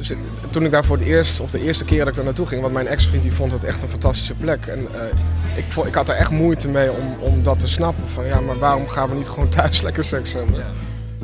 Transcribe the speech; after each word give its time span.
Dus 0.00 0.12
toen 0.50 0.64
ik 0.64 0.70
daar 0.70 0.84
voor 0.84 0.96
het 0.96 1.06
eerst, 1.06 1.40
of 1.40 1.50
de 1.50 1.60
eerste 1.60 1.84
keer 1.84 1.98
dat 1.98 2.08
ik 2.08 2.14
daar 2.14 2.24
naartoe 2.24 2.46
ging, 2.46 2.60
want 2.60 2.74
mijn 2.74 2.86
ex-vriend 2.86 3.22
die 3.22 3.32
vond 3.32 3.52
het 3.52 3.64
echt 3.64 3.82
een 3.82 3.88
fantastische 3.88 4.34
plek. 4.34 4.66
En 4.66 4.78
eh, 4.78 5.56
ik, 5.56 5.86
ik 5.86 5.94
had 5.94 6.08
er 6.08 6.14
echt 6.14 6.30
moeite 6.30 6.68
mee 6.68 6.90
om, 6.92 7.16
om 7.20 7.42
dat 7.42 7.60
te 7.60 7.68
snappen. 7.68 8.08
Van 8.08 8.26
ja, 8.26 8.40
maar 8.40 8.58
waarom 8.58 8.88
gaan 8.88 9.08
we 9.08 9.14
niet 9.14 9.28
gewoon 9.28 9.48
thuis 9.58 9.80
lekker 9.80 10.04
seks 10.04 10.32
hebben? 10.32 10.64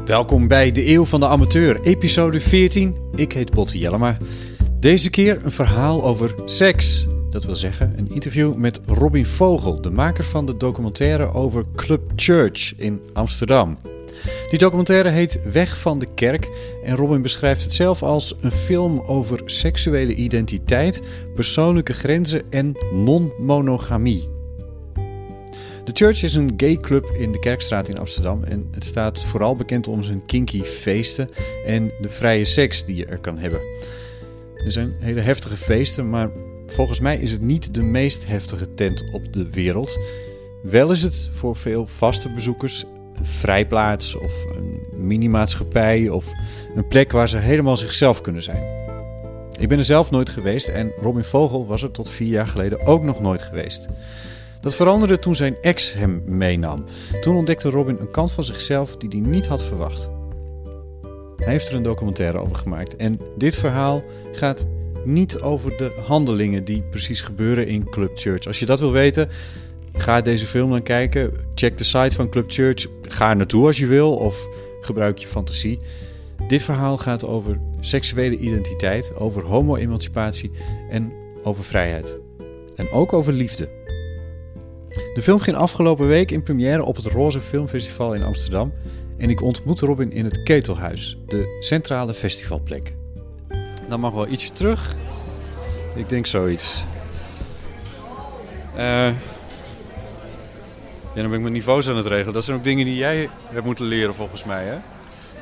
Welkom 0.06 0.48
bij 0.48 0.72
de 0.72 0.88
Eeuw 0.88 1.04
van 1.04 1.20
de 1.20 1.26
Amateur, 1.26 1.80
episode 1.80 2.40
14. 2.40 2.96
Ik 3.14 3.32
heet 3.32 3.50
Botte 3.50 3.78
Jellema. 3.78 4.16
Deze 4.80 5.10
keer 5.10 5.40
een 5.44 5.50
verhaal 5.50 6.04
over 6.04 6.34
seks. 6.44 7.06
Dat 7.30 7.44
wil 7.44 7.56
zeggen, 7.56 7.92
een 7.96 8.10
interview 8.10 8.54
met 8.54 8.80
Robin 8.86 9.26
Vogel, 9.26 9.80
de 9.80 9.90
maker 9.90 10.24
van 10.24 10.46
de 10.46 10.56
documentaire 10.56 11.32
over 11.32 11.64
Club 11.74 12.00
Church 12.16 12.74
in 12.76 13.00
Amsterdam. 13.12 13.78
Die 14.50 14.58
documentaire 14.58 15.08
heet 15.08 15.40
Weg 15.52 15.78
van 15.78 15.98
de 15.98 16.06
Kerk 16.14 16.48
en 16.84 16.96
Robin 16.96 17.22
beschrijft 17.22 17.62
het 17.62 17.72
zelf 17.72 18.02
als 18.02 18.36
een 18.40 18.52
film 18.52 19.00
over 19.00 19.40
seksuele 19.44 20.14
identiteit, 20.14 21.02
persoonlijke 21.34 21.92
grenzen 21.92 22.42
en 22.50 22.76
non-monogamie. 22.92 24.28
De 25.84 25.92
Church 25.92 26.22
is 26.22 26.34
een 26.34 26.54
gay 26.56 26.76
club 26.76 27.10
in 27.18 27.32
de 27.32 27.38
Kerkstraat 27.38 27.88
in 27.88 27.98
Amsterdam 27.98 28.44
en 28.44 28.68
het 28.70 28.84
staat 28.84 29.24
vooral 29.24 29.56
bekend 29.56 29.88
om 29.88 30.02
zijn 30.02 30.24
kinky 30.26 30.62
feesten 30.62 31.28
en 31.66 31.92
de 32.00 32.08
vrije 32.08 32.44
seks 32.44 32.84
die 32.84 32.96
je 32.96 33.06
er 33.06 33.18
kan 33.18 33.38
hebben. 33.38 33.60
Er 34.64 34.72
zijn 34.72 34.94
hele 34.98 35.20
heftige 35.20 35.56
feesten, 35.56 36.10
maar 36.10 36.30
volgens 36.66 37.00
mij 37.00 37.16
is 37.16 37.30
het 37.30 37.40
niet 37.40 37.74
de 37.74 37.82
meest 37.82 38.26
heftige 38.26 38.74
tent 38.74 39.04
op 39.12 39.32
de 39.32 39.50
wereld. 39.50 39.98
Wel 40.62 40.90
is 40.90 41.02
het 41.02 41.30
voor 41.32 41.56
veel 41.56 41.86
vaste 41.86 42.32
bezoekers 42.32 42.84
vrijplaats 43.22 44.14
of 44.14 44.32
een 44.56 44.80
minimaatschappij 45.06 46.08
of 46.08 46.32
een 46.74 46.88
plek 46.88 47.12
waar 47.12 47.28
ze 47.28 47.36
helemaal 47.36 47.76
zichzelf 47.76 48.20
kunnen 48.20 48.42
zijn. 48.42 48.84
Ik 49.58 49.68
ben 49.68 49.78
er 49.78 49.84
zelf 49.84 50.10
nooit 50.10 50.28
geweest 50.28 50.68
en 50.68 50.92
Robin 51.00 51.24
Vogel 51.24 51.66
was 51.66 51.82
er 51.82 51.90
tot 51.90 52.10
vier 52.10 52.28
jaar 52.28 52.46
geleden 52.46 52.86
ook 52.86 53.02
nog 53.02 53.20
nooit 53.20 53.42
geweest. 53.42 53.88
Dat 54.60 54.74
veranderde 54.74 55.18
toen 55.18 55.36
zijn 55.36 55.56
ex 55.60 55.92
hem 55.92 56.22
meenam. 56.26 56.84
Toen 57.20 57.36
ontdekte 57.36 57.70
Robin 57.70 57.96
een 58.00 58.10
kant 58.10 58.32
van 58.32 58.44
zichzelf 58.44 58.96
die 58.96 59.08
hij 59.08 59.30
niet 59.30 59.46
had 59.46 59.64
verwacht. 59.64 60.08
Hij 61.36 61.52
heeft 61.52 61.68
er 61.68 61.74
een 61.74 61.82
documentaire 61.82 62.38
over 62.38 62.56
gemaakt. 62.56 62.96
En 62.96 63.18
dit 63.36 63.54
verhaal 63.54 64.02
gaat 64.32 64.66
niet 65.04 65.40
over 65.40 65.76
de 65.76 65.92
handelingen 66.06 66.64
die 66.64 66.82
precies 66.82 67.20
gebeuren 67.20 67.66
in 67.66 67.90
Club 67.90 68.10
Church. 68.14 68.46
Als 68.46 68.58
je 68.58 68.66
dat 68.66 68.80
wil 68.80 68.92
weten, 68.92 69.28
ga 69.96 70.20
deze 70.20 70.46
film 70.46 70.70
dan 70.70 70.82
kijken. 70.82 71.32
Check 71.54 71.78
de 71.78 71.84
site 71.84 72.14
van 72.14 72.28
Club 72.28 72.52
Church. 72.52 72.86
Ga 73.02 73.30
er 73.30 73.36
naartoe 73.36 73.66
als 73.66 73.78
je 73.78 73.86
wil 73.86 74.14
of 74.14 74.48
gebruik 74.80 75.18
je 75.18 75.26
fantasie. 75.26 75.78
Dit 76.48 76.62
verhaal 76.62 76.98
gaat 76.98 77.26
over 77.26 77.60
seksuele 77.80 78.38
identiteit, 78.38 79.16
over 79.16 79.42
homo-emancipatie 79.42 80.50
en 80.90 81.12
over 81.42 81.64
vrijheid. 81.64 82.18
En 82.76 82.90
ook 82.90 83.12
over 83.12 83.32
liefde. 83.32 83.68
De 85.14 85.22
film 85.22 85.40
ging 85.40 85.56
afgelopen 85.56 86.06
week 86.06 86.30
in 86.30 86.42
première 86.42 86.84
op 86.84 86.96
het 86.96 87.06
Roze 87.06 87.40
Filmfestival 87.40 88.14
in 88.14 88.22
Amsterdam. 88.22 88.72
En 89.18 89.30
ik 89.30 89.42
ontmoette 89.42 89.86
Robin 89.86 90.12
in 90.12 90.24
het 90.24 90.42
Ketelhuis, 90.42 91.18
de 91.26 91.56
centrale 91.60 92.14
festivalplek. 92.14 92.94
Dan 93.88 94.00
mag 94.00 94.12
wel 94.12 94.28
ietsje 94.28 94.52
terug. 94.52 94.96
Ik 95.96 96.08
denk 96.08 96.26
zoiets. 96.26 96.84
Eh 98.76 99.10
ja, 101.16 101.22
dan 101.22 101.30
ben 101.30 101.34
ik 101.34 101.40
mijn 101.40 101.52
niveaus 101.52 101.88
aan 101.88 101.96
het 101.96 102.06
regelen. 102.06 102.32
Dat 102.32 102.44
zijn 102.44 102.56
ook 102.56 102.64
dingen 102.64 102.84
die 102.84 102.96
jij 102.96 103.28
hebt 103.48 103.64
moeten 103.64 103.84
leren 103.86 104.14
volgens 104.14 104.44
mij, 104.44 104.64
hè? 104.64 104.76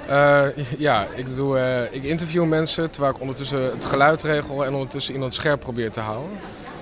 Eh, 0.07 0.65
ja, 0.79 1.07
ik, 1.15 1.35
doe, 1.35 1.59
eh, 1.59 1.95
ik 1.97 2.03
interview 2.03 2.45
mensen 2.45 2.91
terwijl 2.91 3.15
ik 3.15 3.21
ondertussen 3.21 3.63
het 3.63 3.85
geluid 3.85 4.23
regel 4.23 4.65
en 4.65 4.73
ondertussen 4.73 5.15
iemand 5.15 5.35
scherp 5.35 5.61
probeer 5.61 5.91
te 5.91 6.01
houden. 6.01 6.39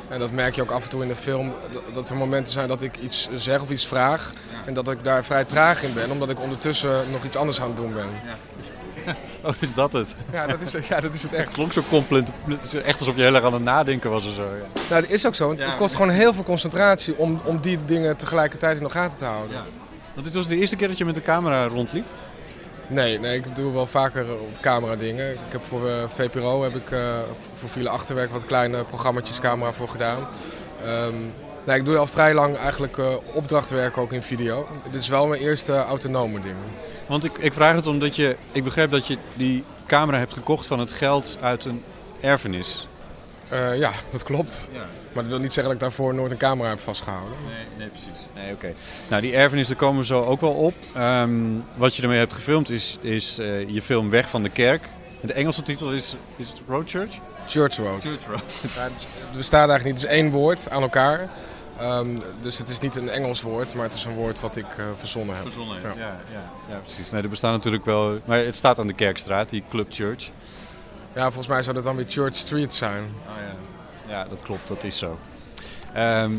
En 0.08 0.18
dat 0.18 0.30
merk 0.30 0.54
je 0.54 0.62
ook 0.62 0.70
af 0.70 0.82
en 0.82 0.88
toe 0.88 1.02
in 1.02 1.08
de 1.08 1.14
film, 1.14 1.52
dat- 1.72 1.82
dat 1.94 2.10
er 2.10 2.16
momenten 2.16 2.52
zijn 2.52 2.68
dat 2.68 2.82
ik 2.82 2.96
iets 2.96 3.28
zeg 3.36 3.60
of 3.62 3.70
iets 3.70 3.86
vraag. 3.86 4.32
En 4.64 4.74
dat 4.74 4.90
ik 4.90 5.04
daar 5.04 5.24
vrij 5.24 5.44
traag 5.44 5.82
in 5.82 5.94
ben, 5.94 6.10
omdat 6.10 6.30
ik 6.30 6.40
ondertussen 6.40 7.04
nog 7.10 7.24
iets 7.24 7.36
anders 7.36 7.60
aan 7.60 7.66
het 7.68 7.76
doen 7.76 7.92
ben. 7.94 8.06
Oh, 9.44 9.54
is 9.58 9.74
dat 9.74 9.92
het? 9.92 10.16
Ja, 10.32 10.46
dat 10.46 10.60
is, 10.60 10.86
ja, 10.88 11.00
dat 11.00 11.14
is 11.14 11.22
het 11.22 11.32
echt. 11.32 11.46
Het 11.46 11.54
klonk 11.54 11.72
zo 11.72 11.82
compleet. 11.88 12.28
Het 12.48 12.64
is 12.64 12.74
echt 12.74 12.98
alsof 12.98 13.16
je 13.16 13.22
heel 13.22 13.34
erg 13.34 13.44
aan 13.44 13.52
het 13.52 13.62
nadenken 13.62 14.10
was 14.10 14.26
of 14.26 14.32
zo. 14.32 14.42
Ja. 14.42 14.80
Nou, 14.90 15.02
dat 15.02 15.10
is 15.10 15.26
ook 15.26 15.34
zo. 15.34 15.46
want 15.46 15.62
Het 15.64 15.76
kost 15.76 15.94
gewoon 15.94 16.10
heel 16.10 16.34
veel 16.34 16.44
concentratie 16.44 17.16
om, 17.16 17.40
om 17.44 17.60
die 17.60 17.78
dingen 17.84 18.16
tegelijkertijd 18.16 18.76
in 18.76 18.82
de 18.82 18.90
gaten 18.90 19.18
te 19.18 19.24
houden. 19.24 19.56
Want 20.14 20.26
dit 20.26 20.34
was 20.34 20.48
de 20.48 20.56
eerste 20.56 20.76
keer 20.76 20.88
dat 20.88 20.98
je 20.98 21.04
met 21.04 21.14
de 21.14 21.22
camera 21.22 21.66
rondliep. 21.66 22.06
Nee, 22.88 23.18
nee, 23.18 23.36
ik 23.36 23.56
doe 23.56 23.72
wel 23.72 23.86
vaker 23.86 24.32
op 24.32 24.60
camera 24.60 24.96
dingen. 24.96 25.32
Ik 25.32 25.38
heb 25.48 25.60
voor 25.68 25.88
eh, 25.88 25.94
VPRO 26.08 26.62
heb 26.62 26.76
ik 26.76 26.90
eh, 26.90 27.18
voor 27.54 27.68
File 27.68 27.88
Achterwerk 27.88 28.30
wat 28.30 28.46
kleine 28.46 28.84
programma's 28.84 29.40
camera 29.40 29.72
voor 29.72 29.88
gedaan. 29.88 30.28
Ehm, 30.84 31.14
nee, 31.66 31.78
ik 31.78 31.84
doe 31.84 31.96
al 31.96 32.06
vrij 32.06 32.34
lang 32.34 32.56
eigenlijk 32.56 32.98
eh, 32.98 33.14
opdrachtwerk 33.32 33.98
ook 33.98 34.12
in 34.12 34.22
video. 34.22 34.68
Dit 34.90 35.00
is 35.00 35.08
wel 35.08 35.26
mijn 35.26 35.40
eerste 35.40 35.76
autonome 35.76 36.40
ding. 36.40 36.56
Want 37.08 37.24
ik, 37.24 37.38
ik 37.38 37.52
vraag 37.52 37.74
het 37.74 37.86
omdat 37.86 38.16
je... 38.16 38.36
Ik 38.52 38.64
begrijp 38.64 38.90
dat 38.90 39.06
je 39.06 39.16
die 39.34 39.64
camera 39.86 40.18
hebt 40.18 40.32
gekocht 40.32 40.66
van 40.66 40.78
het 40.78 40.92
geld 40.92 41.36
uit 41.40 41.64
een 41.64 41.82
erfenis. 42.20 42.88
Eh, 43.48 43.78
ja, 43.78 43.90
dat 44.10 44.22
klopt. 44.22 44.68
Maar 45.12 45.22
dat 45.22 45.32
wil 45.32 45.38
niet 45.40 45.52
zeggen 45.52 45.64
dat 45.64 45.72
ik 45.72 45.80
daarvoor 45.80 46.14
nooit 46.14 46.30
een 46.30 46.36
camera 46.36 46.68
heb 46.68 46.80
vastgehouden. 46.80 47.36
Nee, 47.46 47.64
nee 47.78 47.88
precies. 47.88 48.28
Nee, 48.34 48.52
oké. 48.52 48.74
Nou, 49.08 49.22
die 49.22 49.34
erfenis, 49.34 49.68
daar 49.68 49.76
komen 49.76 50.00
we 50.00 50.06
zo 50.06 50.24
ook 50.24 50.40
wel 50.40 50.52
op. 50.52 50.74
Ehm, 50.94 51.30
wat 51.76 51.96
je 51.96 52.02
ermee 52.02 52.18
hebt 52.18 52.32
gefilmd 52.32 52.70
is, 52.70 52.98
is 53.00 53.38
eh, 53.38 53.68
je 53.68 53.82
film 53.82 54.10
Weg 54.10 54.28
van 54.28 54.42
de 54.42 54.48
Kerk. 54.48 54.88
De 55.20 55.32
Engelse 55.32 55.62
titel 55.62 55.92
is, 55.92 56.16
is 56.36 56.48
het 56.48 56.60
Road 56.68 56.90
Church? 56.90 57.18
Church 57.46 57.76
Road. 57.76 58.02
Church 58.02 58.26
Road. 58.26 58.42
Ja, 58.76 58.82
het 58.82 59.36
bestaat 59.36 59.68
eigenlijk 59.68 59.84
niet. 59.84 60.02
Het 60.02 60.12
is 60.12 60.18
één 60.18 60.30
woord 60.30 60.70
aan 60.70 60.82
elkaar. 60.82 61.28
Ehm, 61.82 62.18
dus 62.40 62.58
het 62.58 62.68
is 62.68 62.78
niet 62.78 62.96
een 62.96 63.08
Engels 63.08 63.42
woord, 63.42 63.74
maar 63.74 63.84
het 63.84 63.94
is 63.94 64.04
een 64.04 64.14
woord 64.14 64.40
wat 64.40 64.56
ik 64.56 64.66
eh, 64.76 64.84
verzonnen 64.98 65.34
heb. 65.36 65.44
Verzonnen, 65.44 65.80
Ja. 65.82 65.88
ja. 65.88 66.20
Ja, 66.32 66.42
ja, 66.68 66.76
precies. 66.76 67.10
Nee, 67.10 67.22
er 67.22 67.28
bestaan 67.28 67.52
natuurlijk 67.52 67.84
wel... 67.84 68.18
Maar 68.24 68.38
het 68.38 68.56
staat 68.56 68.78
aan 68.78 68.86
de 68.86 68.92
Kerkstraat, 68.92 69.50
die 69.50 69.64
Club 69.70 69.86
Church. 69.90 70.30
Ja, 71.14 71.22
volgens 71.24 71.46
mij 71.46 71.62
zou 71.62 71.74
dat 71.74 71.84
dan 71.84 71.96
weer 71.96 72.04
Church 72.08 72.34
Street 72.36 72.74
zijn. 72.74 73.02
Oh 73.02 73.32
ja. 73.36 74.12
Ja, 74.14 74.26
dat 74.28 74.42
klopt, 74.42 74.68
dat 74.68 74.84
is 74.84 74.98
zo. 74.98 75.18
Ehm, 75.92 76.30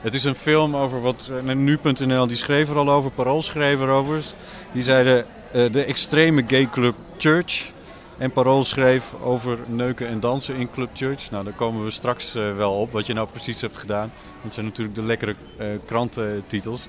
het 0.00 0.14
is 0.14 0.24
een 0.24 0.34
film 0.34 0.76
over 0.76 1.00
wat 1.00 1.30
eh, 1.46 1.54
nu.nl 1.54 2.26
die 2.26 2.36
schreef 2.36 2.70
er 2.70 2.76
al 2.76 2.90
over, 2.90 3.10
Parool 3.10 3.42
schreef 3.42 3.80
erover. 3.80 4.24
Die 4.72 4.82
zeiden 4.82 5.26
eh, 5.52 5.72
de 5.72 5.84
extreme 5.84 6.44
gay 6.46 6.68
club 6.72 6.94
Church. 7.18 7.70
En 8.18 8.32
Parool 8.32 8.64
schreef 8.64 9.14
over 9.22 9.58
neuken 9.66 10.08
en 10.08 10.20
dansen 10.20 10.54
in 10.54 10.70
Club 10.70 10.90
Church. 10.94 11.30
Nou, 11.30 11.44
daar 11.44 11.52
komen 11.52 11.84
we 11.84 11.90
straks 11.90 12.34
eh, 12.34 12.56
wel 12.56 12.72
op, 12.72 12.92
wat 12.92 13.06
je 13.06 13.14
nou 13.14 13.28
precies 13.28 13.60
hebt 13.60 13.76
gedaan. 13.76 14.12
Dat 14.42 14.52
zijn 14.54 14.66
natuurlijk 14.66 14.94
de 14.94 15.02
lekkere 15.02 15.34
eh, 15.56 15.66
krantentitels. 15.86 16.88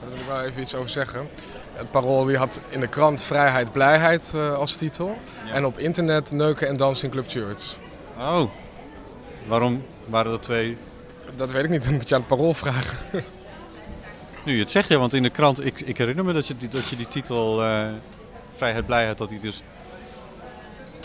Daar 0.00 0.08
wil 0.08 0.18
ik 0.18 0.26
wel 0.26 0.42
even 0.42 0.62
iets 0.62 0.74
over 0.74 0.90
zeggen. 0.90 1.28
Het 1.72 1.90
Parool 1.90 2.24
die 2.24 2.36
had 2.36 2.60
in 2.68 2.80
de 2.80 2.86
krant 2.86 3.22
Vrijheid, 3.22 3.72
Blijheid 3.72 4.32
eh, 4.34 4.54
als 4.54 4.76
titel. 4.76 5.16
En 5.52 5.64
op 5.64 5.78
internet 5.78 6.30
Neuken 6.30 6.68
en 6.68 6.76
Dansen 6.76 7.04
in 7.04 7.10
Club 7.10 7.28
Church. 7.28 7.76
Oh, 8.18 8.50
waarom 9.46 9.84
waren 10.06 10.30
dat 10.30 10.42
twee... 10.42 10.76
Dat 11.34 11.50
weet 11.50 11.64
ik 11.64 11.70
niet, 11.70 11.84
dat 11.84 11.92
moet 11.92 12.08
je 12.08 12.14
aan 12.14 12.20
het 12.20 12.28
Parool 12.28 12.54
vragen. 12.54 13.24
Nu 14.44 14.52
je 14.52 14.60
het 14.60 14.70
zegt, 14.70 14.88
ja, 14.88 14.98
want 14.98 15.14
in 15.14 15.22
de 15.22 15.30
krant... 15.30 15.64
Ik, 15.64 15.80
ik 15.80 15.98
herinner 15.98 16.24
me 16.24 16.32
dat 16.32 16.46
je 16.46 16.56
die, 16.56 16.68
dat 16.68 16.88
je 16.88 16.96
die 16.96 17.08
titel 17.08 17.64
eh, 17.64 17.86
Vrijheid, 18.56 18.86
Blijheid, 18.86 19.18
dat 19.18 19.28
die 19.28 19.38
dus... 19.38 19.62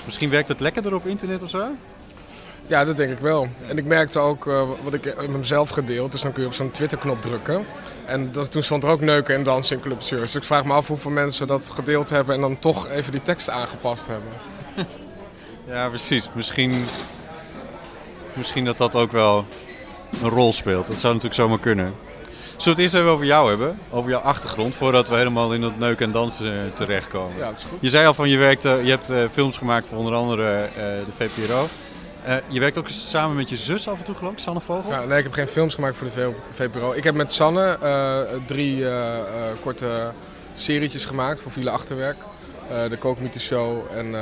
Misschien 0.09 0.29
werkt 0.29 0.49
het 0.49 0.59
lekkerder 0.59 0.95
op 0.95 1.05
internet 1.05 1.43
of 1.43 1.49
zo? 1.49 1.67
Ja, 2.67 2.85
dat 2.85 2.97
denk 2.97 3.11
ik 3.11 3.19
wel. 3.19 3.47
En 3.67 3.77
ik 3.77 3.85
merkte 3.85 4.19
ook, 4.19 4.47
eh, 4.47 4.63
wat 4.83 4.93
ik 4.93 5.03
heb 5.03 5.17
hem 5.17 5.43
zelf 5.43 5.69
gedeeld, 5.69 6.11
dus 6.11 6.21
dan 6.21 6.31
kun 6.31 6.41
je 6.41 6.47
op 6.47 6.53
zo'n 6.53 6.71
Twitter-knop 6.71 7.21
drukken. 7.21 7.65
En 8.05 8.31
dat, 8.31 8.51
toen 8.51 8.63
stond 8.63 8.83
er 8.83 8.89
ook 8.89 9.01
neuken 9.01 9.35
en 9.35 9.43
dansen 9.43 9.75
in 9.75 9.81
Club 9.81 10.01
Church. 10.01 10.21
Dus 10.21 10.35
ik 10.35 10.43
vraag 10.43 10.65
me 10.65 10.73
af 10.73 10.87
hoeveel 10.87 11.11
mensen 11.11 11.47
dat 11.47 11.71
gedeeld 11.73 12.09
hebben 12.09 12.35
en 12.35 12.41
dan 12.41 12.59
toch 12.59 12.89
even 12.89 13.11
die 13.11 13.21
tekst 13.21 13.49
aangepast 13.49 14.07
hebben. 14.07 14.31
Ja, 15.67 15.87
precies. 15.87 16.29
Misschien, 16.33 16.85
misschien 18.33 18.65
dat 18.65 18.77
dat 18.77 18.95
ook 18.95 19.11
wel 19.11 19.45
een 20.23 20.29
rol 20.29 20.53
speelt. 20.53 20.87
Dat 20.87 20.99
zou 20.99 21.13
natuurlijk 21.13 21.41
zomaar 21.41 21.59
kunnen. 21.59 21.93
Zullen 22.59 22.77
we 22.77 22.83
het 22.83 22.93
eerst 22.93 22.93
even 22.93 23.09
over 23.15 23.25
jou 23.25 23.49
hebben? 23.49 23.79
Over 23.89 24.09
jouw 24.09 24.19
achtergrond, 24.19 24.75
voordat 24.75 25.07
we 25.09 25.15
helemaal 25.15 25.53
in 25.53 25.61
dat 25.61 25.77
neuken 25.77 26.05
en 26.05 26.11
dansen 26.11 26.53
eh, 26.53 26.71
terechtkomen. 26.73 27.37
Ja, 27.37 27.45
dat 27.47 27.57
is 27.57 27.63
goed. 27.63 27.77
Je 27.81 27.89
zei 27.89 28.07
al 28.07 28.13
van 28.13 28.29
je 28.29 28.37
werkte, 28.37 28.79
je 28.83 28.89
hebt 28.89 29.09
eh, 29.09 29.23
films 29.31 29.57
gemaakt 29.57 29.87
voor 29.89 29.97
onder 29.97 30.13
andere 30.13 30.61
eh, 30.61 30.69
de 30.75 31.11
VPRO. 31.17 31.67
Eh, 32.23 32.35
je 32.47 32.59
werkt 32.59 32.77
ook 32.77 32.89
samen 32.89 33.35
met 33.35 33.49
je 33.49 33.55
zus 33.57 33.87
af 33.87 33.97
en 33.97 34.03
toe 34.05 34.15
geloof 34.15 34.31
ik, 34.33 34.39
Sanne 34.39 34.59
Vogel? 34.61 34.91
Ja, 34.91 35.03
nee, 35.03 35.17
ik 35.17 35.23
heb 35.23 35.33
geen 35.33 35.47
films 35.47 35.75
gemaakt 35.75 35.97
voor 35.97 36.07
de 36.13 36.31
VPRO. 36.53 36.91
Ik 36.91 37.03
heb 37.03 37.15
met 37.15 37.33
Sanne 37.33 37.77
eh, 37.81 38.21
drie 38.45 38.87
eh, 38.87 39.19
eh, 39.19 39.25
korte 39.61 40.11
serietjes 40.53 41.05
gemaakt 41.05 41.41
voor 41.41 41.51
Villa 41.51 41.71
Achterwerk. 41.71 42.17
Eh, 42.69 42.89
de 42.89 42.97
Kookmythe 42.97 43.39
Show 43.39 43.81
en 43.91 44.05
uh, 44.05 44.19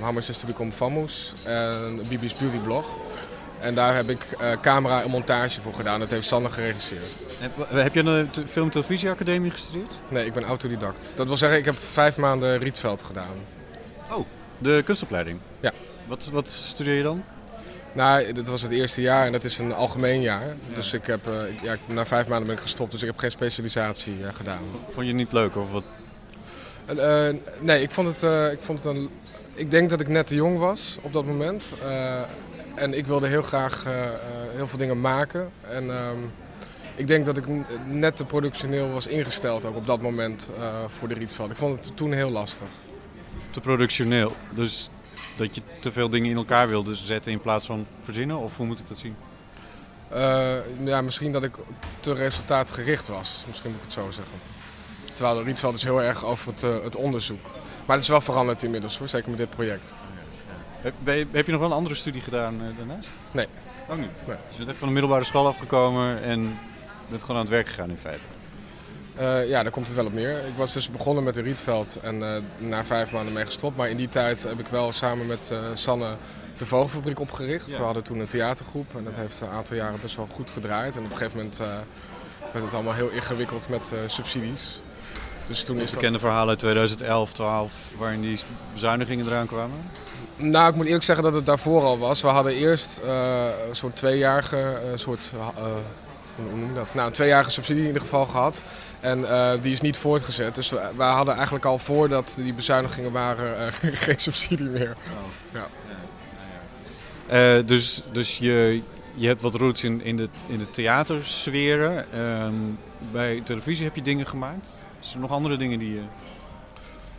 How 0.00 0.16
Is 0.16 0.26
To 0.26 0.46
Become 0.46 0.72
Famous 0.72 1.32
en 1.42 2.00
BB's 2.08 2.34
Beauty 2.34 2.58
Blog. 2.58 2.86
En 3.64 3.74
daar 3.74 3.94
heb 3.94 4.10
ik 4.10 4.26
eh, 4.38 4.50
camera 4.60 5.02
en 5.02 5.10
montage 5.10 5.60
voor 5.60 5.74
gedaan. 5.74 6.00
Dat 6.00 6.10
heeft 6.10 6.26
Sanne 6.26 6.50
geregisseerd. 6.50 7.04
Heb, 7.38 7.52
heb 7.70 7.94
je 7.94 8.00
aan 8.00 8.04
de 8.06 8.26
te- 8.30 8.46
Film- 8.46 8.64
en 8.64 8.70
Televisieacademie 8.70 9.50
gestudeerd? 9.50 9.98
Nee, 10.08 10.26
ik 10.26 10.32
ben 10.32 10.44
autodidact. 10.44 11.12
Dat 11.16 11.26
wil 11.26 11.36
zeggen, 11.36 11.58
ik 11.58 11.64
heb 11.64 11.74
vijf 11.92 12.16
maanden 12.16 12.58
Rietveld 12.58 13.02
gedaan. 13.02 13.36
De 14.58 14.82
kunstopleiding? 14.84 15.38
Ja. 15.60 15.72
Wat, 16.06 16.28
wat 16.32 16.48
studeer 16.48 16.94
je 16.94 17.02
dan? 17.02 17.24
Nou, 17.92 18.32
dit 18.32 18.48
was 18.48 18.62
het 18.62 18.70
eerste 18.70 19.00
jaar 19.00 19.26
en 19.26 19.32
dat 19.32 19.44
is 19.44 19.58
een 19.58 19.72
algemeen 19.72 20.20
jaar. 20.20 20.54
Dus 20.74 20.92
ik 20.92 21.06
heb, 21.06 21.26
eh, 21.28 21.32
ik- 21.48 21.62
ja, 21.62 21.76
na 21.86 22.06
vijf 22.06 22.28
maanden 22.28 22.46
ben 22.46 22.56
ik 22.56 22.62
gestopt, 22.62 22.90
dus 22.92 23.00
ik 23.00 23.06
heb 23.06 23.18
geen 23.18 23.30
specialisatie 23.30 24.16
eh, 24.26 24.34
gedaan. 24.34 24.60
Vond 24.84 24.96
je 24.96 25.06
het 25.06 25.14
niet 25.14 25.32
leuk? 25.32 25.56
Of 25.56 25.70
wat? 25.70 25.84
Eh, 26.86 27.28
eh, 27.28 27.34
nee, 27.60 27.82
ik 27.82 27.90
vond, 27.90 28.08
het, 28.08 28.22
eh, 28.22 28.52
ik 28.52 28.58
vond 28.62 28.82
het 28.84 28.94
een. 28.94 29.10
Ik 29.54 29.70
denk 29.70 29.90
dat 29.90 30.00
ik 30.00 30.08
net 30.08 30.26
te 30.26 30.34
jong 30.34 30.58
was 30.58 30.98
op 31.00 31.12
dat 31.12 31.24
moment. 31.26 31.70
En 32.74 32.94
ik 32.94 33.06
wilde 33.06 33.26
heel 33.26 33.42
graag 33.42 33.84
eh, 33.84 34.04
eh, 34.04 34.10
heel 34.54 34.66
veel 34.66 34.78
dingen 34.78 35.00
maken. 35.00 35.50
En 35.70 35.90
ehm, 35.90 36.18
ik 36.94 37.06
denk 37.06 37.24
dat 37.24 37.36
ik 37.36 37.44
net 37.84 38.16
te 38.16 38.24
productioneel 38.24 38.90
was 38.90 39.06
ingesteld 39.06 39.64
ook 39.64 39.76
op 39.76 39.86
dat 39.86 40.02
moment 40.02 40.50
eh, 40.58 40.84
voor 40.88 41.08
de 41.08 41.14
Rietveld. 41.14 41.50
Ik 41.50 41.56
vond 41.56 41.84
het 41.84 41.96
toen 41.96 42.12
heel 42.12 42.30
lastig. 42.30 42.66
Te 43.52 43.60
productioneel. 43.60 44.32
Dus 44.54 44.90
dat 45.36 45.54
je 45.54 45.62
te 45.80 45.92
veel 45.92 46.08
dingen 46.08 46.30
in 46.30 46.36
elkaar 46.36 46.68
wilde 46.68 46.94
zetten 46.94 47.32
in 47.32 47.40
plaats 47.40 47.66
van 47.66 47.86
verzinnen? 48.00 48.36
Of 48.36 48.56
hoe 48.56 48.66
moet 48.66 48.78
ik 48.78 48.88
dat 48.88 48.98
zien? 48.98 49.16
Ja, 50.84 51.00
misschien 51.00 51.32
dat 51.32 51.44
ik 51.44 51.54
te 52.00 52.12
resultaatgericht 52.12 53.08
was. 53.08 53.44
Misschien 53.48 53.70
moet 53.70 53.78
ik 53.78 53.84
het 53.84 53.94
zo 53.94 54.10
zeggen. 54.10 54.38
Terwijl 55.12 55.36
de 55.36 55.42
Rietveld 55.42 55.74
is 55.74 55.84
heel 55.84 56.02
erg 56.02 56.24
over 56.24 56.52
het, 56.52 56.60
het 56.60 56.96
onderzoek. 56.96 57.42
Maar 57.86 57.96
het 57.96 58.04
is 58.04 58.10
wel 58.10 58.20
veranderd 58.20 58.62
inmiddels 58.62 58.98
hoor, 58.98 59.08
zeker 59.08 59.28
met 59.28 59.38
dit 59.38 59.50
project. 59.50 59.94
Heb, 60.84 60.94
je- 61.04 61.26
heb 61.32 61.46
je 61.46 61.52
nog 61.52 61.60
wel 61.60 61.70
een 61.70 61.76
andere 61.76 61.94
studie 61.94 62.22
gedaan 62.22 62.54
eh, 62.60 62.76
daarnaast? 62.76 63.08
Nee. 63.30 63.46
Ook 63.88 63.96
niet? 63.98 64.08
Nee. 64.26 64.36
Dus 64.48 64.50
je 64.50 64.56
bent 64.56 64.68
echt 64.68 64.78
van 64.78 64.86
de 64.88 64.92
middelbare 64.94 65.24
school 65.24 65.46
afgekomen 65.46 66.22
en 66.22 66.58
bent 67.08 67.20
gewoon 67.20 67.36
aan 67.36 67.42
het 67.42 67.50
werk 67.52 67.68
gegaan 67.68 67.90
in 67.90 67.96
feite? 67.96 68.22
Eh, 69.14 69.48
ja, 69.48 69.62
daar 69.62 69.72
komt 69.72 69.86
het 69.86 69.96
wel 69.96 70.06
op 70.06 70.12
neer. 70.12 70.38
Ik 70.38 70.56
was 70.56 70.72
dus 70.72 70.90
begonnen 70.90 71.24
met 71.24 71.34
de 71.34 71.40
Rietveld 71.42 71.98
en 72.02 72.22
eh, 72.34 72.40
na 72.68 72.84
vijf 72.84 73.12
maanden 73.12 73.32
mee 73.32 73.46
gestopt. 73.46 73.76
Maar 73.76 73.88
in 73.88 73.96
die 73.96 74.08
tijd 74.08 74.42
heb 74.42 74.58
ik 74.58 74.66
wel 74.66 74.92
samen 74.92 75.26
met 75.26 75.52
Sanne 75.74 76.08
de 76.58 76.66
Vogelfabriek 76.66 77.20
opgericht. 77.20 77.70
Ja. 77.70 77.78
We 77.78 77.84
hadden 77.84 78.02
toen 78.02 78.18
een 78.18 78.26
theatergroep 78.26 78.96
en 78.96 79.04
dat 79.04 79.16
heeft 79.16 79.40
een 79.40 79.48
aantal 79.48 79.76
jaren 79.76 79.98
best 80.02 80.16
wel 80.16 80.28
goed 80.34 80.50
gedraaid. 80.50 80.96
En 80.96 81.04
op 81.04 81.10
een 81.10 81.16
gegeven 81.16 81.36
moment 81.36 81.58
werd 82.52 82.64
het 82.64 82.74
allemaal 82.74 82.94
heel 82.94 83.10
ingewikkeld 83.10 83.68
met 83.68 83.92
subsidies. 84.06 84.80
Dus 85.46 85.64
toen 85.64 85.76
is 85.76 85.84
dat... 85.84 85.94
Bekende 85.94 86.18
verhalen 86.18 86.48
uit 86.48 86.58
2011, 86.58 87.32
12, 87.32 87.74
waarin 87.98 88.20
die 88.20 88.38
bezuinigingen 88.72 89.26
eraan 89.26 89.46
kwamen? 89.46 89.76
Nou, 90.36 90.68
ik 90.68 90.74
moet 90.74 90.86
eerlijk 90.86 91.04
zeggen 91.04 91.24
dat 91.24 91.34
het 91.34 91.46
daarvoor 91.46 91.82
al 91.82 91.98
was. 91.98 92.20
We 92.20 92.28
hadden 92.28 92.52
eerst 92.52 92.98
eh, 92.98 93.44
een 93.68 93.76
soort 93.76 93.96
tweejarige, 93.96 94.56
eh, 94.56 94.90
soort, 94.94 95.32
eh, 95.34 95.64
hoe 96.36 96.58
noem 96.58 96.68
je 96.68 96.74
dat? 96.74 96.94
Nou, 96.94 97.06
een 97.06 97.12
tweejarige 97.12 97.50
subsidie 97.50 97.80
in 97.80 97.86
ieder 97.86 98.02
geval 98.02 98.26
gehad. 98.26 98.62
En 99.00 99.26
die 99.60 99.72
is 99.72 99.80
niet 99.80 99.96
voortgezet. 99.96 100.54
Dus 100.54 100.70
we, 100.70 100.80
we 100.96 101.02
hadden 101.02 101.34
eigenlijk 101.34 101.64
al 101.64 101.78
voordat 101.78 102.34
die 102.36 102.54
bezuinigingen 102.54 103.12
waren 103.12 103.72
geen 104.06 104.18
subsidie 104.18 104.68
meer. 104.68 104.96
Eh, 107.26 107.58
dus 107.66 108.02
dus 108.12 108.38
je, 108.38 108.82
je 109.14 109.26
hebt 109.26 109.42
wat 109.42 109.54
roots 109.54 109.84
in, 109.84 110.02
in, 110.02 110.16
de, 110.16 110.28
in 110.46 110.58
de 110.58 110.70
theatersferen. 110.70 112.12
Ehm, 112.12 112.54
bij 113.12 113.40
televisie 113.44 113.84
heb 113.84 113.96
je 113.96 114.02
dingen 114.02 114.26
gemaakt. 114.26 114.68
Zijn 115.00 115.14
er 115.14 115.20
nog 115.20 115.30
andere 115.30 115.56
dingen 115.56 115.78
die 115.78 115.94
je... 115.94 116.02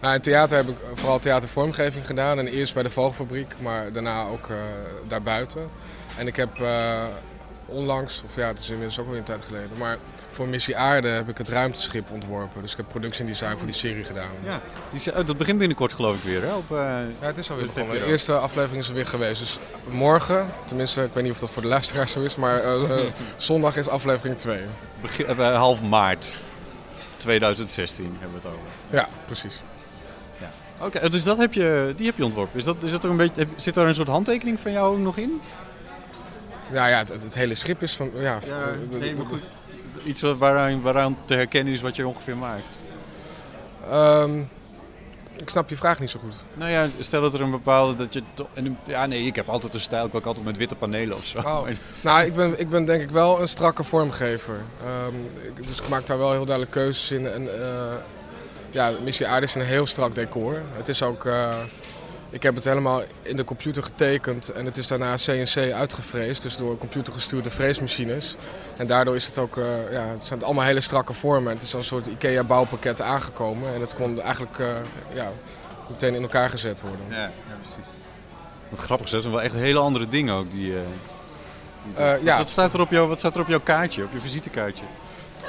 Nou, 0.06 0.18
in 0.18 0.24
theater 0.24 0.58
heb 0.58 0.68
ik 0.68 0.76
vooral 0.94 1.20
theatervormgeving 1.20 2.06
gedaan. 2.06 2.40
En 2.40 2.48
eerst 2.48 2.74
bij 2.74 2.84
de 2.84 2.90
Vogelfabriek, 2.90 3.54
maar 3.60 3.92
daarna 3.92 4.26
ook 4.26 4.50
eh, 4.50 4.58
daarbuiten. 5.08 5.70
En 6.18 6.28
ik 6.28 6.36
heb 6.36 6.60
eh, 6.60 7.04
onlangs, 7.66 8.22
of 8.26 8.36
ja, 8.36 8.48
het 8.48 8.60
is 8.60 8.70
inmiddels 8.70 9.00
ook 9.00 9.08
wel 9.08 9.18
een 9.18 9.24
tijd 9.24 9.42
geleden, 9.42 9.70
maar 9.78 9.98
voor 10.28 10.48
Missie 10.48 10.78
Aarde 10.78 11.08
heb 11.08 11.30
ik 11.30 11.38
het 11.38 11.50
ruimteschip 11.50 12.12
ontworpen. 12.12 12.62
Dus 12.62 12.72
ik 12.72 12.78
heb 12.78 12.88
production 12.90 13.28
design 13.28 13.58
voor 13.58 13.66
die 13.66 13.76
serie 13.76 14.04
gedaan. 14.04 14.30
Ja, 14.44 14.62
die, 14.92 15.18
oh, 15.18 15.26
dat 15.26 15.38
begint 15.38 15.58
binnenkort 15.58 15.94
geloof 15.94 16.18
ik 16.18 16.24
weer 16.24 16.42
hè? 16.42 16.54
Op, 16.54 16.72
eh, 16.72 16.78
Ja, 17.20 17.28
het 17.28 17.38
is 17.38 17.50
alweer 17.50 17.66
begonnen. 17.66 18.00
De 18.00 18.06
eerste 18.06 18.34
aflevering 18.34 18.82
is 18.82 18.88
er 18.88 18.96
weer 18.96 19.08
geweest. 19.08 19.40
Dus 19.40 19.60
morgen, 19.90 20.48
tenminste, 20.66 21.04
ik 21.04 21.14
weet 21.14 21.24
niet 21.24 21.34
of 21.34 21.40
dat 21.40 21.50
voor 21.50 21.62
de 21.62 21.68
luisteraars 21.68 22.12
zo 22.12 22.22
is, 22.22 22.36
maar 22.36 22.62
zondag 23.38 23.78
is 23.78 23.88
aflevering 23.88 24.38
2. 24.38 24.60
begin, 25.02 25.40
half 25.40 25.82
maart 25.82 26.40
2016 27.18 28.18
hebben 28.20 28.42
we 28.42 28.48
het 28.48 28.58
over. 28.58 28.70
Ja, 28.90 29.08
precies. 29.26 29.62
Oké, 30.82 31.10
dus 31.10 31.24
dat 31.24 31.38
heb 31.38 31.54
je, 31.54 31.94
die 31.98 32.06
heb 32.06 32.18
je 32.18 32.24
ontworpen. 32.26 32.60
Is 32.60 32.66
dat, 32.66 32.76
is 32.84 32.92
dat 32.92 33.04
er 33.04 33.10
een 33.10 33.18
beetje, 33.18 33.48
zit 33.56 33.74
daar 33.76 33.88
een 33.88 33.94
soort 33.96 34.08
handtekening 34.08 34.60
van 34.60 34.72
jou 34.72 35.00
nog 35.00 35.18
in? 35.18 35.42
Ja, 36.72 36.88
ja 36.88 36.98
het, 36.98 37.10
het 37.10 37.36
hele 37.36 37.56
schip 37.56 37.82
is 37.82 37.96
van. 37.96 38.10
Ja, 38.14 38.40
de- 38.40 38.88
de- 38.90 39.00
de- 39.00 39.42
Iets 40.04 40.22
waaraan, 40.22 40.82
waaraan 40.82 41.18
te 41.26 41.34
herkennen 41.34 41.74
is 41.74 41.82
wat 41.82 41.96
je 41.96 42.08
ongeveer 42.08 42.38
maakt. 42.38 42.64
Ehm, 43.90 44.40
ik 45.36 45.50
snap 45.50 45.70
je 45.70 45.78
vraag 45.78 46.00
niet 46.00 46.10
zo 46.10 46.20
goed. 46.20 46.36
Nou 46.54 46.72
ja, 46.72 46.88
stel 47.00 47.22
dat 47.22 47.34
er 47.34 47.42
een 47.42 47.52
bepaalde... 47.52 47.94
Dat 47.96 48.14
je 48.14 48.22
en 48.54 48.78
ja, 48.84 49.06
nee, 49.06 49.26
ik 49.26 49.36
heb 49.36 49.50
altijd 49.50 49.74
een 49.74 49.80
stijl. 49.80 50.06
Ik 50.06 50.12
werk 50.12 50.26
altijd 50.26 50.46
met 50.46 50.58
witte 50.58 50.76
panelen 50.76 51.18
of 51.18 51.26
zo. 51.26 51.38
Oh. 51.38 51.62
Maar- 51.64 51.78
Nou, 52.02 52.26
ik 52.26 52.36
ben, 52.36 52.60
ik 52.60 52.70
ben 52.70 52.86
denk 52.86 53.02
ik 53.02 53.10
wel 53.12 53.42
een 53.42 53.48
strakke 53.50 53.84
vormgever. 53.84 54.56
Ik- 55.44 55.68
dus 55.68 55.80
ik 55.82 55.90
maak 55.90 56.06
daar 56.06 56.18
wel 56.18 56.32
heel 56.32 56.46
duidelijk 56.46 56.72
keuzes 56.76 57.12
in. 57.12 57.28
En, 57.28 57.62
eh, 57.62 57.94
ja, 58.76 58.92
Missie 59.04 59.28
Aarde 59.28 59.46
is 59.46 59.56
een 59.56 59.62
heel 59.62 59.86
strak 59.86 60.16
decor. 60.16 60.62
Het 60.74 60.88
is 60.88 61.04
ook... 61.04 61.26
eh, 61.26 61.54
ik 62.30 62.44
heb 62.44 62.56
het 62.56 62.64
helemaal 62.64 63.02
in 63.22 63.38
de 63.38 63.44
computer 63.44 63.84
getekend 63.84 64.50
en 64.52 64.66
het 64.66 64.78
is 64.78 64.88
daarna 64.88 65.16
CNC 65.16 65.72
uitgevreesd. 65.74 66.42
Dus 66.42 66.58
door 66.58 66.78
computergestuurde 66.78 67.52
freesmachines. 67.52 68.36
En 68.78 68.88
daardoor 68.88 69.16
is 69.16 69.26
het 69.26 69.38
ook... 69.38 69.58
eh, 69.58 69.92
ja, 69.92 70.08
het 70.08 70.24
zijn 70.24 70.44
allemaal 70.44 70.66
hele 70.66 70.82
strakke 70.82 71.14
vormen. 71.14 71.54
Het 71.54 71.62
is 71.62 71.76
als 71.76 71.92
een 71.92 71.98
soort 72.04 72.08
IKEA 72.08 72.44
bouwpakket 72.44 73.02
aangekomen. 73.02 73.74
En 73.74 73.82
het 73.82 73.94
kon 73.94 74.22
eigenlijk 74.22 74.60
eh, 74.60 74.68
ja, 75.14 75.32
meteen 75.90 76.16
in 76.16 76.22
elkaar 76.22 76.50
gezet 76.50 76.82
worden. 76.82 77.06
Ja, 77.10 77.16
ja, 77.22 77.32
precies. 77.62 77.86
Wat 78.70 78.80
grappig, 78.80 79.10
dat 79.10 79.22
zijn 79.22 79.34
wel 79.34 79.44
echt 79.44 79.54
hele 79.56 79.80
andere 79.80 80.08
dingen 80.08 80.36
ook. 80.36 80.52
Die, 80.52 80.60
die- 80.72 81.94
wat, 81.96 82.20
ja. 82.24 82.38
wat, 82.38 82.50
staat 82.50 82.74
er 82.74 82.80
op 82.82 82.92
jou, 82.92 83.08
wat 83.08 83.20
staat 83.20 83.36
er 83.36 83.42
op 83.42 83.48
jouw 83.48 83.60
kaartje, 83.60 84.04
op 84.04 84.14
je 84.14 84.20
visitekaartje? 84.20 84.84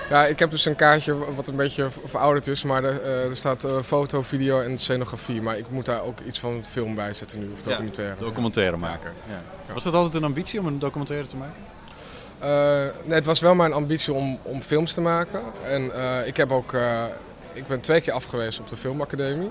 Ja, 0.08 0.26
ik 0.26 0.38
heb 0.38 0.50
dus 0.50 0.64
een 0.64 0.76
kaartje 0.76 1.34
wat 1.34 1.48
een 1.48 1.56
beetje 1.56 1.88
verouderd 2.04 2.46
is, 2.46 2.62
maar 2.62 2.84
er, 2.84 3.02
eh, 3.02 3.24
er 3.24 3.36
staat 3.36 3.64
eh, 3.64 3.82
foto, 3.82 4.22
video 4.22 4.60
en 4.60 4.78
scenografie. 4.78 5.42
Maar 5.42 5.58
ik 5.58 5.70
moet 5.70 5.86
daar 5.86 6.02
ook 6.02 6.20
iets 6.20 6.38
van 6.38 6.64
film 6.70 6.94
bij 6.94 7.12
zetten 7.12 7.40
nu, 7.40 7.50
of 7.52 7.60
documentaire. 7.62 8.14
Documentairemaker. 8.18 9.12
Ja. 9.28 9.74
Was 9.74 9.84
dat 9.84 9.94
altijd 9.94 10.14
een 10.14 10.24
ambitie 10.24 10.60
om 10.60 10.66
een 10.66 10.78
documentaire 10.78 11.26
te 11.26 11.36
maken? 11.36 11.62
Eh, 12.38 12.94
nee, 13.04 13.14
het 13.14 13.24
was 13.24 13.40
wel 13.40 13.54
mijn 13.54 13.72
ambitie 13.72 14.12
om, 14.12 14.38
om 14.42 14.62
films 14.62 14.94
te 14.94 15.00
maken. 15.00 15.40
En 15.64 15.90
ik 16.26 16.36
heb 16.36 16.52
ook, 16.52 16.72
ik 17.52 17.66
ben 17.66 17.80
twee 17.80 18.00
keer 18.00 18.12
afgewezen 18.12 18.62
op 18.62 18.68
de 18.68 18.76
filmacademie. 18.76 19.50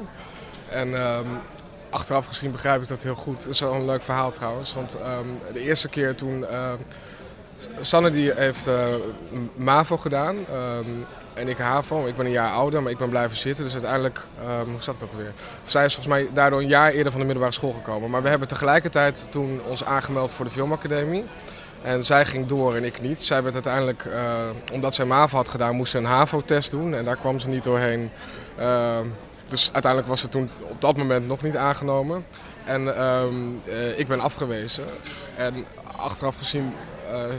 En 0.69 0.95
ehm, 0.95 1.27
achteraf 1.89 2.27
gezien 2.27 2.51
begrijp 2.51 2.81
ik 2.81 2.87
dat 2.87 3.03
heel 3.03 3.15
goed. 3.15 3.43
Het 3.43 3.53
is 3.53 3.59
wel 3.59 3.73
een 3.73 3.85
leuk 3.85 4.01
verhaal 4.01 4.31
trouwens, 4.31 4.73
want 4.73 4.97
ehm, 4.97 5.27
de 5.53 5.59
eerste 5.59 5.89
keer 5.89 6.15
toen... 6.15 6.45
Sanne 7.81 8.11
die 8.11 8.31
heeft 8.31 8.67
eh, 8.67 8.87
MAVO 9.55 9.97
gedaan 9.97 10.35
ehm, 10.49 10.89
en 11.33 11.47
ik 11.47 11.57
HAVO. 11.57 12.05
Ik 12.05 12.15
ben 12.15 12.25
een 12.25 12.31
jaar 12.31 12.51
ouder, 12.51 12.81
maar 12.81 12.91
ik 12.91 12.97
ben 12.97 13.09
blijven 13.09 13.37
zitten. 13.37 13.63
Dus 13.63 13.73
uiteindelijk, 13.73 14.19
ehm, 14.41 14.69
hoe 14.69 14.81
zat 14.81 14.95
het 14.95 15.03
ook 15.03 15.11
alweer? 15.11 15.33
Zij 15.65 15.85
is 15.85 15.93
volgens 15.93 16.15
mij 16.15 16.29
daardoor 16.33 16.59
een 16.59 16.67
jaar 16.67 16.91
eerder 16.91 17.11
van 17.11 17.19
de 17.19 17.25
middelbare 17.25 17.55
school 17.55 17.73
gekomen. 17.73 18.09
Maar 18.09 18.21
we 18.21 18.29
hebben 18.29 18.47
tegelijkertijd 18.47 19.25
toen 19.29 19.61
ons 19.67 19.83
aangemeld 19.83 20.31
voor 20.31 20.45
de 20.45 20.51
filmacademie. 20.51 21.23
En 21.81 22.05
zij 22.05 22.25
ging 22.25 22.47
door 22.47 22.75
en 22.75 22.83
ik 22.83 23.01
niet. 23.01 23.21
Zij 23.21 23.43
werd 23.43 23.53
uiteindelijk, 23.53 24.05
eh, 24.05 24.23
omdat 24.71 24.93
zij 24.93 25.05
MAVO 25.05 25.35
had 25.37 25.49
gedaan, 25.49 25.75
moest 25.75 25.91
ze 25.91 25.97
een 25.97 26.05
HAVO-test 26.05 26.71
doen. 26.71 26.93
En 26.93 27.05
daar 27.05 27.17
kwam 27.17 27.39
ze 27.39 27.49
niet 27.49 27.63
doorheen. 27.63 28.11
Ehm, 28.57 29.05
dus 29.47 29.69
uiteindelijk 29.73 30.11
was 30.11 30.19
ze 30.19 30.29
toen 30.29 30.49
op 30.61 30.81
dat 30.81 30.97
moment 30.97 31.27
nog 31.27 31.41
niet 31.41 31.57
aangenomen. 31.57 32.25
En 32.63 32.97
eh, 32.97 33.99
ik 33.99 34.07
ben 34.07 34.19
afgewezen. 34.19 34.83
En 35.35 35.65
achteraf 35.97 36.35
gezien 36.37 36.73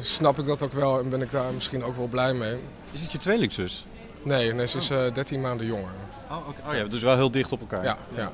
snap 0.02 0.38
ik 0.38 0.46
dat 0.46 0.62
ook 0.62 0.73
wel 0.73 0.99
en 0.99 1.08
ben 1.08 1.23
ik 1.23 1.30
daar 1.30 1.52
misschien 1.54 1.85
ook 1.85 1.96
wel 1.96 2.06
blij 2.06 2.35
mee. 2.35 2.56
Is 2.92 3.02
het 3.02 3.12
je 3.12 3.18
tweelingzus? 3.18 3.87
Nee, 4.23 4.52
nee 4.52 4.66
ze 4.66 4.78
is 4.78 4.90
eh 4.90 4.99
13 5.12 5.40
maanden 5.40 5.66
jonger. 5.66 5.90
Oh, 6.30 6.49
oh 6.68 6.75
ja, 6.75 6.85
dus 6.85 7.02
wel 7.02 7.16
heel 7.16 7.30
dicht 7.30 7.52
op 7.52 7.61
elkaar. 7.61 7.85
Ja, 7.85 7.99
ja. 8.14 8.32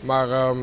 Maar 0.00 0.30
ehm, 0.30 0.58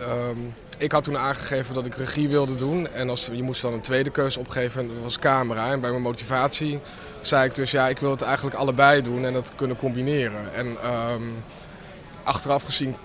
ehm, 0.00 0.38
ik 0.78 0.92
had 0.92 1.04
toen 1.04 1.18
aangegeven 1.18 1.74
dat 1.74 1.86
ik 1.86 1.94
regie 1.94 2.28
wilde 2.28 2.54
doen. 2.54 2.88
En 2.88 3.10
als, 3.10 3.28
je 3.32 3.42
moest 3.42 3.62
dan 3.62 3.72
een 3.72 3.80
tweede 3.80 4.10
keuze 4.10 4.38
opgeven 4.38 4.80
en 4.80 4.88
dat 4.88 5.02
was 5.02 5.18
camera. 5.18 5.70
En 5.70 5.80
bij 5.80 5.90
mijn 5.90 6.02
motivatie 6.02 6.80
zei 7.20 7.44
ik 7.44 7.54
dus, 7.54 7.70
ja, 7.70 7.88
ik 7.88 7.98
wil 7.98 8.10
het 8.10 8.22
eigenlijk 8.22 8.56
allebei 8.56 9.02
doen 9.02 9.24
en 9.24 9.32
dat 9.32 9.52
kunnen 9.56 9.76
combineren. 9.76 10.54
En 10.54 10.76
ehm, 10.82 11.22
achteraf 12.22 12.64
gezien 12.64 12.96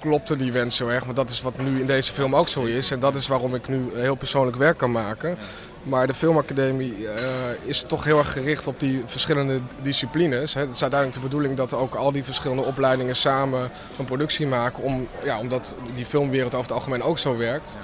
klopte 0.00 0.36
die 0.36 0.52
wens 0.52 0.76
zo 0.76 0.88
erg, 0.88 1.04
want 1.04 1.16
dat 1.16 1.30
is 1.30 1.42
wat 1.42 1.58
nu 1.58 1.80
in 1.80 1.86
deze 1.86 2.12
film 2.12 2.36
ook 2.36 2.48
zo 2.48 2.62
is. 2.62 2.90
En 2.90 3.00
dat 3.00 3.14
is 3.14 3.26
waarom 3.26 3.54
ik 3.54 3.68
nu 3.68 3.90
heel 3.94 4.14
persoonlijk 4.14 4.56
werk 4.56 4.78
kan 4.78 4.92
maken. 4.92 5.38
Maar 5.84 6.06
de 6.06 6.14
filmacademie 6.14 7.08
eh, 7.08 7.24
is 7.64 7.84
toch 7.86 8.04
heel 8.04 8.18
erg 8.18 8.32
gericht 8.32 8.66
op 8.66 8.80
die 8.80 9.02
verschillende 9.06 9.60
disciplines. 9.82 10.54
Het 10.54 10.74
is 10.74 10.82
uiteindelijk 10.82 11.12
de 11.12 11.28
bedoeling 11.28 11.56
dat 11.56 11.74
ook 11.74 11.94
al 11.94 12.12
die 12.12 12.24
verschillende 12.24 12.62
opleidingen 12.62 13.16
samen 13.16 13.70
een 13.98 14.04
productie 14.04 14.46
maken. 14.46 14.82
Om, 14.82 15.08
ja, 15.24 15.38
omdat 15.38 15.74
die 15.94 16.04
filmwereld 16.04 16.54
over 16.54 16.66
het 16.66 16.76
algemeen 16.76 17.02
ook 17.02 17.18
zo 17.18 17.36
werkt. 17.36 17.78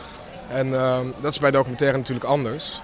En 0.51 0.75
eh, 0.75 0.99
dat 1.21 1.33
is 1.33 1.39
bij 1.39 1.51
documentaire 1.51 1.97
natuurlijk 1.97 2.27
anders. 2.27 2.81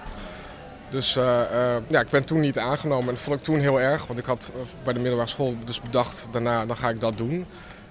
Dus 0.89 1.15
eh, 1.15 1.41
ja, 1.87 1.99
ik 1.99 2.09
ben 2.09 2.25
toen 2.25 2.39
niet 2.39 2.59
aangenomen 2.59 3.07
en 3.07 3.13
dat 3.13 3.23
vond 3.23 3.37
ik 3.37 3.43
toen 3.43 3.59
heel 3.59 3.81
erg. 3.81 4.07
Want 4.07 4.19
ik 4.19 4.25
had 4.25 4.51
bij 4.83 4.93
de 4.93 4.99
middelbare 4.99 5.29
school 5.29 5.55
dus 5.65 5.81
bedacht, 5.81 6.27
daarna 6.31 6.65
dan 6.65 6.77
ga 6.77 6.89
ik 6.89 6.99
dat 6.99 7.17
doen. 7.17 7.45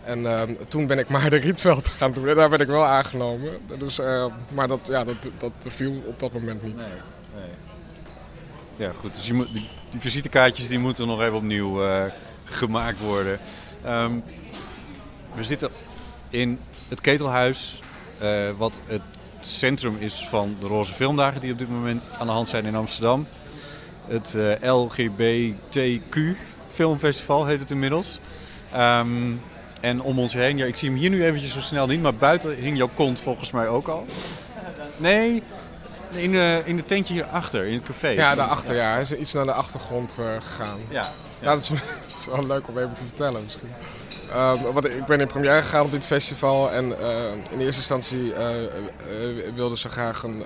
En 0.05 0.27
toen 0.69 0.87
ben 0.87 0.99
ik 0.99 1.09
maar 1.15 1.31
de 1.31 1.37
Rietveld 1.37 1.87
gaan 1.87 2.13
doen 2.13 2.29
en 2.29 2.37
daar 2.37 2.49
ben 2.49 2.61
ik 2.61 2.67
wel 2.67 2.85
aangenomen. 2.85 3.51
Dus, 3.79 4.01
maar 4.49 4.69
dat, 4.69 4.81
ja, 4.83 5.05
dat, 5.05 5.15
dat 5.39 5.53
beviel 5.63 6.03
op 6.07 6.21
dat 6.21 6.33
moment 6.33 6.63
niet. 6.63 6.85
Ja, 8.77 8.93
goed. 9.01 9.15
Dus 9.15 9.27
je 9.27 9.35
moet, 9.35 9.53
die, 9.53 9.69
visitekaartjes 9.99 10.69
die 10.69 10.79
moeten 10.79 11.07
nog 11.07 11.21
even 11.21 11.35
opnieuw 11.35 11.87
uh, 11.87 12.05
gemaakt 12.45 12.99
worden. 12.99 13.39
Um, 13.87 14.23
we 15.35 15.43
zitten 15.43 15.71
in 16.31 16.59
het 16.89 17.01
Ketelhuis, 17.01 17.81
uh, 18.23 18.51
wat 18.57 18.81
het 18.87 19.03
centrum 19.41 19.97
is 19.99 20.27
van 20.29 20.57
de 20.61 20.67
Roze 20.67 20.93
Filmdagen 20.93 21.41
die 21.41 21.53
op 21.53 21.59
dit 21.59 21.71
moment 21.71 22.09
aan 22.19 22.27
de 22.27 22.33
hand 22.33 22.49
zijn 22.49 22.65
in 22.65 22.75
Amsterdam. 22.75 23.27
Het 24.07 24.35
uh, 24.37 24.73
LGBTQ 24.73 26.19
Filmfestival 26.73 27.47
heet 27.47 27.61
het 27.61 27.71
inmiddels. 27.71 28.19
Um, 28.77 29.41
en 29.81 30.03
om 30.03 30.19
ons 30.19 30.35
heen, 30.35 30.57
ja, 30.57 30.67
ik 30.67 30.77
zie 30.77 30.89
hem 30.89 30.99
hier 30.99 31.11
nu 31.11 31.25
eventjes 31.25 31.53
zo 31.53 31.61
snel 31.61 31.87
niet, 31.87 32.03
maar 32.03 32.15
buiten 32.15 32.57
hing 32.57 32.77
jouw 32.77 32.91
kont 32.95 33.21
volgens 33.21 33.51
mij 33.51 33.69
ook 33.69 33.89
al. 33.89 34.07
Nee, 34.97 35.43
in, 36.11 36.33
de, 36.33 36.63
in 36.65 36.77
de 36.77 36.85
tentje 36.85 37.15
hierachter, 37.15 37.67
in 37.67 37.75
het 37.75 37.83
café. 37.83 38.09
Ja, 38.09 38.35
daarachter, 38.35 38.75
ja. 38.75 38.93
Hij 38.93 39.03
is 39.03 39.13
iets 39.13 39.33
naar 39.33 39.45
de 39.45 39.53
achtergrond 39.53 40.17
uh, 40.21 40.27
gegaan. 40.47 40.79
Ja. 40.89 41.01
ja. 41.01 41.11
ja 41.41 41.55
dat, 41.55 41.63
is, 41.63 41.69
dat, 42.09 42.19
is, 42.19 42.27
wel 42.27 42.47
leuk 42.47 42.69
om 42.69 42.79
even 42.79 42.95
te 42.95 43.05
vertellen 43.05 43.43
misschien. 43.43 43.73
Uh, 44.29 44.53
wat, 44.73 44.85
ik 44.85 45.05
ben 45.07 45.21
in 45.21 45.27
première 45.27 45.63
gegaan 45.63 45.85
op 45.85 45.91
dit 45.91 46.07
festival 46.07 46.73
en 46.73 46.89
uh, 46.89 47.33
in 47.51 47.61
eerste 47.61 47.77
instantie 47.77 48.33
wilden 49.55 49.79
ze 49.79 49.89
graag 49.89 50.23
een 50.23 50.45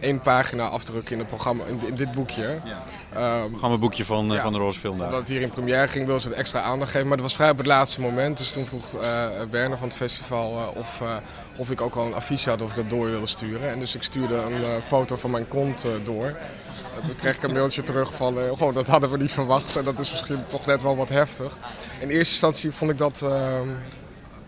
één 0.00 0.20
pagina 0.20 0.68
afdrukken 0.68 1.12
in 1.12 1.18
het 1.18 1.28
programma, 1.28 1.64
in, 1.64 1.80
in 1.86 1.94
dit 1.94 2.12
boekje. 2.12 2.58
Ja. 2.64 3.40
Um, 3.42 3.50
programmaboekje 3.50 4.04
van, 4.04 4.30
ja, 4.30 4.42
van 4.42 4.52
de 4.52 4.58
Roze 4.58 4.80
Film. 4.80 5.00
Omdat 5.00 5.18
het 5.18 5.28
hier 5.28 5.40
in 5.40 5.50
première 5.50 5.88
ging, 5.88 6.04
wilden 6.04 6.22
ze 6.22 6.28
het 6.28 6.36
extra 6.36 6.60
aandacht 6.60 6.90
geven. 6.90 7.08
Maar 7.08 7.16
dat 7.16 7.26
was 7.26 7.34
vrij 7.34 7.50
op 7.50 7.56
het 7.56 7.66
laatste 7.66 8.00
moment. 8.00 8.38
Dus 8.38 8.52
toen 8.52 8.66
vroeg 8.66 8.92
uh, 8.94 9.26
Werner 9.50 9.78
van 9.78 9.88
het 9.88 9.96
festival 9.96 10.52
uh, 10.52 10.80
of, 10.80 11.00
uh, 11.00 11.16
of 11.58 11.70
ik 11.70 11.80
ook 11.80 11.94
al 11.94 12.06
een 12.06 12.14
affiche 12.14 12.50
had 12.50 12.62
of 12.62 12.70
ik 12.70 12.76
dat 12.76 12.90
door 12.90 13.10
wilde 13.10 13.26
sturen. 13.26 13.70
En 13.70 13.78
dus 13.78 13.94
ik 13.94 14.02
stuurde 14.02 14.34
een 14.34 14.82
foto 14.82 15.16
van 15.16 15.30
mijn 15.30 15.48
kont 15.48 15.84
door. 16.04 16.36
En 16.98 17.04
toen 17.04 17.16
kreeg 17.16 17.36
ik 17.36 17.42
een 17.42 17.52
mailtje 17.52 17.82
terug 17.82 18.14
van, 18.14 18.38
oh, 18.58 18.74
dat 18.74 18.88
hadden 18.88 19.10
we 19.10 19.16
niet 19.16 19.32
verwacht. 19.32 19.76
En 19.76 19.84
dat 19.84 19.98
is 19.98 20.10
misschien 20.10 20.46
toch 20.46 20.66
net 20.66 20.82
wel 20.82 20.96
wat 20.96 21.08
heftig. 21.08 21.56
In 21.98 22.08
eerste 22.08 22.32
instantie 22.32 22.70
vond 22.70 22.90
ik 22.90 22.98
dat 22.98 23.22
ehm, 23.22 23.68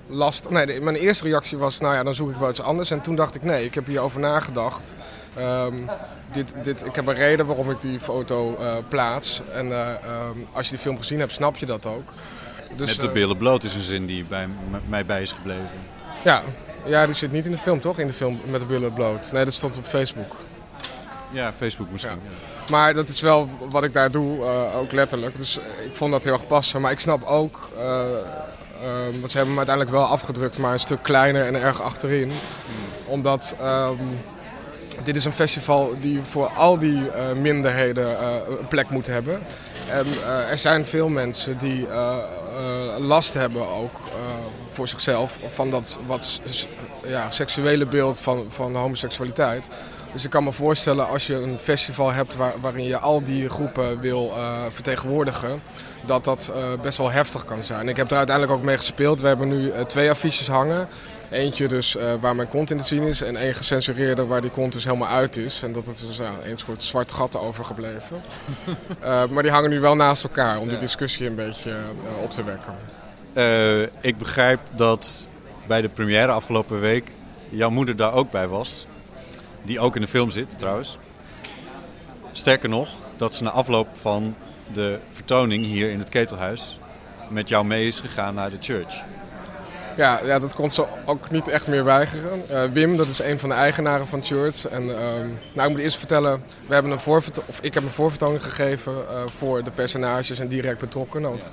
lastig. 0.07 0.50
Nee, 0.50 0.67
de, 0.67 0.81
mijn 0.81 0.97
eerste 0.97 1.25
reactie 1.25 1.59
was, 1.59 1.81
nou 1.81 1.95
ja, 1.95 2.02
dan 2.02 2.14
zoek 2.14 2.31
ik 2.31 2.37
wel 2.37 2.50
iets 2.50 2.61
anders. 2.61 2.90
En 2.90 3.00
toen 3.00 3.17
dacht 3.17 3.35
ik, 3.35 3.43
nee, 3.43 3.64
ik 3.64 3.75
heb 3.75 3.87
hierover 3.87 4.21
nagedacht. 4.21 4.95
Um, 5.38 5.88
dit, 6.33 6.55
dit, 6.62 6.87
ik 6.87 6.95
heb 6.95 7.07
een 7.07 7.14
reden 7.14 7.47
waarom 7.47 7.71
ik 7.71 7.81
die 7.81 7.99
foto 7.99 8.57
uh, 8.61 8.76
plaats. 8.88 9.43
En 9.52 9.67
uh, 9.67 9.88
um, 9.88 10.47
als 10.52 10.64
je 10.64 10.71
die 10.71 10.81
film 10.81 10.99
gezien 10.99 11.19
hebt, 11.19 11.33
snap 11.33 11.57
je 11.57 11.67
dat 11.67 11.87
ook. 11.87 12.12
Dus, 12.76 12.97
Met 12.97 13.07
de 13.07 13.12
billen 13.12 13.37
bloot 13.37 13.64
is 13.64 13.75
een 13.75 13.83
zin 13.83 14.07
die 14.07 14.25
bij 14.25 14.49
mij 14.87 15.07
bij 15.07 15.23
is 15.23 15.33
gebleven. 15.33 15.69
Ja, 16.25 16.43
ja, 16.85 17.07
die 17.07 17.15
zit 17.15 17.33
niet 17.33 17.47
in 17.47 17.53
de 17.53 17.59
film, 17.59 17.81
toch? 17.81 17.99
In 17.99 18.07
de 18.07 18.13
film 18.13 18.41
met 18.51 18.61
de 18.61 18.67
billen 18.67 18.93
bloot. 18.93 19.33
Nee, 19.33 19.45
dat 19.45 19.55
stond 19.55 19.77
op 19.77 19.85
Facebook. 19.85 20.37
Ja, 21.31 21.53
Facebook 21.57 21.91
misschien. 21.91 22.21
Ja. 22.23 22.71
Maar 22.71 22.95
dat 22.95 23.09
is 23.09 23.21
wel 23.21 23.49
wat 23.71 23.85
ik 23.85 23.93
daar 23.93 24.11
doe, 24.11 24.39
uh, 24.39 24.77
ook 24.77 24.93
letterlijk. 24.93 25.39
Dus 25.39 25.59
ik 25.85 25.95
vond 25.95 26.13
dat 26.13 26.25
heel 26.25 26.33
erg 26.33 26.47
passen. 26.47 26.81
Maar 26.81 26.91
ik 26.91 27.01
snap 27.01 27.25
ook, 27.25 27.69
uh, 27.77 27.83
want 29.21 29.31
ze 29.31 29.37
hebben 29.37 29.49
hem 29.49 29.57
uiteindelijk 29.57 29.91
wel 29.91 30.05
afgedrukt, 30.05 30.59
maar 30.59 30.73
een 30.73 30.81
stuk 30.81 31.03
kleiner 31.03 31.47
en 31.47 31.55
erg 31.55 31.83
achterin. 31.83 32.31
Hmm. 32.31 33.13
Omdat 33.13 33.57
um, 33.63 33.99
dit 35.04 35.16
is 35.16 35.25
een 35.25 35.33
festival 35.33 35.95
die 36.00 36.21
voor 36.23 36.47
al 36.47 36.78
die 36.78 36.97
uh, 36.97 37.33
minderheden 37.33 38.11
uh, 38.11 38.19
een 38.61 38.69
plek 38.69 38.90
moet 38.90 39.07
hebben. 39.07 39.42
En 39.90 40.07
uh, 40.07 40.50
er 40.50 40.59
zijn 40.59 40.87
veel 40.87 41.09
mensen 41.09 41.59
die 41.59 41.87
last 42.99 43.35
hebben 43.35 43.69
ook 43.69 44.00
voor 44.69 44.88
zichzelf 44.88 45.38
van 45.49 45.71
dat 45.71 45.99
wat 46.07 46.40
ja, 47.07 47.30
seksuele 47.30 47.87
beeld 47.87 48.21
van, 48.21 48.45
van 48.49 48.75
homoseksualiteit. 48.75 49.69
Dus 50.12 50.25
ik 50.25 50.30
kan 50.30 50.45
me 50.45 50.52
voorstellen 50.52 51.09
als 51.09 51.26
je 51.26 51.35
een 51.35 51.59
festival 51.59 52.12
hebt 52.12 52.37
waar, 52.37 52.52
waarin 52.61 52.85
je 52.85 52.99
al 52.99 53.23
die 53.25 53.49
groepen 53.49 54.00
wil 54.00 54.33
vertegenwoordigen, 54.71 55.61
dat 56.07 56.25
dat 56.25 56.52
best 56.83 56.99
wel 56.99 57.11
heftig 57.11 57.45
kan 57.45 57.64
zijn. 57.64 57.88
Ik 57.88 57.97
heb 57.97 58.11
er 58.11 58.16
uiteindelijk 58.16 58.59
ook 58.59 58.64
mee 58.64 58.76
gespeeld. 58.76 59.21
We 59.21 59.26
hebben 59.26 59.49
nu 59.49 59.73
twee 59.87 60.11
affiches 60.11 60.49
hangen. 60.49 60.88
Eentje 61.31 61.69
dus 61.69 61.97
uh, 61.97 62.15
waar 62.21 62.37
mijn 62.37 62.49
kont 62.49 62.71
in 62.71 62.79
te 62.79 62.85
zien 62.85 63.03
is 63.03 63.23
en 63.23 63.37
één 63.37 63.55
gecensureerde 63.55 64.27
waar 64.27 64.41
die 64.41 64.51
kont 64.51 64.73
dus 64.73 64.85
helemaal 64.85 65.09
uit 65.09 65.37
is. 65.37 65.63
En 65.63 65.73
dat 65.73 65.87
het 65.87 66.05
dus 66.07 66.17
ja, 66.17 66.33
een 66.45 66.59
soort 66.59 66.83
zwarte 66.83 67.15
gat 67.15 67.37
overgebleven. 67.37 68.23
uh, 69.03 69.27
maar 69.33 69.43
die 69.43 69.53
hangen 69.53 69.71
nu 69.71 69.81
wel 69.81 69.97
naast 69.97 70.25
elkaar 70.25 70.59
om 70.59 70.69
die 70.69 70.79
discussie 70.79 71.27
een 71.27 71.35
beetje 71.35 71.71
uh, 71.71 72.23
op 72.23 72.31
te 72.31 72.45
wekken. 72.45 72.75
ik 74.01 74.19
begrijp 74.19 74.61
dat 74.77 75.27
bij 75.67 75.81
de 75.81 75.89
première 75.89 76.33
afgelopen 76.33 76.81
week 76.81 77.13
jouw 77.49 77.71
moeder 77.71 77.97
daar 77.97 78.13
ook 78.13 78.31
bij 78.31 78.49
was. 78.49 78.87
Die 79.63 79.81
ook 79.81 79.95
in 79.95 80.01
de 80.01 80.09
film 80.09 80.31
zit 80.31 80.59
trouwens. 80.59 80.99
Sterker 82.33 82.69
nog, 82.69 82.89
dat 83.17 83.35
ze 83.35 83.43
na 83.43 83.51
afloop 83.51 83.89
van 84.01 84.35
de 84.73 84.99
vertoning 85.13 85.65
hier 85.65 85.91
in 85.91 85.99
het 85.99 86.09
Ketelhuis 86.09 86.79
met 87.29 87.49
jou 87.49 87.65
mee 87.65 87.87
is 87.87 87.99
gegaan 87.99 88.35
naar 88.35 88.51
de 88.51 88.59
church. 88.61 89.03
Ja, 90.00 90.21
ja, 90.25 90.38
dat 90.38 90.54
kon 90.54 90.71
ze 90.71 90.87
ook 91.04 91.30
niet 91.30 91.49
echt 91.49 91.69
meer 91.69 91.85
weigeren. 91.85 92.42
Uh, 92.50 92.64
Wim, 92.64 92.97
dat 92.97 93.07
is 93.07 93.19
een 93.19 93.38
van 93.38 93.49
de 93.49 93.54
eigenaren 93.54 94.07
van 94.07 94.25
Church. 94.25 94.69
En 94.69 94.83
uh, 94.83 94.95
nou, 95.54 95.69
ik 95.69 95.69
moet 95.69 95.78
eerst 95.78 95.99
vertellen, 95.99 96.42
we 96.66 96.75
hebben 96.75 96.92
een 96.92 97.23
of 97.47 97.61
ik 97.61 97.75
heb 97.75 97.83
een 97.83 97.90
voorvertoning 97.90 98.45
gegeven 98.45 98.92
uh, 98.92 99.23
voor 99.37 99.64
de 99.64 99.71
personages 99.71 100.38
en 100.38 100.49
direct 100.49 100.78
betrokkenen. 100.78 101.30
Want 101.30 101.50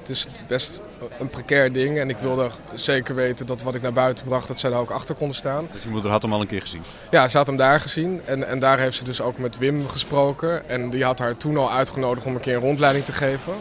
het 0.00 0.08
is 0.08 0.26
best 0.48 0.80
een 1.18 1.30
precair 1.30 1.72
ding 1.72 1.98
en 1.98 2.10
ik 2.10 2.16
wilde 2.18 2.50
zeker 2.74 3.14
weten 3.14 3.46
dat 3.46 3.62
wat 3.62 3.74
ik 3.74 3.82
naar 3.82 3.92
buiten 3.92 4.24
bracht, 4.24 4.48
dat 4.48 4.58
zij 4.58 4.70
daar 4.70 4.80
ook 4.80 4.90
achter 4.90 5.14
konden 5.14 5.36
staan. 5.36 5.68
Dus 5.72 5.82
je 5.82 5.88
moeder 5.88 6.10
had 6.10 6.22
hem 6.22 6.32
al 6.32 6.40
een 6.40 6.46
keer 6.46 6.60
gezien? 6.60 6.82
Ja, 7.10 7.28
ze 7.28 7.36
had 7.36 7.46
hem 7.46 7.56
daar 7.56 7.80
gezien 7.80 8.20
en, 8.24 8.46
en 8.46 8.58
daar 8.58 8.78
heeft 8.78 8.96
ze 8.96 9.04
dus 9.04 9.20
ook 9.20 9.38
met 9.38 9.58
Wim 9.58 9.88
gesproken. 9.88 10.68
En 10.68 10.90
die 10.90 11.04
had 11.04 11.18
haar 11.18 11.36
toen 11.36 11.56
al 11.56 11.72
uitgenodigd 11.72 12.26
om 12.26 12.34
een 12.34 12.40
keer 12.40 12.54
een 12.54 12.60
rondleiding 12.60 13.04
te 13.04 13.12
geven. 13.12 13.52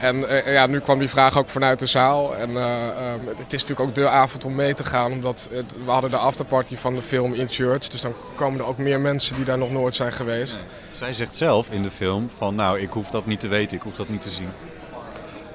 En 0.00 0.16
uh, 0.16 0.52
ja, 0.52 0.66
nu 0.66 0.80
kwam 0.80 0.98
die 0.98 1.08
vraag 1.08 1.38
ook 1.38 1.48
vanuit 1.48 1.78
de 1.78 1.86
zaal. 1.86 2.36
En 2.36 2.50
uh, 2.50 2.64
um, 3.12 3.28
het 3.36 3.52
is 3.52 3.60
natuurlijk 3.60 3.80
ook 3.80 3.94
de 3.94 4.08
avond 4.08 4.44
om 4.44 4.54
mee 4.54 4.74
te 4.74 4.84
gaan. 4.84 5.12
Omdat 5.12 5.48
het, 5.50 5.74
we 5.84 5.90
hadden 5.90 6.10
de 6.10 6.16
afterparty 6.16 6.76
van 6.76 6.94
de 6.94 7.02
film 7.02 7.34
in 7.34 7.48
Church. 7.48 7.88
Dus 7.88 8.00
dan 8.00 8.14
komen 8.34 8.60
er 8.60 8.66
ook 8.66 8.78
meer 8.78 9.00
mensen 9.00 9.36
die 9.36 9.44
daar 9.44 9.58
nog 9.58 9.70
nooit 9.70 9.94
zijn 9.94 10.12
geweest. 10.12 10.64
Zij 10.92 11.12
zegt 11.12 11.36
zelf 11.36 11.70
in 11.70 11.82
de 11.82 11.90
film 11.90 12.30
van 12.38 12.54
nou, 12.54 12.80
ik 12.80 12.92
hoef 12.92 13.10
dat 13.10 13.26
niet 13.26 13.40
te 13.40 13.48
weten, 13.48 13.76
ik 13.76 13.82
hoef 13.82 13.96
dat 13.96 14.08
niet 14.08 14.20
te 14.20 14.30
zien. 14.30 14.48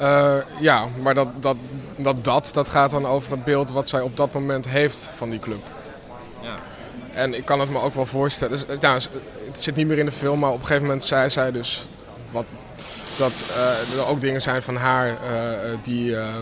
Uh, 0.01 0.35
ja, 0.59 0.85
maar 1.01 1.13
dat, 1.13 1.27
dat, 1.39 1.55
dat, 1.95 2.23
dat, 2.23 2.49
dat 2.53 2.69
gaat 2.69 2.91
dan 2.91 3.05
over 3.05 3.31
het 3.31 3.43
beeld 3.43 3.71
wat 3.71 3.89
zij 3.89 4.01
op 4.01 4.17
dat 4.17 4.33
moment 4.33 4.67
heeft 4.67 5.07
van 5.15 5.29
die 5.29 5.39
club. 5.39 5.63
Ja. 6.41 6.55
En 7.13 7.33
ik 7.33 7.45
kan 7.45 7.59
het 7.59 7.69
me 7.69 7.79
ook 7.81 7.95
wel 7.95 8.05
voorstellen. 8.05 8.57
Dus, 8.67 8.77
ja, 8.79 8.93
het 9.45 9.61
zit 9.61 9.75
niet 9.75 9.87
meer 9.87 9.97
in 9.97 10.05
de 10.05 10.11
film, 10.11 10.39
maar 10.39 10.49
op 10.51 10.59
een 10.59 10.65
gegeven 10.65 10.87
moment 10.87 11.03
zei 11.03 11.29
zij 11.29 11.51
dus... 11.51 11.85
Wat, 12.31 12.45
dat 13.17 13.45
uh, 13.49 13.99
er 13.99 14.07
ook 14.07 14.21
dingen 14.21 14.41
zijn 14.41 14.61
van 14.61 14.75
haar 14.75 15.09
uh, 15.09 15.17
die, 15.81 16.11
uh, 16.11 16.35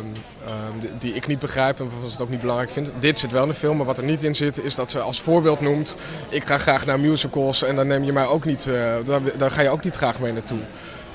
die 1.00 1.14
ik 1.14 1.28
niet 1.28 1.40
begrijp 1.40 1.80
en 1.80 1.90
wat 2.02 2.12
het 2.12 2.22
ook 2.22 2.30
niet 2.30 2.40
belangrijk 2.40 2.72
vind. 2.72 2.92
Dit 3.00 3.20
zit 3.20 3.32
wel 3.32 3.44
in 3.44 3.50
de 3.50 3.56
film, 3.56 3.78
maar 3.78 3.86
wat 3.86 3.98
er 3.98 4.04
niet 4.04 4.24
in 4.24 4.36
zit 4.36 4.64
is 4.64 4.76
dat 4.76 4.92
ze 4.92 5.00
als 5.00 5.22
voorbeeld 5.22 5.62
noemt... 5.62 5.96
ik 6.30 6.46
ga 6.48 6.58
graag 6.58 6.86
naar 6.86 7.00
musicals 7.00 7.64
en 7.64 7.76
dan 7.76 7.88
neem 7.88 8.04
je 8.04 8.14
mij 8.14 8.26
ook 8.26 8.46
niet, 8.46 8.66
daar, 9.06 9.22
daar, 9.38 9.52
ga 9.52 9.62
je 9.62 9.70
ook 9.70 9.84
niet 9.84 9.96
graag 9.96 10.20
mee 10.20 10.34
naartoe. 10.34 10.60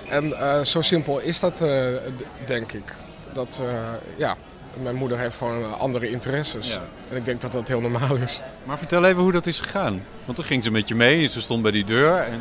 En 0.08 0.32
zo 0.66 0.80
simpel 0.80 1.20
is 1.20 1.40
dat, 1.40 1.64
denk 2.46 2.72
ik. 2.72 2.94
Dat, 3.32 3.62
ja, 4.16 4.36
mijn 4.82 4.94
moeder 4.94 5.18
heeft 5.18 5.36
gewoon 5.36 5.78
andere 5.78 6.10
interesses. 6.10 6.68
Ja. 6.68 6.82
En 7.10 7.16
ik 7.16 7.24
denk 7.24 7.40
dat 7.40 7.52
dat 7.52 7.68
heel 7.68 7.80
normaal 7.80 8.16
is. 8.16 8.40
Maar 8.64 8.78
vertel 8.78 9.04
even 9.04 9.22
hoe 9.22 9.32
dat 9.32 9.46
is 9.46 9.60
gegaan. 9.60 10.02
Want 10.24 10.36
toen 10.36 10.46
ging 10.46 10.64
ze 10.64 10.70
met 10.70 10.88
je 10.88 10.94
mee, 10.94 11.26
ze 11.26 11.40
stond 11.40 11.62
bij 11.62 11.70
die 11.70 11.84
deur 11.84 12.18
en... 12.18 12.40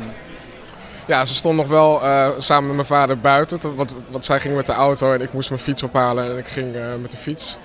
Ja, 1.06 1.24
ze 1.24 1.34
stond 1.34 1.56
nog 1.56 1.68
wel 1.68 2.02
uh, 2.02 2.28
samen 2.38 2.66
met 2.66 2.74
mijn 2.74 2.86
vader 3.00 3.18
buiten. 3.18 3.74
Want, 3.76 3.94
want 4.10 4.24
zij 4.24 4.40
ging 4.40 4.56
met 4.56 4.66
de 4.66 4.72
auto 4.72 5.12
en 5.12 5.20
ik 5.20 5.32
moest 5.32 5.48
mijn 5.50 5.62
fiets 5.62 5.82
ophalen 5.82 6.30
en 6.30 6.38
ik 6.38 6.48
ging 6.48 6.74
uh, 6.74 6.82
met 7.00 7.10
de 7.10 7.16
fiets. 7.16 7.58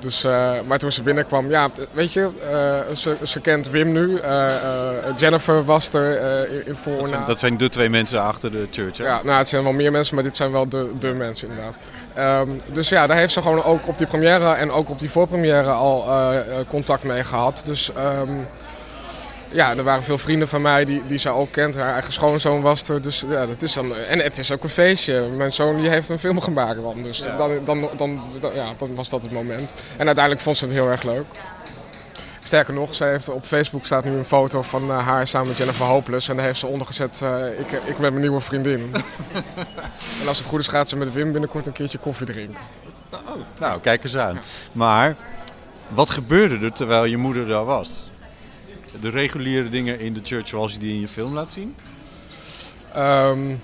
Dus, 0.00 0.24
eh, 0.24 0.50
maar 0.66 0.78
toen 0.78 0.92
ze 0.92 1.02
binnenkwam, 1.02 1.50
ja, 1.50 1.68
weet 1.92 2.12
je, 2.12 2.30
eh, 2.50 2.96
ze, 2.96 3.16
ze 3.22 3.40
kent 3.40 3.70
Wim 3.70 3.92
nu. 3.92 4.16
eh, 4.18 4.54
eh, 4.54 5.16
Jennifer 5.16 5.64
was 5.64 5.92
er 5.92 6.16
eh, 6.16 6.66
in, 6.66 6.76
voor 6.76 6.98
Dat 6.98 7.08
zijn, 7.08 7.20
na. 7.20 7.26
dat 7.26 7.38
zijn 7.38 7.56
de 7.56 7.68
twee 7.68 7.88
mensen 7.88 8.22
achter 8.22 8.50
de 8.50 8.66
church. 8.70 8.96
Hè? 8.98 9.04
Ja, 9.04 9.20
nou, 9.24 9.38
het 9.38 9.48
zijn 9.48 9.62
wel 9.62 9.72
meer 9.72 9.90
mensen, 9.92 10.14
maar 10.14 10.24
dit 10.24 10.36
zijn 10.36 10.52
wel 10.52 10.68
de, 10.68 10.90
de 10.98 11.12
mensen 11.12 11.48
inderdaad. 11.48 11.74
Ehm, 12.14 12.48
dus 12.72 12.88
ja, 12.88 13.06
daar 13.06 13.16
heeft 13.16 13.32
ze 13.32 13.42
gewoon 13.42 13.64
ook 13.64 13.88
op 13.88 13.98
die 13.98 14.06
première 14.06 14.52
en 14.52 14.70
ook 14.70 14.88
op 14.90 14.98
die 14.98 15.10
voorpremière 15.10 15.70
al 15.70 16.04
eh, 16.08 16.38
eh, 16.38 16.44
contact 16.68 17.02
mee 17.02 17.24
gehad. 17.24 17.62
Dus 17.64 17.92
ehm, 17.96 18.30
ja, 19.50 19.76
er 19.76 19.82
waren 19.82 20.02
veel 20.02 20.18
vrienden 20.18 20.48
van 20.48 20.62
mij 20.62 20.84
die, 20.84 21.02
die 21.06 21.18
ze 21.18 21.28
ook 21.30 21.52
kent. 21.52 21.76
Haar 21.76 21.92
eigen 21.92 22.12
schoonzoon 22.12 22.60
was 22.60 22.88
er. 22.88 23.02
Dus 23.02 23.24
ja, 23.28 23.46
dat 23.46 23.62
is 23.62 23.72
dan. 23.72 23.96
En 23.96 24.18
het 24.18 24.38
is 24.38 24.52
ook 24.52 24.62
een 24.62 24.68
feestje. 24.68 25.28
Mijn 25.36 25.52
zoon 25.52 25.80
die 25.80 25.88
heeft 25.90 26.08
een 26.08 26.18
film 26.18 26.40
gemaakt 26.40 26.82
dan. 26.82 27.02
Dus 27.02 27.18
Ja. 27.18 27.36
dan, 27.36 27.50
dan, 27.64 27.88
dan, 27.96 28.20
dan- 28.40 28.54
ja, 28.54 28.66
dan 28.78 28.94
was 28.94 29.08
dat 29.08 29.22
het 29.22 29.32
moment. 29.32 29.74
En 29.96 30.06
uiteindelijk 30.06 30.44
vond 30.44 30.56
ze 30.56 30.64
het 30.64 30.74
heel 30.74 30.88
erg 30.90 31.02
leuk. 31.02 31.24
Sterker 32.42 32.74
nog, 32.74 32.94
ze 32.94 33.04
heeft, 33.04 33.28
op 33.28 33.44
Facebook 33.44 33.84
staat 33.84 34.04
nu 34.04 34.10
een 34.16 34.24
foto 34.24 34.62
van 34.62 34.90
eh, 34.90 35.06
haar 35.06 35.28
samen 35.28 35.48
met 35.48 35.56
Jennifer 35.56 35.84
Hopeless. 35.84 36.28
En 36.28 36.36
daar 36.36 36.44
heeft 36.44 36.58
ze 36.58 36.66
onder 36.66 36.86
gezet, 36.86 37.20
eh, 37.22 37.58
ik, 37.58 37.70
ik 37.72 37.96
ben 37.98 38.00
mijn 38.10 38.20
nieuwe 38.20 38.40
vriendin. 38.40 38.90
en 40.22 40.28
als 40.28 40.38
het 40.38 40.46
goed 40.46 40.60
is 40.60 40.66
gaat 40.66 40.88
ze 40.88 40.96
met 40.96 41.12
Wim 41.12 41.32
binnenkort 41.32 41.66
een 41.66 41.72
keertje 41.72 41.98
koffie 41.98 42.26
drinken. 42.26 42.60
Nou, 43.58 43.80
kijk 43.80 44.04
eens 44.04 44.16
aan. 44.16 44.38
Maar 44.72 45.16
wat 45.88 46.10
gebeurde 46.10 46.64
er 46.66 46.72
terwijl 46.72 47.04
je 47.04 47.16
moeder 47.16 47.46
daar 47.46 47.64
was? 47.64 48.08
De 49.00 49.10
reguliere 49.10 49.68
dingen 49.68 50.00
in 50.00 50.12
de 50.12 50.20
church 50.22 50.48
zoals 50.48 50.72
je 50.72 50.78
die 50.78 50.94
in 50.94 51.00
je 51.00 51.08
film 51.08 51.34
laat 51.34 51.52
zien? 51.52 51.74
Ehm, 52.92 53.54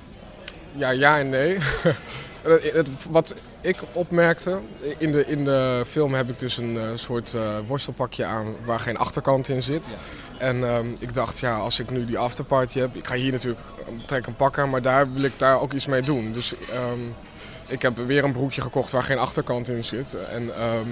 ja, 0.72 0.90
ja 0.90 1.18
en 1.18 1.28
nee. 1.28 1.58
Wat 3.10 3.34
ik 3.60 3.76
opmerkte, 3.92 4.60
in 4.98 5.12
de, 5.12 5.26
in 5.26 5.44
de 5.44 5.84
film 5.86 6.14
heb 6.14 6.28
ik 6.28 6.38
dus 6.38 6.56
een 6.56 6.78
eh, 6.78 6.88
soort 6.94 7.34
eh, 7.34 7.56
worstelpakje 7.66 8.24
aan 8.24 8.56
waar 8.64 8.80
geen 8.80 8.96
achterkant 8.96 9.48
in 9.48 9.62
zit. 9.62 9.94
En 10.38 10.64
ehm, 10.64 10.86
ik 10.98 11.14
dacht, 11.14 11.38
ja, 11.38 11.56
als 11.56 11.80
ik 11.80 11.90
nu 11.90 12.04
die 12.04 12.18
afterparty 12.18 12.78
heb, 12.78 12.94
ik 12.96 13.06
ga 13.06 13.14
hier 13.14 13.32
natuurlijk 13.32 13.60
um, 13.88 14.06
trek 14.06 14.26
een 14.26 14.36
pak 14.36 14.58
aan, 14.58 14.70
maar 14.70 14.82
daar 14.82 15.12
wil 15.12 15.22
ik 15.22 15.32
daar 15.36 15.60
ook 15.60 15.72
iets 15.72 15.86
mee 15.86 16.02
doen. 16.02 16.32
Dus 16.32 16.54
ehm, 16.70 17.00
ik 17.66 17.82
heb 17.82 17.96
weer 17.96 18.24
een 18.24 18.32
broekje 18.32 18.60
gekocht 18.60 18.90
waar 18.90 19.02
geen 19.02 19.18
achterkant 19.18 19.68
in 19.68 19.84
zit. 19.84 20.16
En 20.30 20.56
ehm, 20.56 20.88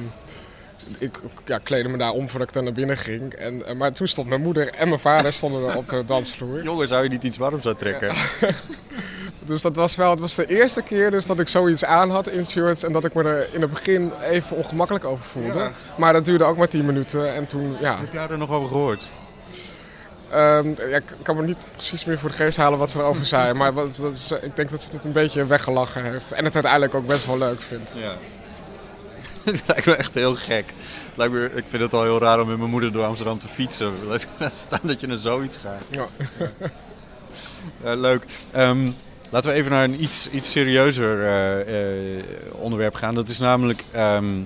ik 0.99 1.21
ja, 1.45 1.59
kleedde 1.59 1.89
me 1.91 1.99
daar 1.99 2.11
om 2.11 2.29
voordat 2.29 2.49
ik 2.49 2.55
daar 2.55 2.63
naar 2.63 2.73
binnen 2.73 2.97
ging. 2.99 3.33
En, 3.33 3.67
eh, 3.67 3.75
maar 3.75 3.93
toen 3.93 4.07
stond 4.09 4.29
mijn 4.29 4.43
moeder 4.43 4.69
en 4.71 4.89
mijn 4.89 5.01
vader 5.01 5.33
stonden 5.33 5.69
er 5.71 5.77
op 5.77 5.89
de 5.89 6.05
dansvloer. 6.15 6.63
Jongen, 6.63 6.89
zou 6.89 7.03
je 7.03 7.09
niet 7.09 7.23
iets 7.25 7.37
warms 7.37 7.67
aantrekken? 7.67 8.13
Dus 9.45 9.63
dat 9.63 9.77
was 9.77 9.97
wel, 9.97 10.11
het 10.11 10.21
was 10.21 10.35
de 10.35 10.47
eerste 10.47 10.83
keer 10.83 11.11
dus 11.11 11.27
dat 11.27 11.39
ik 11.41 11.49
zoiets 11.49 11.85
aan 11.85 12.11
had 12.11 12.29
in 12.29 12.47
shirts 12.47 12.83
en 12.83 12.93
dat 12.93 13.05
ik 13.05 13.15
me 13.15 13.23
er 13.23 13.49
in 13.53 13.61
het 13.61 13.71
begin 13.71 14.13
even 14.31 14.57
ongemakkelijk 14.57 15.05
over 15.05 15.25
voelde. 15.25 15.59
Ja. 15.59 15.73
Maar 15.99 16.13
dat 16.13 16.25
duurde 16.25 16.45
ook 16.45 16.57
maar 16.57 16.69
10 16.69 16.85
minuten 16.85 17.35
en 17.35 17.47
toen, 17.47 17.77
ja, 17.81 17.97
Heb 17.99 18.13
jij 18.13 18.29
er 18.29 18.39
nog 18.39 18.51
over 18.51 18.69
gehoord? 18.69 19.09
Ehm, 20.31 20.69
ja, 20.69 20.97
ik 20.97 21.03
kan 21.23 21.37
me 21.37 21.43
niet 21.43 21.57
precies 21.73 22.05
meer 22.05 22.19
voor 22.19 22.29
de 22.31 22.35
geest 22.37 22.57
halen 22.57 22.79
wat 22.79 22.91
ze 22.91 22.99
erover 22.99 23.25
zei, 23.35 23.53
maar 23.55 23.73
wat- 23.73 23.97
dat 23.97 24.13
is- 24.13 24.31
ik 24.43 24.57
denk 24.57 24.71
dat 24.71 24.83
ze 24.83 24.89
het 24.93 25.05
een 25.05 25.13
beetje 25.13 25.47
weggelachen 25.47 26.05
heeft 26.05 26.33
en 26.33 26.45
het 26.45 26.55
uiteindelijk 26.55 26.95
ook 26.95 27.07
best 27.07 27.27
wel 27.27 27.39
leuk 27.39 27.61
vindt. 27.61 27.95
Ja. 27.99 28.15
Het 29.51 29.63
lijkt 29.67 29.87
me 29.87 29.95
echt 29.95 30.15
heel 30.15 30.35
gek. 30.35 30.67
Het 31.09 31.17
lijkt 31.17 31.33
me, 31.35 31.51
ik 31.55 31.65
vind 31.69 31.83
het 31.83 31.95
al 31.95 32.03
heel 32.03 32.21
raar 32.21 32.41
om 32.41 32.49
met 32.49 32.59
mijn 32.59 32.71
moeder 32.71 32.93
door 32.93 33.05
Amsterdam 33.05 33.39
te 33.39 33.49
fietsen. 33.49 33.93
Laat 34.39 34.53
staan 34.55 34.81
dat 34.83 35.01
je 35.01 35.07
naar 35.07 35.17
zoiets 35.17 35.57
gaat. 35.57 35.83
Ja. 35.91 36.09
Ja, 37.85 37.95
leuk. 37.95 38.25
Ehm, 38.51 38.91
laten 39.31 39.51
we 39.51 39.57
even 39.57 39.71
naar 39.71 39.85
een 39.85 40.03
iets, 40.03 40.29
iets 40.31 40.51
serieuzer 40.51 41.23
eh, 41.23 42.19
eh, 42.19 42.25
onderwerp 42.53 42.95
gaan. 42.95 43.15
Dat 43.15 43.29
is 43.29 43.39
namelijk 43.39 43.85
ehm, 43.91 44.41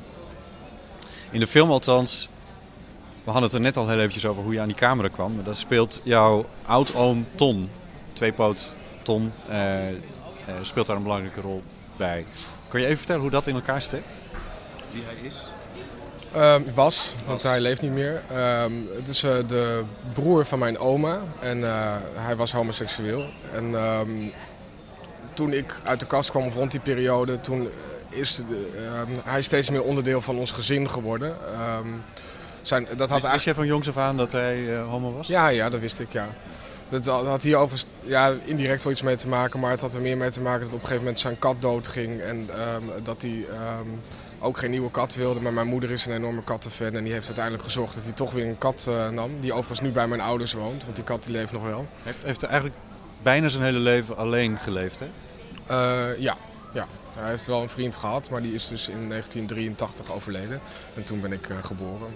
in 1.30 1.40
de 1.40 1.46
film 1.46 1.70
althans. 1.70 2.28
We 3.24 3.30
hadden 3.30 3.42
het 3.42 3.52
er 3.52 3.64
net 3.64 3.76
al 3.76 3.88
heel 3.88 3.98
eventjes 3.98 4.26
over 4.26 4.42
hoe 4.42 4.52
je 4.52 4.60
aan 4.60 4.66
die 4.66 4.76
camera 4.76 5.08
kwam. 5.08 5.34
Maar 5.34 5.44
daar 5.44 5.56
speelt 5.56 6.00
jouw 6.04 6.46
oud-oom 6.66 7.26
Ton, 7.34 7.70
tweepoot 8.12 8.74
Ton, 9.02 9.32
eh, 9.48 9.58
speelt 10.62 10.86
daar 10.86 10.96
een 10.96 11.02
belangrijke 11.02 11.40
rol 11.40 11.62
bij. 11.96 12.24
Kan 12.68 12.80
je 12.80 12.86
even 12.86 12.98
vertellen 12.98 13.22
hoe 13.22 13.30
dat 13.30 13.46
in 13.46 13.54
elkaar 13.54 13.82
steekt? 13.82 14.14
Wie 14.96 15.04
hij 15.06 15.28
is? 15.28 15.50
Ehm, 16.32 16.62
was, 16.74 17.14
want 17.26 17.42
hij 17.42 17.60
leeft 17.60 17.80
niet 17.80 17.92
meer. 17.92 18.22
Ehm, 18.30 18.72
het 18.96 19.08
is 19.08 19.22
eh, 19.22 19.34
de 19.46 19.82
broer 20.12 20.44
van 20.44 20.58
mijn 20.58 20.78
oma 20.78 21.20
en 21.40 21.64
eh, 21.64 21.94
hij 22.14 22.36
was 22.36 22.52
homoseksueel. 22.52 23.24
En 23.52 23.74
ehm, 23.74 24.10
toen 25.34 25.52
ik 25.52 25.74
uit 25.84 26.00
de 26.00 26.06
kast 26.06 26.30
kwam 26.30 26.48
rond 26.48 26.70
die 26.70 26.80
periode, 26.80 27.40
toen 27.40 27.68
is 28.08 28.36
de, 28.48 28.72
hij 29.24 29.42
steeds 29.42 29.70
meer 29.70 29.82
onderdeel 29.82 30.20
van 30.20 30.38
ons 30.38 30.52
gezin 30.52 30.90
geworden. 30.90 31.36
Zijn, 32.62 32.84
dat 32.84 32.98
had 32.98 32.98
Wist, 32.98 33.10
eigenlijk... 33.10 33.32
wist 33.32 33.44
jij 33.44 33.54
van 33.54 33.66
jongs 33.66 33.88
af 33.88 33.96
aan 33.96 34.16
dat 34.16 34.32
hij 34.32 34.74
eh, 34.74 34.88
homo 34.88 35.12
was? 35.12 35.26
Ja, 35.26 35.48
ja, 35.48 35.70
dat 35.70 35.80
wist 35.80 35.98
ik, 35.98 36.12
ja. 36.12 36.26
Dat 36.88 37.06
had 37.06 37.42
hier 37.42 37.56
overigens 37.56 37.90
ja, 38.02 38.34
indirect 38.44 38.82
wel 38.82 38.92
iets 38.92 39.02
mee 39.02 39.16
te 39.16 39.28
maken, 39.28 39.60
maar 39.60 39.70
het 39.70 39.80
had 39.80 39.94
er 39.94 40.00
meer 40.00 40.16
mee 40.16 40.30
te 40.30 40.40
maken 40.40 40.60
dat 40.60 40.68
op 40.68 40.74
een 40.74 40.80
gegeven 40.80 41.02
moment 41.02 41.20
zijn 41.20 41.38
kat 41.38 41.60
doodging. 41.60 42.20
En 42.20 42.50
dat 43.02 43.22
hij 43.22 43.46
ook 44.38 44.58
geen 44.58 44.70
nieuwe 44.70 44.90
kat 44.90 45.14
wilde. 45.14 45.40
Maar 45.40 45.52
mijn 45.52 45.66
moeder 45.66 45.90
is 45.90 46.06
een 46.06 46.12
enorme 46.12 46.42
kattenfan 46.42 46.94
en 46.94 47.04
die 47.04 47.12
heeft 47.12 47.26
uiteindelijk 47.26 47.64
gezorgd 47.64 47.94
dat 47.94 48.02
hij 48.02 48.12
toch 48.12 48.32
weer 48.32 48.46
een 48.46 48.58
kat 48.58 48.86
eh, 48.88 49.08
nam. 49.08 49.40
Die 49.40 49.52
overigens 49.52 49.80
nu 49.80 49.90
bij 49.90 50.08
mijn 50.08 50.20
ouders 50.20 50.52
woont, 50.52 50.84
want 50.84 50.96
die 50.96 51.04
kat 51.04 51.22
die 51.22 51.32
leeft 51.32 51.52
nog 51.52 51.62
wel. 51.62 51.86
Hij 52.02 52.12
heeft, 52.12 52.24
heeft 52.24 52.42
eigenlijk 52.42 52.76
bijna 53.22 53.48
zijn 53.48 53.64
hele 53.64 53.78
leven 53.78 54.16
alleen 54.16 54.58
geleefd, 54.58 55.00
hè? 55.00 55.06
Eh, 55.66 56.18
ja, 56.18 56.36
ja, 56.72 56.86
hij 57.14 57.30
heeft 57.30 57.46
wel 57.46 57.62
een 57.62 57.68
vriend 57.68 57.96
gehad, 57.96 58.30
maar 58.30 58.42
die 58.42 58.54
is 58.54 58.68
dus 58.68 58.88
in 58.88 59.08
1983 59.08 60.12
overleden. 60.12 60.60
En 60.94 61.04
toen 61.04 61.20
ben 61.20 61.32
ik 61.32 61.48
eh, 61.48 61.56
geboren. 61.62 62.08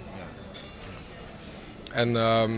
En 1.93 2.17
ehm, 2.17 2.51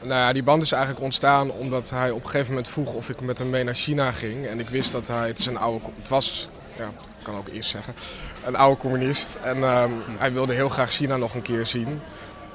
nou 0.00 0.20
ja, 0.20 0.32
die 0.32 0.42
band 0.42 0.62
is 0.62 0.72
eigenlijk 0.72 1.04
ontstaan 1.04 1.50
omdat 1.50 1.90
hij 1.90 2.10
op 2.10 2.24
een 2.24 2.30
gegeven 2.30 2.48
moment 2.48 2.68
vroeg 2.68 2.92
of 2.92 3.08
ik 3.08 3.20
met 3.20 3.38
hem 3.38 3.50
mee 3.50 3.64
naar 3.64 3.74
China 3.74 4.12
ging. 4.12 4.46
En 4.46 4.60
ik 4.60 4.68
wist 4.68 4.92
dat 4.92 5.08
hij, 5.08 5.26
het 5.26 5.38
is 5.38 5.46
een 5.46 5.58
oude, 5.58 5.84
het 5.98 6.08
was, 6.08 6.48
ja, 6.76 6.90
kan 7.24 7.36
ook 7.36 7.48
eerst 7.48 7.70
zeggen, 7.70 7.94
een 8.44 8.56
oude 8.56 8.80
communist. 8.80 9.34
En 9.42 9.64
ehm, 9.64 9.90
hij 10.18 10.32
wilde 10.32 10.54
heel 10.54 10.68
graag 10.68 10.90
China 10.90 11.16
nog 11.16 11.34
een 11.34 11.42
keer 11.42 11.66
zien. 11.66 12.00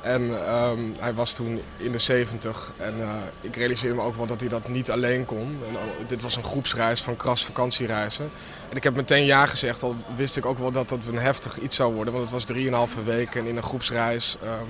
En 0.02 0.46
ehm, 0.46 0.80
hij 1.00 1.14
was 1.14 1.34
toen 1.34 1.62
in 1.78 1.92
de 1.92 2.00
70 2.00 2.74
en 2.78 3.02
eh, 3.02 3.10
ik 3.42 3.56
realiseerde 3.56 3.96
me 3.96 4.02
ook 4.02 4.16
wel 4.16 4.26
dat 4.26 4.40
hij 4.40 4.50
dat 4.50 4.68
niet 4.68 4.92
alleen 4.92 5.26
kon. 5.26 5.58
Al- 5.74 6.06
dit 6.08 6.22
was 6.22 6.36
een 6.36 6.44
groepsreis 6.44 7.02
van 7.02 7.18
kras 7.18 7.46
vakantiereizen. 7.46 8.32
En 8.70 8.78
ik 8.78 8.84
heb 8.84 8.96
meteen 8.96 9.26
ja 9.26 9.46
gezegd, 9.46 9.84
al 9.84 9.96
wist 10.16 10.38
ik 10.38 10.46
ook 10.46 10.58
wel 10.58 10.72
dat 10.72 10.90
dat 10.90 11.00
een 11.08 11.18
heftig 11.20 11.60
iets 11.60 11.76
zou 11.76 11.94
worden. 11.94 12.14
Want 12.14 12.26
het 12.26 12.34
was 12.34 12.46
drieënhalve 12.46 13.04
weken 13.04 13.42
en 13.42 13.48
in 13.48 13.58
een 13.58 13.64
groepsreis. 13.64 14.38
ehm. 14.44 14.64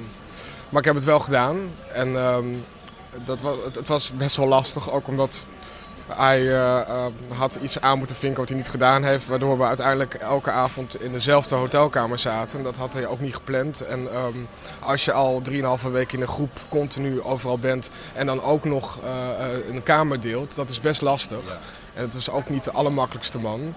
maar 0.69 0.79
ik 0.79 0.87
heb 0.87 0.95
het 0.95 1.03
wel 1.03 1.19
gedaan. 1.19 1.71
En 1.93 2.13
dat 3.25 3.41
was, 3.41 3.57
het 3.73 3.87
was 3.87 4.11
best 4.11 4.35
wel 4.35 4.47
lastig, 4.47 4.91
ook 4.91 5.07
omdat 5.07 5.45
hij 6.17 6.39
eh, 6.39 6.79
eh, 6.79 7.05
had 7.37 7.59
iets 7.61 7.81
aan 7.81 7.97
moeten 7.97 8.15
vinken 8.15 8.39
wat 8.39 8.49
hij 8.49 8.57
niet 8.57 8.69
gedaan 8.69 9.03
heeft. 9.03 9.27
Waardoor 9.27 9.57
we 9.57 9.63
uiteindelijk 9.63 10.13
elke 10.13 10.51
avond 10.51 11.01
in 11.01 11.11
dezelfde 11.11 11.55
hotelkamer 11.55 12.19
zaten. 12.19 12.63
Dat 12.63 12.77
had 12.77 12.93
hij 12.93 13.07
ook 13.07 13.19
niet 13.19 13.35
gepland. 13.35 13.81
En 13.81 14.11
ehm, 14.11 14.37
als 14.79 15.05
je 15.05 15.11
al 15.11 15.41
3,5 15.41 15.91
weken 15.91 16.15
in 16.17 16.21
een 16.21 16.27
groep 16.27 16.59
continu 16.69 17.21
overal 17.21 17.59
bent 17.59 17.91
en 18.13 18.25
dan 18.25 18.43
ook 18.43 18.63
nog 18.65 18.99
eh, 19.03 19.29
eh, 19.29 19.67
een 19.73 19.83
kamer 19.83 20.19
deelt, 20.19 20.55
dat 20.55 20.69
is 20.69 20.79
best 20.79 21.01
lastig. 21.01 21.59
En 21.93 22.03
het 22.03 22.13
was 22.13 22.29
ook 22.29 22.49
niet 22.49 22.63
de 22.63 22.71
allermakkelijkste 22.71 23.39
man. 23.39 23.75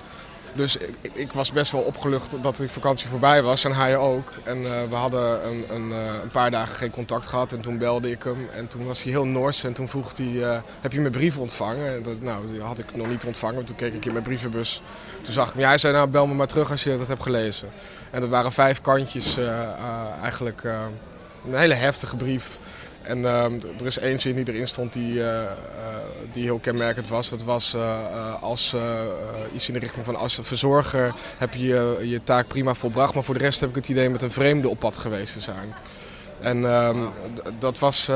Dus 0.55 0.77
ik, 0.77 0.95
ik- 1.13 1.33
was 1.33 1.53
best 1.53 1.73
wel 1.73 1.81
opgelucht 1.81 2.35
dat 2.43 2.57
die 2.57 2.69
vakantie 2.69 3.09
voorbij 3.09 3.43
was 3.43 3.65
en 3.65 3.73
hij 3.73 3.97
ook. 3.97 4.33
En 4.45 4.65
eh, 4.65 4.71
we 4.89 4.95
hadden 4.95 5.47
een, 5.47 5.65
een, 5.69 5.93
eh, 5.93 6.15
een 6.23 6.29
paar 6.29 6.51
dagen 6.51 6.75
geen 6.77 6.91
contact 6.91 7.27
gehad 7.27 7.53
en 7.53 7.61
toen 7.61 7.79
belde 7.79 8.11
ik 8.11 8.23
hem. 8.23 8.49
En 8.55 8.69
toen 8.69 8.87
was 8.87 9.03
hij 9.03 9.13
heel 9.13 9.25
nors 9.27 9.65
en 9.65 9.73
toen 9.73 9.89
vroeg 9.89 10.17
hij, 10.17 10.43
eh, 10.45 10.59
heb 10.81 10.93
je 10.93 11.01
mijn 11.01 11.13
brief 11.13 11.39
ontvangen? 11.39 11.95
En 11.95 12.03
dat, 12.03 12.21
nou, 12.21 12.47
die 12.47 12.61
had 12.61 12.79
ik 12.79 12.97
nog 12.97 13.09
niet 13.09 13.25
ontvangen. 13.25 13.65
Toen 13.65 13.77
keek 13.77 13.95
ik 13.95 14.05
in 14.05 14.13
mijn 14.13 14.25
brievenbus. 14.25 14.83
Toen 15.23 15.33
zag 15.33 15.47
ik 15.47 15.53
hem, 15.53 15.63
ja, 15.63 15.69
hij 15.69 15.79
zei 15.79 15.93
nou 15.93 16.09
bel 16.09 16.27
me 16.27 16.35
maar 16.35 16.47
terug 16.47 16.71
als 16.71 16.83
je 16.85 16.99
dat 16.99 17.09
hebt 17.09 17.23
gelezen. 17.23 17.69
En 18.11 18.21
dat 18.21 18.31
waren 18.31 18.53
vijf 18.53 18.81
kantjes 18.81 19.39
eigenlijk 20.23 20.65
een 21.45 21.55
hele 21.55 21.75
heftige 21.75 22.17
brief. 22.17 22.59
En 23.03 23.25
ehm, 23.25 23.61
er 23.79 23.87
is 23.87 23.99
één 23.99 24.21
zin 24.21 24.35
die 24.35 24.53
erin 24.53 24.69
stond 24.69 24.93
die, 24.93 25.23
eh, 25.23 25.43
eh, 25.43 25.51
die 26.33 26.43
heel 26.43 26.59
kenmerkend 26.59 27.09
was. 27.09 27.29
Dat 27.29 27.43
was 27.43 27.75
eh, 27.75 28.43
als 28.43 28.77
iets 29.55 29.69
in 29.69 29.75
de 29.75 29.81
richting 29.81 30.05
van 30.05 30.17
als 30.17 30.39
verzorger 30.43 31.15
heb 31.39 31.55
je 31.55 31.99
je, 32.03 32.21
taak 32.25 32.49
prima 32.49 32.75
volbracht. 32.75 33.15
Maar 33.15 33.25
voor 33.25 33.39
de 33.39 33.45
rest 33.45 33.61
heb 33.61 33.69
ik 33.69 33.75
het 33.75 33.89
idee 33.89 34.11
met 34.11 34.23
een 34.23 34.31
vreemde 34.31 34.69
op 34.69 34.79
pad 34.79 34.99
geweest 34.99 35.33
te 35.33 35.41
zijn. 35.41 35.75
En 36.41 36.65
ehm, 36.65 36.99
dat 37.59 37.79
was... 37.79 38.11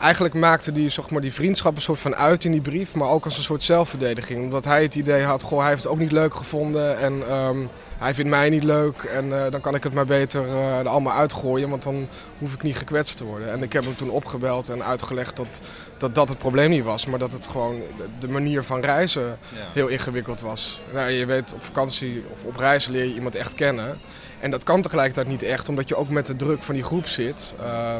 eh, 0.00 0.04
eigenlijk 0.04 0.34
maakte 0.34 0.72
die, 0.72 0.88
zeg 0.88 1.10
maar, 1.10 1.20
die 1.20 1.32
vriendschap 1.32 1.76
een 1.76 1.82
soort 1.82 1.98
van 1.98 2.16
uit 2.16 2.44
in 2.44 2.52
die 2.52 2.60
brief, 2.60 2.94
maar 2.94 3.08
ook 3.08 3.24
als 3.24 3.36
een 3.36 3.42
soort 3.42 3.62
zelfverdediging. 3.62 4.42
Omdat 4.42 4.64
hij 4.64 4.82
het 4.82 4.94
idee 4.94 5.22
had, 5.22 5.42
goh, 5.42 5.58
hij 5.60 5.68
heeft 5.68 5.82
het 5.82 5.92
ook 5.92 5.98
niet 5.98 6.12
leuk 6.12 6.34
gevonden 6.34 6.98
en 6.98 7.28
ehm, 7.28 7.66
hij 7.98 8.14
vindt 8.14 8.30
mij 8.30 8.48
niet 8.48 8.62
leuk. 8.62 9.02
En 9.02 9.44
eh, 9.44 9.50
dan 9.50 9.60
kan 9.60 9.74
ik 9.74 9.84
het 9.84 9.94
maar 9.94 10.06
beter 10.06 10.46
eh, 10.46 10.78
er 10.78 10.88
allemaal 10.88 11.12
uitgooien, 11.16 11.70
want 11.70 11.82
dan 11.82 12.08
hoef 12.38 12.54
ik 12.54 12.62
niet 12.62 12.76
gekwetst 12.76 13.16
te 13.16 13.24
worden. 13.24 13.52
En 13.52 13.62
ik 13.62 13.72
heb 13.72 13.84
hem 13.84 13.96
toen 13.96 14.10
opgebeld 14.10 14.68
en 14.68 14.84
uitgelegd 14.84 15.36
dat 15.36 15.60
dat, 15.98 16.14
dat 16.14 16.28
het 16.28 16.38
probleem 16.38 16.70
niet 16.70 16.84
was, 16.84 17.06
maar 17.06 17.18
dat 17.18 17.32
het 17.32 17.46
gewoon 17.46 17.82
de, 18.18 18.28
manier 18.28 18.64
van 18.64 18.80
reizen 18.80 19.38
heel 19.72 19.88
ingewikkeld 19.88 20.40
was. 20.40 20.82
Nou, 20.92 21.10
je 21.10 21.26
weet, 21.26 21.52
op 21.54 21.64
vakantie 21.64 22.24
of 22.32 22.44
op 22.44 22.56
reis 22.56 22.86
leer 22.86 23.04
je 23.04 23.14
iemand 23.14 23.34
echt 23.34 23.54
kennen. 23.54 23.98
En 24.38 24.50
dat 24.50 24.64
kan 24.64 24.82
tegelijkertijd 24.82 25.28
niet 25.28 25.42
echt, 25.42 25.68
omdat 25.68 25.88
je 25.88 25.96
ook 25.96 26.08
met 26.08 26.26
de 26.26 26.36
druk 26.36 26.62
van 26.62 26.74
die 26.74 26.84
groep 26.84 27.06
zit. 27.06 27.54
Uh, 27.60 27.98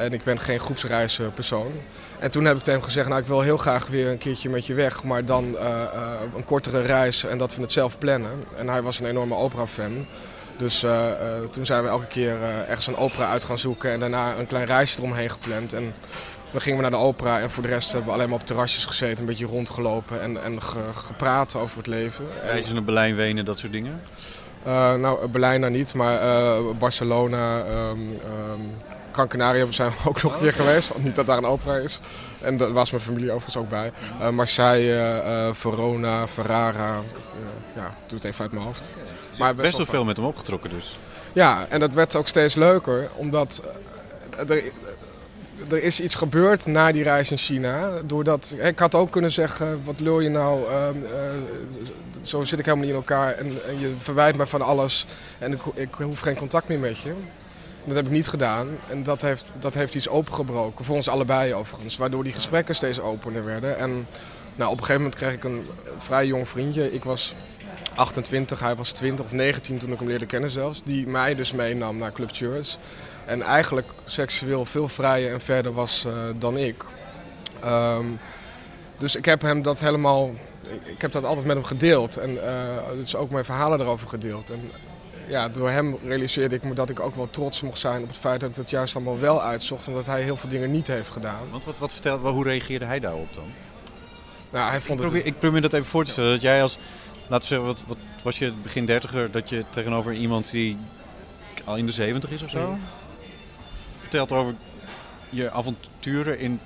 en 0.00 0.12
ik 0.12 0.24
ben 0.24 0.40
geen 0.40 0.60
groepsreispersoon. 0.60 1.72
En 2.18 2.30
toen 2.30 2.44
heb 2.44 2.56
ik 2.56 2.62
tegen 2.62 2.80
hem 2.80 2.88
gezegd, 2.88 3.08
nou 3.08 3.20
ik 3.20 3.26
wil 3.26 3.40
heel 3.40 3.56
graag 3.56 3.86
weer 3.86 4.08
een 4.08 4.18
keertje 4.18 4.48
met 4.48 4.66
je 4.66 4.74
weg, 4.74 5.04
maar 5.04 5.24
dan 5.24 5.44
uh, 5.44 5.60
uh, 5.60 6.20
een 6.36 6.44
kortere 6.44 6.80
reis 6.80 7.24
en 7.24 7.38
dat 7.38 7.54
we 7.54 7.62
het 7.62 7.72
zelf 7.72 7.98
plannen. 7.98 8.44
En 8.56 8.68
hij 8.68 8.82
was 8.82 9.00
een 9.00 9.06
enorme 9.06 9.34
opera-fan. 9.34 10.06
Dus 10.56 10.84
uh, 10.84 11.10
toen 11.50 11.66
zijn 11.66 11.82
we 11.82 11.88
elke 11.88 12.06
keer 12.06 12.42
ergens 12.42 12.86
een 12.86 12.96
opera 12.96 13.30
uit 13.30 13.44
gaan 13.44 13.58
zoeken 13.58 13.90
en 13.90 14.00
daarna 14.00 14.36
een 14.36 14.46
klein 14.46 14.66
reisje 14.66 14.98
eromheen 14.98 15.30
gepland. 15.30 15.72
En 15.72 15.94
dan 16.50 16.60
gingen 16.60 16.76
we 16.76 16.82
naar 16.82 17.00
de 17.00 17.06
opera 17.06 17.40
en 17.40 17.50
voor 17.50 17.62
de 17.62 17.68
rest 17.68 17.92
hebben 17.92 18.08
we 18.10 18.14
alleen 18.14 18.28
maar 18.28 18.38
op 18.38 18.46
terrasjes 18.46 18.84
gezeten, 18.84 19.20
een 19.20 19.26
beetje 19.26 19.46
rondgelopen 19.46 20.22
en, 20.22 20.42
en 20.42 20.62
ge, 20.62 20.78
gepraat 20.94 21.56
over 21.56 21.76
het 21.76 21.86
leven. 21.86 22.24
Reizen 22.42 22.74
naar 22.74 22.84
Berlijn, 22.84 23.16
Wenen, 23.16 23.44
dat 23.44 23.58
soort 23.58 23.72
dingen? 23.72 24.02
Nou, 24.64 25.28
Berlijn 25.28 25.60
nou 25.60 25.72
niet, 25.72 25.94
maar 25.94 26.18
Barcelona, 26.78 27.64
um, 27.66 28.00
um, 28.00 28.72
Gran 29.12 29.28
Canaria 29.28 29.66
zijn 29.70 29.90
we 29.90 30.08
ook 30.08 30.22
nog 30.22 30.34
een 30.34 30.40
keer 30.40 30.52
geweest. 30.52 30.92
Niet 30.98 31.16
dat 31.16 31.26
daar 31.26 31.38
een 31.38 31.44
opera 31.44 31.76
is. 31.76 32.00
En 32.40 32.56
daar 32.56 32.72
was 32.72 32.90
mijn 32.90 33.02
familie 33.02 33.30
overigens 33.30 33.56
ook 33.56 33.68
bij. 33.68 33.92
Uh, 34.20 34.28
Marseille, 34.28 35.50
Verona, 35.54 36.26
Ferrara. 36.26 36.94
ja, 37.74 37.94
doe 38.06 38.18
het 38.18 38.24
even 38.24 38.40
uit 38.40 38.52
mijn 38.52 38.64
hoofd. 38.64 38.90
Maar 39.38 39.54
best, 39.54 39.66
best 39.66 39.76
wel 39.76 39.86
veel 39.86 40.04
met 40.04 40.16
hem 40.16 40.26
opgetrokken 40.26 40.70
dus. 40.70 40.98
Ja, 41.32 41.66
en 41.68 41.80
dat 41.80 41.92
werd 41.92 42.16
ook 42.16 42.28
steeds 42.28 42.54
leuker. 42.54 43.10
Omdat 43.14 43.62
er, 44.48 44.62
er 45.68 45.82
is 45.82 46.00
iets 46.00 46.14
gebeurd 46.14 46.66
na 46.66 46.92
die 46.92 47.02
reis 47.02 47.30
in 47.30 47.36
China. 47.36 47.90
Doordat, 48.04 48.54
ik 48.62 48.78
had 48.78 48.94
ook 48.94 49.10
kunnen 49.10 49.32
zeggen, 49.32 49.80
wat 49.84 50.00
lul 50.00 50.20
je 50.20 50.28
nou, 50.28 50.62
uh, 50.70 50.88
uh, 51.02 51.10
zo 52.22 52.44
zit 52.44 52.58
ik 52.58 52.64
helemaal 52.64 52.86
niet 52.86 52.94
in 52.94 53.00
elkaar. 53.00 53.34
En, 53.34 53.46
en, 53.46 53.78
je 53.78 53.94
verwijt 53.98 54.36
me 54.36 54.46
van 54.46 54.62
alles 54.62 55.06
en 55.38 55.52
ik, 55.52 55.60
ik 55.74 55.94
hoef 55.94 56.20
geen 56.20 56.36
contact 56.36 56.68
meer 56.68 56.78
met 56.78 56.98
je. 56.98 57.14
Dat 57.84 57.96
heb 57.96 58.04
ik 58.04 58.10
niet 58.10 58.28
gedaan 58.28 58.68
en 58.88 59.02
dat 59.02 59.22
heeft, 59.22 59.52
dat 59.58 59.74
heeft 59.74 59.94
iets 59.94 60.08
opengebroken. 60.08 60.84
Voor 60.84 60.96
ons 60.96 61.08
allebei 61.08 61.54
overigens. 61.54 61.96
Waardoor 61.96 62.24
die 62.24 62.32
gesprekken 62.32 62.74
steeds 62.74 63.00
opener 63.00 63.44
werden. 63.44 63.78
En 63.78 64.06
nou, 64.54 64.70
op 64.70 64.78
een 64.78 64.84
gegeven 64.84 65.02
moment 65.02 65.14
kreeg 65.14 65.32
ik 65.32 65.44
een 65.44 65.66
vrij 65.98 66.26
jong 66.26 66.48
vriendje. 66.48 66.92
Ik 66.92 67.04
was 67.04 67.34
28, 67.94 68.60
hij 68.60 68.74
was 68.74 68.92
20 68.92 69.24
of 69.24 69.32
19 69.32 69.78
toen 69.78 69.92
ik 69.92 69.98
hem 69.98 70.08
leerde 70.08 70.26
kennen 70.26 70.50
zelfs. 70.50 70.82
Die 70.84 71.06
mij 71.06 71.34
dus 71.34 71.52
meenam 71.52 71.98
naar 71.98 72.12
Club 72.12 72.30
Church. 72.32 72.76
En 73.24 73.42
eigenlijk 73.42 73.88
seksueel 74.04 74.64
veel 74.64 74.88
vrijer 74.88 75.32
en 75.32 75.40
verder 75.40 75.72
was 75.72 76.04
uh, 76.06 76.12
dan 76.38 76.56
ik. 76.56 76.84
Um, 77.64 78.18
dus 78.98 79.16
ik 79.16 79.24
heb 79.24 79.42
hem 79.42 79.62
dat 79.62 79.80
helemaal. 79.80 80.30
Ik 80.84 81.00
heb 81.00 81.12
dat 81.12 81.24
altijd 81.24 81.46
met 81.46 81.56
hem 81.56 81.64
gedeeld. 81.64 82.16
En 82.16 82.38
dus 82.96 83.16
ook 83.16 83.30
mijn 83.30 83.44
verhalen 83.44 83.80
erover 83.80 84.08
gedeeld. 84.08 84.50
En 84.50 84.70
ja, 85.30 85.48
door 85.48 85.70
hem 85.70 85.98
realiseerde 86.02 86.54
ik 86.54 86.64
me 86.64 86.74
dat 86.74 86.90
ik 86.90 87.00
ook 87.00 87.14
wel 87.14 87.30
trots 87.30 87.60
mocht 87.60 87.78
zijn 87.78 88.02
op 88.02 88.08
het 88.08 88.16
feit 88.16 88.40
dat 88.40 88.50
ik 88.50 88.56
het 88.56 88.70
juist 88.70 88.96
allemaal 88.96 89.18
wel 89.18 89.42
uitzocht. 89.42 89.88
Omdat 89.88 90.06
hij 90.06 90.22
heel 90.22 90.36
veel 90.36 90.48
dingen 90.48 90.70
niet 90.70 90.86
heeft 90.86 91.10
gedaan. 91.10 91.50
Want 91.50 91.64
wat, 91.64 91.78
wat 91.78 91.92
vertel, 91.92 92.18
hoe 92.18 92.44
reageerde 92.44 92.84
hij 92.84 93.00
daarop 93.00 93.34
dan? 93.34 93.52
Nou, 94.50 94.70
hij 94.70 94.80
vond 94.80 94.98
ik, 94.98 95.04
probeer, 95.04 95.24
het... 95.24 95.34
ik 95.34 95.38
probeer 95.38 95.60
dat 95.60 95.72
even 95.72 95.86
voor 95.86 96.04
te 96.04 96.10
stellen. 96.10 96.30
Dat 96.30 96.40
jij 96.40 96.62
als, 96.62 96.78
laten 97.28 97.48
we 97.48 97.54
zeggen, 97.54 97.66
wat, 97.66 97.82
wat 97.86 97.98
was 98.22 98.38
je 98.38 98.52
begin 98.62 98.86
dertiger, 98.86 99.30
dat 99.30 99.48
je 99.48 99.64
tegenover 99.70 100.12
iemand 100.12 100.50
die 100.50 100.78
al 101.64 101.76
in 101.76 101.86
de 101.86 101.92
zeventig 101.92 102.30
is 102.30 102.42
of 102.42 102.50
zo? 102.50 102.70
Nee 102.70 102.80
vertelt 104.10 104.32
over 104.40 104.54
je 105.28 105.50
avonturen 105.50 106.38
in 106.38 106.60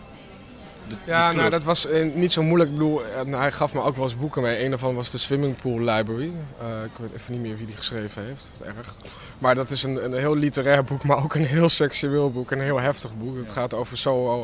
de, 0.89 0.95
Ja, 1.07 1.31
de 1.31 1.37
nou 1.37 1.51
dat 1.51 1.65
was 1.65 1.87
uh, 1.87 2.15
niet 2.15 2.33
zo 2.33 2.43
moeilijk. 2.43 2.71
Ik 2.71 2.77
bedoel, 2.77 3.03
uh, 3.27 3.39
hij 3.39 3.53
gaf 3.53 3.75
me 3.75 3.83
ook 3.83 3.97
wel 3.97 4.05
eens 4.05 4.17
boeken 4.17 4.43
mee. 4.43 4.65
Een 4.65 4.71
daarvan 4.71 4.95
was 4.95 5.11
de 5.11 5.19
Swimming 5.19 5.57
Pool 5.57 5.79
Library. 5.79 6.33
Uh, 6.63 6.85
ik 6.85 6.91
weet 6.97 7.13
even 7.17 7.33
niet 7.33 7.41
meer 7.41 7.57
wie 7.57 7.67
die 7.67 7.77
geschreven 7.77 8.25
heeft. 8.25 8.51
Wat 8.59 8.67
erg. 8.67 8.95
Maar 9.39 9.55
dat 9.55 9.71
is 9.71 9.83
een, 9.83 10.05
een 10.05 10.13
heel 10.13 10.37
literair 10.37 10.85
boek, 10.85 11.05
maar 11.05 11.23
ook 11.23 11.35
een 11.35 11.47
heel 11.47 11.69
seksueel 11.69 12.31
boek. 12.31 12.51
Een 12.51 12.61
heel 12.61 12.81
heftig 12.81 13.17
boek. 13.17 13.37
Het 13.37 13.51
gaat 13.51 13.75
over 13.75 13.99
Soho 13.99 14.41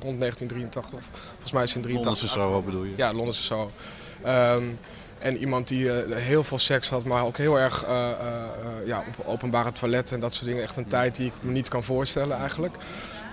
rond 0.00 0.18
1983. 0.18 1.00
Volgens 1.32 1.52
mij 1.52 1.62
is 1.62 1.74
het 1.74 1.76
in 1.76 1.82
83. 1.82 2.04
Londense 2.04 2.28
Soho 2.28 2.62
bedoel 2.62 2.84
je? 2.84 2.92
Ja, 2.96 3.12
Londense 3.12 3.42
Soho. 3.42 3.70
Um, 4.26 4.78
en 5.24 5.36
iemand 5.36 5.68
die 5.68 5.84
uh, 5.84 6.16
heel 6.16 6.44
veel 6.44 6.58
seks 6.58 6.88
had, 6.88 7.04
maar 7.04 7.24
ook 7.24 7.36
heel 7.36 7.58
erg 7.58 7.86
uh, 7.86 7.90
uh, 7.90 8.86
ja, 8.86 9.04
op 9.18 9.26
openbare 9.26 9.72
toiletten 9.72 10.14
en 10.14 10.20
dat 10.20 10.32
soort 10.34 10.46
dingen. 10.46 10.62
Echt 10.62 10.76
een 10.76 10.86
tijd 10.86 11.16
die 11.16 11.26
ik 11.26 11.32
me 11.40 11.50
niet 11.50 11.68
kan 11.68 11.82
voorstellen 11.82 12.38
eigenlijk. 12.38 12.74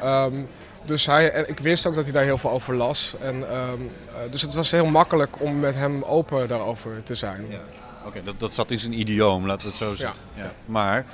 Um, 0.04 0.48
dus 0.86 1.06
hij, 1.06 1.32
en 1.32 1.50
ik 1.50 1.60
wist 1.60 1.86
ook 1.86 1.96
dat 1.96 2.04
hij 2.04 2.13
daar 2.13 2.24
heel 2.24 2.38
veel 2.38 2.50
over 2.50 2.76
las. 2.76 3.15
En, 3.20 3.58
um, 3.58 3.91
dus 4.32 4.41
het 4.41 4.54
was 4.54 4.72
heel 4.72 4.86
makkelijk 4.86 5.41
om 5.41 5.60
met 5.60 5.76
hem 5.76 6.04
open 6.04 6.48
daarover 6.48 7.04
te 7.04 7.15
zijn. 7.15 7.46
Ja. 7.50 7.58
Oké, 8.00 8.08
okay, 8.08 8.24
dat, 8.24 8.39
dat 8.39 8.54
zat 8.54 8.72
in 8.72 8.80
zijn 8.80 9.00
idioom, 9.00 9.46
laten 9.46 9.62
we 9.62 9.67
het 9.67 9.78
zo 9.78 9.96
zeggen. 9.96 10.20
Ja. 10.36 10.44
Ja. 10.44 10.54
Maar 10.65 11.06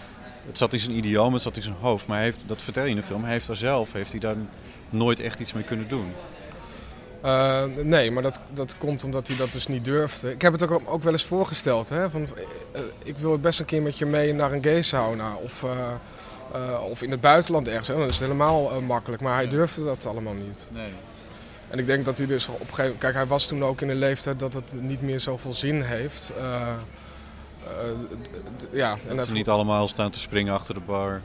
het 0.46 0.58
zat 0.58 0.74
in 0.74 0.80
zijn 0.80 0.96
idioom, 0.96 1.34
het 1.34 1.42
zat 1.42 1.56
in 1.56 1.62
zijn 1.62 1.76
hoofd. 1.80 2.08
Maar 2.08 2.20
heeft, 2.20 2.40
dat 2.46 2.62
vertel 2.62 2.84
je 2.84 2.90
in 2.90 2.96
de 2.96 3.04
film, 3.04 3.24
hij 3.24 3.32
heeft 3.32 3.48
daar 3.48 3.56
zelf 3.56 3.94
heeft 3.94 4.12
hij 4.12 4.20
daar 4.20 4.36
nooit 4.90 5.20
echt 5.20 5.40
iets 5.40 5.54
mee 5.54 5.64
kunnen 5.64 5.88
doen. 5.88 6.14
Uh, 7.26 7.64
nee, 7.84 8.12
maar 8.12 8.24
dat, 8.24 8.40
dat 8.54 8.78
komt 8.78 9.04
omdat 9.04 9.28
hij 9.28 9.38
dat 9.38 9.52
dus 9.52 9.68
niet 9.68 9.86
durfde. 9.86 10.32
Ik 10.32 10.42
heb 10.42 10.52
het 10.52 10.70
ook, 10.70 10.82
ook 10.86 11.04
wel 11.04 11.14
eens 11.14 11.26
voorgesteld. 11.26 11.90
Hè, 11.90 12.10
van, 12.10 12.22
uh, 12.22 12.82
ik 13.04 13.18
wil 13.18 13.40
best 13.40 13.60
een 13.60 13.66
keer 13.66 13.82
met 13.82 13.98
je 13.98 14.06
mee 14.06 14.34
naar 14.34 14.52
een 14.52 14.64
gay 14.64 14.82
sauna. 14.82 15.36
Of, 15.36 15.64
uh, 15.64 15.72
of 16.90 17.02
in 17.02 17.12
het 17.12 17.22
buitenland 17.22 17.68
ergens. 17.68 17.88
Hè. 17.88 17.98
Dat 17.98 18.10
is 18.10 18.20
helemaal 18.20 18.82
makkelijk. 18.82 19.22
Maar 19.22 19.34
hij 19.34 19.48
durfde 19.48 19.84
dat 19.84 20.06
allemaal 20.06 20.34
niet. 20.34 20.68
Nee. 20.72 20.92
En 21.70 21.80
ik 21.80 21.86
denk 21.86 22.06
dat 22.06 22.18
hij 22.18 22.28
dus 22.28 22.48
op 22.48 22.54
een 22.54 22.60
gegeven 22.60 22.84
moment... 22.84 23.02
Kijk, 23.02 23.14
hij 23.14 23.26
was 23.26 23.48
toen 23.48 23.64
ook 23.64 23.82
in 23.82 23.90
een 23.90 23.98
leeftijd 23.98 24.40
dat 24.40 24.54
het 24.54 24.82
niet 24.82 25.02
meer 25.02 25.20
zoveel 25.20 25.54
zin 25.54 25.82
heeft. 25.82 26.32
ja, 28.72 28.98
dat 29.08 29.18
en 29.18 29.24
ze 29.24 29.32
niet 29.32 29.50
allemaal 29.50 29.88
staan 29.88 30.12
te 30.12 30.20
springen 30.20 30.54
achter 30.54 30.74
de 30.74 30.80
bar. 30.80 31.22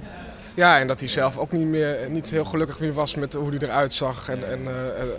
Ja, 0.54 0.78
en 0.78 0.86
dat 0.86 1.00
hij 1.00 1.08
zelf 1.08 1.38
ook 1.38 1.52
niet, 1.52 1.66
meer, 1.66 2.10
niet 2.10 2.30
heel 2.30 2.44
gelukkig 2.44 2.80
meer 2.80 2.92
was 2.92 3.14
met 3.14 3.32
hoe 3.32 3.50
hij 3.50 3.58
eruit 3.58 3.92
zag 3.92 4.28
en, 4.28 4.50
en 4.50 4.60
uh, 4.60 4.70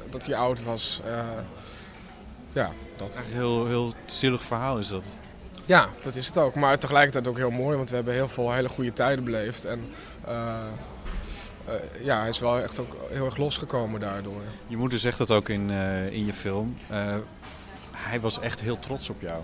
dat 0.10 0.26
hij 0.26 0.36
oud 0.36 0.64
was. 0.64 1.02
Uh, 1.06 1.12
ja, 2.52 2.70
dat. 2.98 3.16
Een 3.16 3.34
heel, 3.34 3.68
heel 3.68 3.94
zielig 4.06 4.44
verhaal 4.44 4.78
is 4.78 4.88
dat. 4.88 5.06
Ja, 5.66 5.90
dat 6.02 6.16
is 6.16 6.28
het 6.28 6.38
ook. 6.38 6.56
Maar 6.56 6.80
tegelijkertijd 6.80 7.28
ook 7.28 7.38
heel 7.38 7.52
mooi, 7.52 7.78
want 7.78 7.90
we 7.90 7.96
hebben 7.96 8.14
heel 8.14 8.30
veel 8.30 8.52
hele 8.52 8.70
goede 8.70 8.94
tijden 8.94 9.24
beleefd. 9.24 9.66
En 9.66 9.94
uh, 10.28 10.58
ja, 12.02 12.20
hij 12.20 12.30
is 12.30 12.40
wel 12.40 12.60
echt 12.60 12.80
ook 12.80 12.96
heel 13.10 13.26
erg 13.26 13.38
losgekomen 13.38 14.00
daardoor. 14.00 14.42
Je 14.68 14.78
moeder 14.78 15.00
zegt 15.00 15.18
dat 15.18 15.32
ook 15.32 15.50
in, 15.50 15.70
in 16.12 16.26
je 16.26 16.34
film. 16.34 16.78
hij 17.92 18.20
was 18.20 18.40
echt 18.40 18.62
heel 18.62 18.80
trots 18.80 19.10
op 19.10 19.22
jou. 19.22 19.42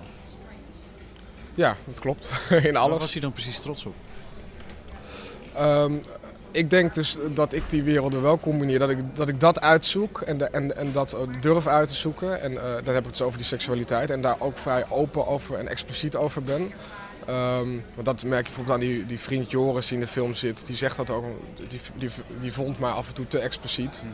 Ja, 1.55 1.77
dat 1.84 1.99
klopt. 1.99 2.29
in 2.49 2.75
alles. 2.75 2.89
Waar 2.89 2.99
was 2.99 3.12
hij 3.12 3.21
dan 3.21 3.32
precies 3.32 3.60
trots 3.60 3.86
op? 3.86 3.95
Um, 5.62 6.02
ik 6.52 6.69
denk 6.69 6.93
dus 6.93 7.17
dat 7.34 7.54
ik 7.54 7.63
die 7.69 7.84
werelden 7.84 8.22
wel 8.22 8.39
combineer. 8.39 8.80
Dat 8.80 8.89
ik 8.89 9.15
dat, 9.15 9.28
ik 9.28 9.39
dat 9.39 9.62
uitzoek 9.62 10.22
en, 10.22 10.54
en, 10.54 10.76
en 10.76 10.91
dat 10.91 11.17
durf 11.41 11.67
uit 11.67 11.88
te 11.88 11.95
zoeken. 11.95 12.41
En 12.41 12.52
uh, 12.52 12.62
dan 12.62 12.93
heb 12.93 12.98
ik 12.98 13.04
het 13.04 13.04
dus 13.10 13.22
over 13.22 13.38
die 13.38 13.48
seksualiteit. 13.48 14.10
En 14.10 14.22
daar 14.22 14.36
ook 14.39 14.58
vrij 14.58 14.86
open 14.89 15.28
over 15.28 15.56
en 15.56 15.67
expliciet 15.67 16.15
over 16.15 16.43
ben. 16.43 16.72
Um, 17.30 17.84
want 17.93 18.06
dat 18.06 18.24
merk 18.24 18.48
je 18.48 18.54
bijvoorbeeld 18.54 18.76
aan 18.76 18.88
die, 18.88 19.06
die 19.06 19.19
vriend 19.19 19.52
Joris 19.52 19.88
die 19.88 19.98
in 19.98 20.04
de 20.04 20.10
film 20.10 20.36
zit. 20.36 20.67
Die 20.67 20.76
zegt 20.76 20.98
dat 20.98 21.10
ook. 21.10 21.26
Die, 21.67 21.80
die, 21.95 22.10
die 22.39 22.54
vond 22.54 22.80
mij 22.80 22.91
af 22.91 23.08
en 23.08 23.13
toe 23.13 23.28
te 23.28 23.39
expliciet. 23.39 24.02
-hmm. 24.02 24.12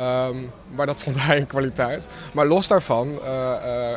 Um, 0.00 0.52
maar 0.68 0.86
dat 0.86 0.96
vond 0.96 1.16
hij 1.26 1.38
een 1.38 1.46
kwaliteit. 1.46 2.06
Maar 2.32 2.46
los 2.46 2.66
daarvan 2.66 3.08
uh, 3.08 3.18
uh, 3.22 3.90
uh, 3.90 3.96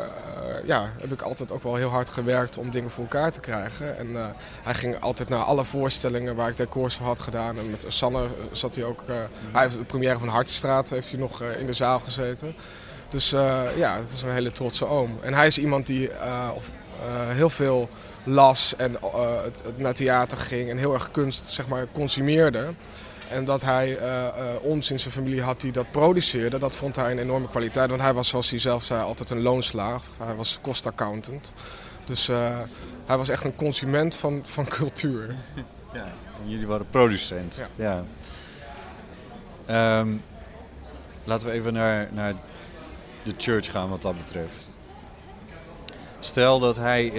ja, 0.66 0.92
heb 0.98 1.12
ik 1.12 1.22
altijd 1.22 1.52
ook 1.52 1.64
wel 1.64 1.76
heel 1.76 1.90
hard 1.90 2.10
gewerkt 2.10 2.58
om 2.58 2.72
dingen 2.72 2.90
voor 2.90 3.04
elkaar 3.04 3.32
te 3.32 3.40
krijgen. 3.40 3.98
En 3.98 4.34
hij 4.64 4.74
ging 4.74 5.00
altijd 5.00 5.30
naar 5.30 5.44
alle 5.44 5.66
voorstellingen 5.66 6.36
waar 6.36 6.50
ik 6.50 6.58
decors 6.58 6.96
voor 6.96 7.06
had 7.06 7.20
gedaan. 7.20 7.58
En 7.58 7.70
met 7.70 7.86
Sanne 7.88 8.28
zat 8.52 8.76
hij 8.76 8.84
ook... 8.84 9.04
Hij 9.52 9.62
heeft 9.62 9.78
de 9.78 9.86
première 9.86 10.20
van 10.20 10.28
Hartenstraat 10.28 10.90
heeft 10.90 11.10
hij 11.10 11.20
nog 11.20 11.44
in 11.44 11.66
de 11.66 11.74
zaal 11.74 12.00
gezeten. 12.00 12.56
Dus 13.10 13.30
ja, 13.76 13.98
het 13.98 14.12
is 14.12 14.24
een 14.24 14.32
hele 14.32 14.52
trotse 14.52 14.86
oom. 14.86 15.18
En 15.22 15.34
hij 15.34 15.48
is 15.48 15.58
iemand 15.58 15.86
die 15.86 16.12
heel 17.28 17.50
veel 17.50 17.90
las 18.24 18.76
en 18.76 18.98
het, 19.44 19.62
het 19.66 19.78
naar 19.78 19.94
theater 19.94 20.38
ging 20.38 20.70
en 20.70 20.78
heel 20.78 20.94
erg 20.94 21.12
kunst 21.12 21.48
zeg 21.48 21.68
maar, 21.68 21.86
consumeerde. 21.92 22.68
En 23.30 23.46
dat 23.46 23.62
hij 23.62 23.90
uh, 23.90 24.04
uh, 24.04 24.30
ons 24.62 24.92
in 24.92 25.00
zijn 25.00 25.14
familie 25.14 25.42
had 25.42 25.62
die 25.62 25.72
dat 25.72 25.92
produceerde, 25.92 26.58
dat 26.58 26.76
vond 26.76 26.96
hij 26.96 27.12
een 27.12 27.20
enorme 27.20 27.50
kwaliteit. 27.50 27.90
Want 27.90 28.02
hij 28.02 28.14
was, 28.14 28.28
zoals 28.28 28.50
hij 28.50 28.60
zelf 28.60 28.84
zei, 28.84 29.04
altijd 29.04 29.30
een 29.30 29.42
loonslaaf. 29.42 30.08
Hij 30.18 30.36
was 30.36 30.60
kostaccountant. 30.62 31.54
Dus 32.06 32.30
uh, 32.30 32.60
hij 33.06 33.18
was 33.18 33.30
echt 33.30 33.44
een 33.44 33.56
consument 33.56 34.16
van, 34.16 34.42
van 34.46 34.66
cultuur. 34.66 35.36
Ja, 35.94 36.06
en 36.44 36.50
jullie 36.50 36.68
waren 36.68 36.90
producent. 36.90 37.62
Ja. 37.76 38.04
ja. 39.68 40.00
Um, 40.00 40.22
laten 41.24 41.48
we 41.48 41.54
even 41.54 41.74
naar, 41.74 42.10
naar 42.12 42.34
de 43.24 43.34
church 43.38 43.72
gaan 43.72 43.90
wat 43.90 44.02
dat 44.02 44.18
betreft. 44.18 44.68
Stel 46.20 46.60
dat 46.60 46.76
hij 46.78 47.14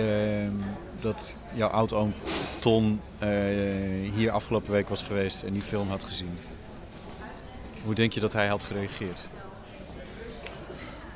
dat 1.00 1.36
jouw 1.52 1.68
oud-oom 1.68 2.14
Ton 2.58 3.00
uh, 3.22 3.28
hier 4.14 4.30
afgelopen 4.30 4.72
week 4.72 4.88
was 4.88 5.02
geweest 5.02 5.42
en 5.42 5.52
die 5.52 5.62
film 5.62 5.88
had 5.88 6.04
gezien. 6.04 6.38
Hoe 7.84 7.94
denk 7.94 8.12
je 8.12 8.20
dat 8.20 8.32
hij 8.32 8.46
had 8.46 8.64
gereageerd? 8.64 9.28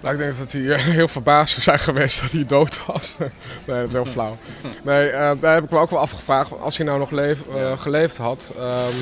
Nou, 0.04 0.16
ik 0.16 0.22
denk 0.22 0.38
dat 0.38 0.52
hij 0.52 0.70
eh, 0.70 0.80
heel 0.80 1.08
verbaasd 1.08 1.50
zou 1.50 1.62
zijn 1.62 1.78
geweest 1.78 2.20
dat 2.20 2.30
hij 2.30 2.46
dood 2.46 2.86
was. 2.86 3.14
nee, 3.18 3.30
dat 3.66 3.86
is 3.86 3.92
heel 3.92 4.04
flauw. 4.04 4.36
Nee, 4.82 5.08
eh, 5.08 5.30
daar 5.40 5.54
heb 5.54 5.64
ik 5.64 5.70
me 5.70 5.78
ook 5.78 5.90
wel 5.90 5.98
afgevraagd. 5.98 6.58
Als 6.58 6.76
hij 6.76 6.86
nou 6.86 6.98
nog 6.98 7.10
leef, 7.10 7.42
eh, 7.54 7.78
geleefd 7.78 8.16
had, 8.16 8.52
ehm, 8.56 8.94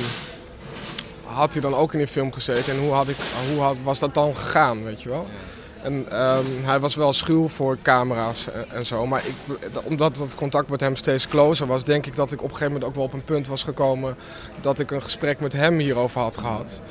had 1.24 1.52
hij 1.52 1.62
dan 1.62 1.74
ook 1.74 1.92
in 1.92 1.98
die 1.98 2.06
film 2.06 2.32
gezeten? 2.32 2.72
En 2.72 2.80
hoe, 2.80 2.92
had 2.92 3.08
ik, 3.08 3.16
hoe 3.50 3.60
had, 3.60 3.76
was 3.82 3.98
dat 3.98 4.14
dan 4.14 4.36
gegaan, 4.36 4.84
weet 4.84 5.02
je 5.02 5.08
wel? 5.08 5.28
En 5.82 6.10
ehm, 6.10 6.44
hij 6.62 6.80
was 6.80 6.94
wel 6.94 7.12
schuw 7.12 7.48
voor 7.48 7.76
camera's 7.82 8.50
en, 8.50 8.70
en 8.70 8.86
zo. 8.86 9.06
Maar 9.06 9.22
ik, 9.26 9.58
omdat 9.84 10.18
het 10.18 10.34
contact 10.34 10.68
met 10.68 10.80
hem 10.80 10.96
steeds 10.96 11.28
closer 11.28 11.66
was, 11.66 11.84
denk 11.84 12.06
ik 12.06 12.16
dat 12.16 12.32
ik 12.32 12.38
op 12.38 12.50
een 12.50 12.56
gegeven 12.56 12.72
moment 12.72 12.90
ook 12.90 12.94
wel 12.96 13.04
op 13.04 13.12
een 13.12 13.24
punt 13.24 13.46
was 13.46 13.62
gekomen 13.62 14.16
dat 14.60 14.78
ik 14.78 14.90
een 14.90 15.02
gesprek 15.02 15.40
met 15.40 15.52
hem 15.52 15.78
hierover 15.78 16.20
had 16.20 16.36
gehad. 16.36 16.82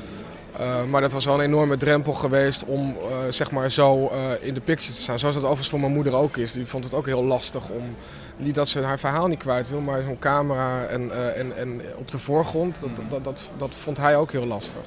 Uh, 0.59 0.83
maar 0.83 1.01
dat 1.01 1.11
was 1.11 1.25
wel 1.25 1.33
een 1.33 1.45
enorme 1.45 1.77
drempel 1.77 2.13
geweest 2.13 2.65
om 2.65 2.97
zeg 3.29 3.51
maar 3.51 3.71
zo 3.71 4.11
in 4.41 4.53
de 4.53 4.59
picture 4.59 4.93
te 4.93 5.01
staan. 5.01 5.19
Zoals 5.19 5.35
dat 5.35 5.43
overigens 5.43 5.69
voor 5.69 5.79
mijn 5.79 5.93
moeder 5.93 6.13
ook 6.13 6.37
is. 6.37 6.51
Die 6.51 6.65
vond 6.65 6.83
het 6.83 6.93
ook 6.93 7.05
heel 7.05 7.23
lastig 7.23 7.69
om, 7.69 7.95
niet 8.37 8.55
dat 8.55 8.67
ze 8.67 8.81
haar 8.81 8.99
verhaal 8.99 9.27
niet 9.27 9.39
kwijt 9.39 9.69
wil, 9.69 9.81
maar 9.81 10.01
zo'n 10.05 10.19
camera 10.19 10.83
en, 10.85 11.35
en, 11.35 11.55
en 11.55 11.81
op 11.97 12.11
de 12.11 12.19
voorgrond, 12.19 12.81
dat, 12.81 13.09
dat, 13.09 13.23
dat, 13.23 13.41
dat 13.57 13.75
vond 13.75 13.97
hij 13.97 14.17
ook 14.17 14.31
heel 14.31 14.45
lastig. 14.45 14.83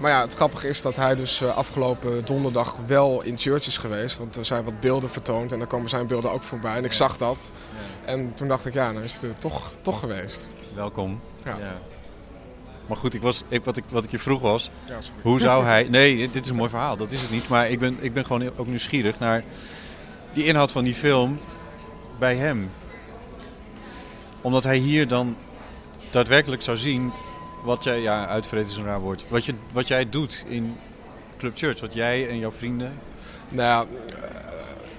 Maar 0.00 0.10
ja, 0.10 0.20
het 0.20 0.34
grappige 0.34 0.68
is 0.68 0.82
dat 0.82 0.96
hij 0.96 1.14
dus 1.14 1.42
afgelopen 1.42 2.24
donderdag 2.24 2.76
wel 2.86 3.22
in 3.22 3.38
church 3.38 3.66
is 3.66 3.78
geweest. 3.78 4.18
Want 4.18 4.36
er 4.36 4.44
zijn 4.44 4.64
wat 4.64 4.80
beelden 4.80 5.10
vertoond 5.10 5.52
en 5.52 5.58
dan 5.58 5.68
komen 5.68 5.88
zijn 5.88 6.06
beelden 6.06 6.32
ook 6.32 6.42
voorbij. 6.42 6.76
En 6.76 6.84
ik 6.84 6.92
zag 6.92 7.16
dat. 7.16 7.52
En 8.04 8.34
toen 8.34 8.48
dacht 8.48 8.66
ik, 8.66 8.72
ja, 8.72 8.92
nou 8.92 9.04
is 9.04 9.12
het 9.12 9.22
er 9.22 9.38
toch, 9.38 9.72
toch 9.80 10.00
geweest. 10.00 10.48
Welkom. 10.74 11.20
ja. 11.44 11.56
ja. 11.58 11.80
Maar 12.86 12.98
goed, 12.98 13.14
ik 13.14 13.22
was, 13.22 13.42
ik, 13.48 13.64
wat, 13.64 13.76
ik, 13.76 13.84
wat 13.88 14.04
ik 14.04 14.10
je 14.10 14.18
vroeg 14.18 14.40
was, 14.40 14.70
ja, 14.86 14.98
hoe 15.22 15.40
zou 15.40 15.64
hij... 15.64 15.86
Nee, 15.88 16.30
dit 16.30 16.44
is 16.44 16.50
een 16.50 16.56
mooi 16.56 16.70
verhaal, 16.70 16.96
dat 16.96 17.10
is 17.10 17.22
het 17.22 17.30
niet. 17.30 17.48
Maar 17.48 17.68
ik 17.68 17.78
ben, 17.78 17.98
ik 18.00 18.12
ben 18.12 18.26
gewoon 18.26 18.50
ook 18.56 18.66
nieuwsgierig 18.66 19.18
naar 19.18 19.44
die 20.32 20.44
inhoud 20.44 20.72
van 20.72 20.84
die 20.84 20.94
film 20.94 21.40
bij 22.18 22.36
hem. 22.36 22.70
Omdat 24.40 24.64
hij 24.64 24.76
hier 24.76 25.08
dan 25.08 25.36
daadwerkelijk 26.10 26.62
zou 26.62 26.76
zien 26.76 27.12
wat 27.62 27.84
jij... 27.84 28.00
Ja, 28.00 28.26
uitvreten 28.26 28.70
is 28.70 28.76
een 28.76 28.84
raar 28.84 29.00
woord. 29.00 29.24
Wat, 29.28 29.44
je, 29.44 29.54
wat 29.72 29.88
jij 29.88 30.08
doet 30.08 30.44
in 30.48 30.76
Club 31.38 31.58
Church, 31.58 31.80
wat 31.80 31.94
jij 31.94 32.28
en 32.28 32.38
jouw 32.38 32.52
vrienden... 32.52 32.98
Nou 33.48 33.68
ja, 33.68 33.96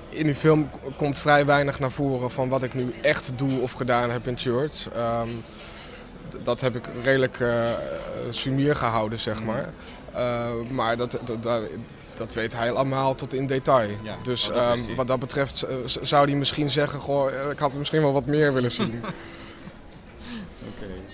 in 0.09 0.25
die 0.25 0.35
film 0.35 0.69
komt 0.97 1.19
vrij 1.19 1.45
weinig 1.45 1.79
naar 1.79 1.91
voren 1.91 2.31
van 2.31 2.49
wat 2.49 2.63
ik 2.63 2.73
nu 2.73 2.93
echt 3.01 3.31
doe 3.35 3.59
of 3.59 3.71
gedaan 3.71 4.09
heb 4.09 4.27
in 4.27 4.37
Church. 4.37 4.85
Um, 4.97 5.41
dat 6.43 6.61
heb 6.61 6.75
ik 6.75 6.85
redelijk 7.03 7.39
uh, 7.39 7.69
sumier 8.29 8.75
gehouden, 8.75 9.19
zeg 9.19 9.43
maar. 9.43 9.69
Uh, 10.15 10.49
maar 10.69 10.97
dat, 10.97 11.19
dat, 11.23 11.43
dat, 11.43 11.63
dat, 12.13 12.33
weet 12.33 12.55
hij 12.55 12.71
allemaal 12.71 13.15
tot 13.15 13.33
in 13.33 13.47
detail. 13.47 13.89
Ja, 14.03 14.15
dus 14.23 14.49
oh, 14.49 14.55
dat 14.55 14.87
um, 14.87 14.95
wat 14.95 15.07
dat 15.07 15.19
betreft 15.19 15.65
zou 16.01 16.29
hij 16.29 16.37
misschien 16.37 16.69
zeggen: 16.69 16.99
goh, 16.99 17.51
ik 17.51 17.59
had 17.59 17.73
misschien 17.73 18.01
wel 18.01 18.13
wat 18.13 18.25
meer 18.25 18.53
willen 18.53 18.71
zien. 18.71 19.03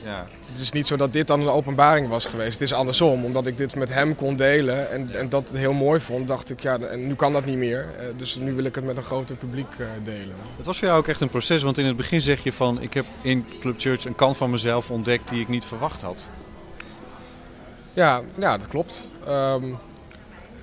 ja. 0.07 0.27
Het 0.45 0.57
is 0.57 0.71
niet 0.71 0.87
zo 0.87 0.95
dat 0.95 1.13
dit 1.13 1.27
dan 1.27 1.41
een 1.41 1.47
openbaring 1.47 2.07
was 2.07 2.25
geweest. 2.25 2.53
Het 2.53 2.61
is 2.61 2.73
andersom. 2.73 3.25
Omdat 3.25 3.47
ik 3.47 3.57
dit 3.57 3.75
met 3.75 3.93
hem 3.93 4.15
kon 4.15 4.35
delen 4.35 4.91
en, 4.91 5.15
en 5.15 5.29
dat 5.29 5.51
heel 5.51 5.73
mooi 5.73 5.99
vond, 5.99 6.27
dacht 6.27 6.49
ik, 6.49 6.59
ja, 6.59 6.79
en 6.79 7.07
nu 7.07 7.15
kan 7.15 7.33
dat 7.33 7.45
niet 7.45 7.57
meer. 7.57 7.87
Uh, 7.99 8.17
dus 8.17 8.35
nu 8.35 8.53
wil 8.53 8.63
ik 8.63 8.75
het 8.75 8.83
met 8.83 8.97
een 8.97 9.03
groter 9.03 9.35
publiek 9.35 9.77
uh, 9.77 9.87
delen. 10.03 10.35
Het 10.57 10.65
was 10.65 10.77
voor 10.77 10.87
jou 10.87 10.99
ook 10.99 11.07
echt 11.07 11.21
een 11.21 11.29
proces, 11.29 11.61
want 11.61 11.77
in 11.77 11.85
het 11.85 11.95
begin 11.95 12.21
zeg 12.21 12.43
je 12.43 12.53
van, 12.53 12.81
ik 12.81 12.93
heb 12.93 13.05
in 13.21 13.45
Club 13.59 13.79
Church 13.79 14.05
een 14.05 14.15
kant 14.15 14.37
van 14.37 14.49
mezelf 14.49 14.91
ontdekt 14.91 15.29
die 15.29 15.41
ik 15.41 15.47
niet 15.47 15.65
verwacht 15.65 16.01
had. 16.01 16.29
Ja, 17.93 18.21
ja 18.39 18.57
dat 18.57 18.67
klopt. 18.67 19.11
Um, 19.27 19.77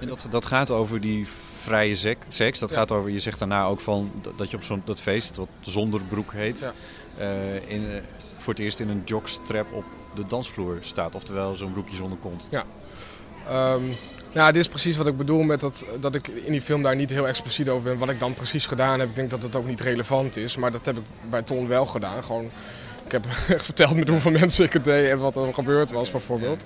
en 0.01 0.07
dat, 0.07 0.27
dat 0.31 0.47
gaat 0.47 0.71
over 0.71 1.01
die 1.01 1.27
vrije 1.61 2.17
seks. 2.29 2.59
Dat 2.59 2.71
ja. 2.71 2.77
gaat 2.77 2.91
over, 2.91 3.11
je 3.11 3.19
zegt 3.19 3.39
daarna 3.39 3.65
ook 3.65 3.81
van 3.81 4.13
dat 4.37 4.51
je 4.51 4.57
op 4.57 4.63
zo'n 4.63 4.83
dat 4.85 5.01
feest, 5.01 5.37
wat 5.37 5.49
zonder 5.61 6.01
broek 6.09 6.33
heet, 6.33 6.59
ja. 6.59 6.73
uh, 7.19 7.71
in, 7.71 8.03
voor 8.45 8.53
het 8.53 8.63
eerst 8.63 8.81
in 8.81 8.89
een 8.89 9.03
jockstrap 9.05 9.73
op 9.73 9.85
de 10.15 10.27
dansvloer 10.27 10.79
staat. 10.81 11.15
Oftewel 11.15 11.55
zo'n 11.55 11.73
broekje 11.73 11.97
zonder 11.97 12.19
kont. 12.19 12.47
Ja. 12.51 12.65
Um, 13.75 13.93
nou, 14.33 14.53
dit 14.53 14.61
is 14.61 14.69
precies 14.69 14.97
wat 14.97 15.07
ik 15.07 15.17
bedoel 15.17 15.43
met 15.43 15.61
dat, 15.61 15.87
dat 16.01 16.15
ik 16.15 16.29
in 16.29 16.53
die 16.53 16.63
film 16.63 16.83
daar 16.83 16.97
niet 16.97 17.11
heel 17.11 17.29
expliciet 17.29 17.69
over 17.69 17.83
ben. 17.83 17.99
Wat 17.99 18.09
ik 18.09 18.21
dan 18.21 18.35
precies 18.35 18.67
gedaan 18.67 19.01
heb. 19.01 19.09
Ik 19.09 19.15
denk 19.15 19.31
dat 19.31 19.43
het 19.43 19.57
ook 19.57 19.67
niet 19.67 19.81
relevant 19.81 20.37
is. 20.37 20.57
Maar 20.57 20.73
dat 20.73 20.87
heb 20.87 20.97
ik 20.97 21.05
bij 21.31 21.43
Ton 21.43 21.69
wel 21.69 21.87
gedaan. 21.87 22.25
Gewoon, 22.25 22.51
ik 23.05 23.13
heb 23.13 23.27
verteld 23.71 23.97
met 23.97 24.09
hoeveel 24.09 24.31
mensen 24.31 24.65
ik 24.65 24.73
het 24.73 24.85
deed 24.85 25.11
en 25.11 25.19
wat 25.19 25.37
er 25.37 25.55
gebeurd 25.55 25.91
was 25.91 26.11
bijvoorbeeld. 26.11 26.65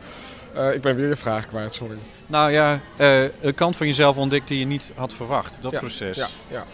Uh, 0.56 0.74
ik 0.74 0.80
ben 0.80 0.96
weer 0.96 1.08
je 1.08 1.16
vraag 1.16 1.48
kwijt, 1.48 1.72
sorry. 1.72 1.98
Nou 2.26 2.50
ja, 2.50 2.80
uh, 2.96 3.22
een 3.40 3.54
kant 3.54 3.76
van 3.76 3.86
jezelf 3.86 4.16
ontdekt 4.16 4.48
die 4.48 4.58
je 4.58 4.66
niet 4.66 4.92
had 4.94 5.12
verwacht. 5.12 5.62
Dat 5.62 5.72
ja, 5.72 5.78
proces. 5.78 6.16
Ja, 6.16 6.64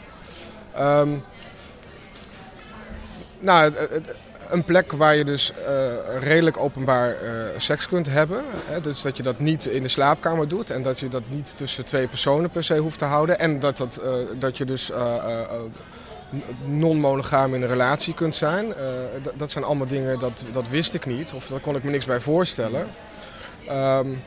ja. 0.74 1.00
Um, 1.00 1.22
nou, 3.38 3.64
het, 3.64 3.90
het, 3.90 4.16
een 4.50 4.64
plek 4.64 4.92
waar 4.92 5.16
je 5.16 5.24
dus 5.24 5.52
uh, 5.68 6.18
redelijk 6.20 6.56
openbaar 6.56 7.08
uh, 7.22 7.30
seks 7.56 7.88
kunt 7.88 8.06
hebben. 8.06 8.44
Hè? 8.64 8.80
Dus 8.80 9.02
dat 9.02 9.16
je 9.16 9.22
dat 9.22 9.38
niet 9.38 9.66
in 9.66 9.82
de 9.82 9.88
slaapkamer 9.88 10.48
doet 10.48 10.70
en 10.70 10.82
dat 10.82 11.00
je 11.00 11.08
dat 11.08 11.22
niet 11.28 11.56
tussen 11.56 11.84
twee 11.84 12.08
personen 12.08 12.50
per 12.50 12.64
se 12.64 12.78
hoeft 12.78 12.98
te 12.98 13.04
houden. 13.04 13.38
En 13.38 13.60
dat, 13.60 13.76
dat, 13.76 14.00
uh, 14.04 14.12
dat 14.38 14.58
je 14.58 14.64
dus 14.64 14.90
non-monogaam 16.64 17.54
in 17.54 17.62
een 17.62 17.68
relatie 17.68 18.14
kunt 18.14 18.34
zijn. 18.34 18.74
dat 19.36 19.50
zijn 19.50 19.64
allemaal 19.64 19.86
dingen, 19.86 20.18
dat, 20.18 20.44
dat 20.52 20.68
wist 20.68 20.94
ik 20.94 21.06
niet. 21.06 21.32
Of 21.32 21.46
daar 21.46 21.60
kon 21.60 21.76
ik 21.76 21.84
me 21.84 21.90
niks 21.90 22.04
bij 22.04 22.20
voorstellen. 22.20 22.86
Um, 23.70 24.22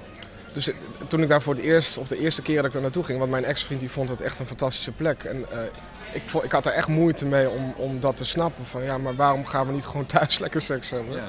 dus 0.53 0.69
toen 1.07 1.21
ik 1.21 1.27
daar 1.27 1.41
voor 1.41 1.53
het 1.53 1.63
eerst, 1.63 1.97
of 1.97 2.07
de 2.07 2.19
eerste 2.19 2.41
keer 2.41 2.55
dat 2.55 2.65
ik 2.65 2.71
daar 2.71 2.81
naartoe 2.81 3.03
ging, 3.03 3.19
want 3.19 3.31
mijn 3.31 3.45
ex-vriend 3.45 3.79
die 3.79 3.91
vond 3.91 4.09
het 4.09 4.21
echt 4.21 4.39
een 4.39 4.45
fantastische 4.45 4.91
plek. 4.91 5.23
En 5.23 5.45
ik, 6.11 6.23
vond, 6.25 6.43
ik 6.43 6.51
had 6.51 6.65
er 6.65 6.71
echt 6.71 6.87
moeite 6.87 7.25
mee 7.25 7.49
om, 7.49 7.73
om 7.77 7.99
dat 7.99 8.17
te 8.17 8.25
snappen. 8.25 8.65
Van 8.65 8.83
ja, 8.83 8.97
maar 8.97 9.15
waarom 9.15 9.45
gaan 9.45 9.67
we 9.67 9.73
niet 9.73 9.85
gewoon 9.85 10.05
thuis 10.15 10.39
lekker 10.39 10.61
seks 10.61 10.89
hebben? 10.89 11.21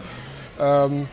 Ja. 0.59 0.83
Um, 0.83 1.09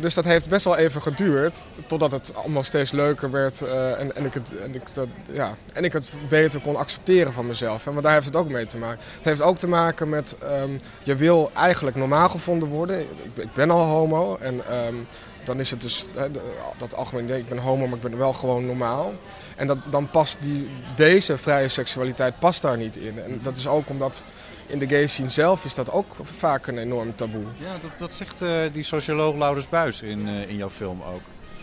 dus 0.00 0.14
dat 0.14 0.24
heeft 0.24 0.48
best 0.48 0.64
wel 0.64 0.76
even 0.76 1.02
geduurd, 1.02 1.66
totdat 1.86 2.12
het 2.12 2.34
allemaal 2.34 2.62
steeds 2.62 2.90
leuker 2.90 3.30
werd 3.30 3.60
uh, 3.60 4.00
en, 4.00 4.16
en, 4.16 4.24
ik 4.24 4.34
het, 4.34 4.56
en, 4.56 4.74
ik 4.74 4.94
dat, 4.94 5.08
ja, 5.30 5.56
en 5.72 5.84
ik 5.84 5.92
het 5.92 6.10
beter 6.28 6.60
kon 6.60 6.76
accepteren 6.76 7.32
van 7.32 7.46
mezelf. 7.46 7.84
Hè? 7.84 7.90
Want 7.90 8.02
daar 8.02 8.12
heeft 8.12 8.26
het 8.26 8.36
ook 8.36 8.48
mee 8.48 8.64
te 8.64 8.78
maken. 8.78 8.98
Het 9.16 9.24
heeft 9.24 9.42
ook 9.42 9.56
te 9.56 9.66
maken 9.66 10.08
met, 10.08 10.36
um, 10.42 10.80
je 11.02 11.14
wil 11.14 11.50
eigenlijk 11.54 11.96
normaal 11.96 12.28
gevonden 12.28 12.68
worden. 12.68 13.00
Ik, 13.00 13.08
ik 13.34 13.52
ben 13.52 13.70
al 13.70 13.84
homo 13.84 14.36
en 14.36 14.54
um, 14.86 15.06
dan 15.44 15.60
is 15.60 15.70
het 15.70 15.80
dus 15.80 16.06
hè, 16.16 16.30
dat 16.78 16.94
algemeen 16.94 17.24
idee, 17.24 17.38
ik 17.38 17.48
ben 17.48 17.58
homo, 17.58 17.86
maar 17.86 17.96
ik 17.96 18.02
ben 18.02 18.18
wel 18.18 18.32
gewoon 18.32 18.66
normaal. 18.66 19.14
En 19.56 19.66
dat, 19.66 19.78
dan 19.90 20.10
past 20.10 20.38
die, 20.40 20.68
deze 20.96 21.38
vrije 21.38 21.68
seksualiteit 21.68 22.38
past 22.38 22.62
daar 22.62 22.76
niet 22.76 22.96
in. 22.96 23.18
En 23.18 23.40
dat 23.42 23.56
is 23.56 23.66
ook 23.66 23.88
omdat 23.88 24.24
in 24.66 24.78
de 24.78 24.88
gay 24.88 25.06
scene 25.06 25.28
zelf 25.28 25.64
is 25.64 25.74
dat 25.74 25.92
ook 25.92 26.14
vaak 26.22 26.66
een 26.66 26.78
enorm 26.78 27.14
taboe. 27.14 27.44
Ja, 27.56 27.72
dat, 27.82 27.90
dat 27.98 28.14
zegt 28.14 28.42
uh, 28.42 28.62
die 28.72 28.82
socioloog 28.82 29.36
Laurens 29.36 29.68
Buis 29.68 30.02
in, 30.02 30.28
uh, 30.28 30.48
in 30.48 30.56
jouw 30.56 30.70
film 30.70 31.02
ook. 31.02 31.20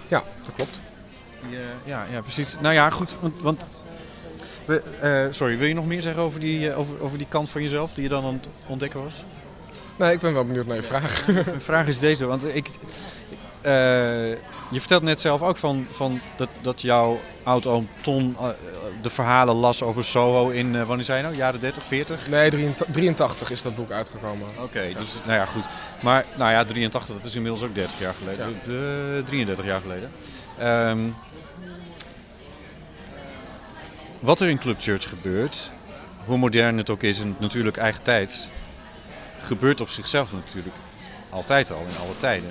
Ja, 0.07 0.23
dat 0.45 0.55
klopt. 0.55 0.81
Die, 1.47 1.57
uh, 1.57 1.63
ja, 1.83 2.05
ja, 2.11 2.21
precies. 2.21 2.55
Nou 2.59 2.73
ja, 2.73 2.89
goed, 2.89 3.15
want... 3.19 3.41
want 3.41 3.67
we, 4.65 5.27
sorry, 5.29 5.57
wil 5.57 5.67
je 5.67 5.73
nog 5.73 5.85
meer 5.85 6.01
zeggen 6.01 6.23
over 6.23 6.39
die, 6.39 6.73
over, 6.73 7.01
over 7.01 7.17
die 7.17 7.27
kant 7.29 7.49
van 7.49 7.61
jezelf 7.61 7.93
die 7.93 8.03
je 8.03 8.09
dan 8.09 8.25
aan 8.25 8.33
het 8.33 8.47
ontdekken 8.67 9.03
was? 9.03 9.23
Nee, 9.95 10.13
ik 10.13 10.19
ben 10.19 10.33
wel 10.33 10.45
benieuwd 10.45 10.65
naar 10.65 10.75
je 10.75 10.83
vraag. 10.83 11.27
Mijn 11.45 11.61
vraag 11.61 11.87
is 11.87 11.99
deze, 11.99 12.25
want 12.25 12.55
ik, 12.55 12.69
uh, 13.65 14.29
je 14.71 14.79
vertelt 14.79 15.03
net 15.03 15.21
zelf 15.21 15.41
ook 15.41 15.57
van, 15.57 15.85
van 15.91 16.21
dat, 16.37 16.49
dat 16.61 16.81
jouw 16.81 17.19
oud-oom 17.43 17.89
Ton 18.01 18.37
uh, 18.41 18.47
de 19.01 19.09
verhalen 19.09 19.55
las 19.55 19.81
over 19.83 20.03
Soho 20.03 20.49
in, 20.49 20.73
uh, 20.73 20.83
wanneer 20.83 21.05
zei 21.05 21.17
je 21.17 21.23
nou, 21.23 21.35
jaren 21.35 21.59
30, 21.59 21.83
40? 21.83 22.29
Nee, 22.29 22.73
83 22.91 23.51
is 23.51 23.61
dat 23.61 23.75
boek 23.75 23.91
uitgekomen. 23.91 24.47
Oké, 24.49 24.61
okay, 24.61 24.89
ja. 24.89 24.99
dus 24.99 25.19
nou 25.25 25.37
ja, 25.37 25.45
goed. 25.45 25.65
Maar 26.01 26.25
nou 26.35 26.51
ja, 26.51 26.65
83, 26.65 27.15
dat 27.15 27.25
is 27.25 27.35
inmiddels 27.35 27.63
ook 27.63 27.75
30 27.75 27.99
jaar 27.99 28.13
geleden. 28.13 28.55
Ja. 28.65 29.23
33 29.23 29.65
jaar 29.65 29.81
geleden. 29.81 30.11
Um, 30.61 31.15
wat 34.19 34.39
er 34.39 34.49
in 34.49 34.59
Club 34.59 34.81
Church 34.81 35.09
gebeurt, 35.09 35.71
hoe 36.25 36.37
modern 36.37 36.77
het 36.77 36.89
ook 36.89 37.03
is 37.03 37.19
en 37.19 37.35
natuurlijk 37.39 37.77
eigen 37.77 38.03
tijd, 38.03 38.49
gebeurt 39.41 39.81
op 39.81 39.89
zichzelf 39.89 40.33
natuurlijk 40.33 40.75
altijd 41.29 41.71
al, 41.71 41.79
in 41.79 42.01
alle 42.01 42.17
tijden. 42.17 42.49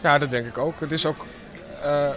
Ja, 0.00 0.18
dat 0.18 0.30
denk 0.30 0.46
ik 0.46 0.58
ook. 0.58 0.80
Het 0.80 0.92
is 0.92 1.06
ook, 1.06 1.24
uh, 1.84 2.10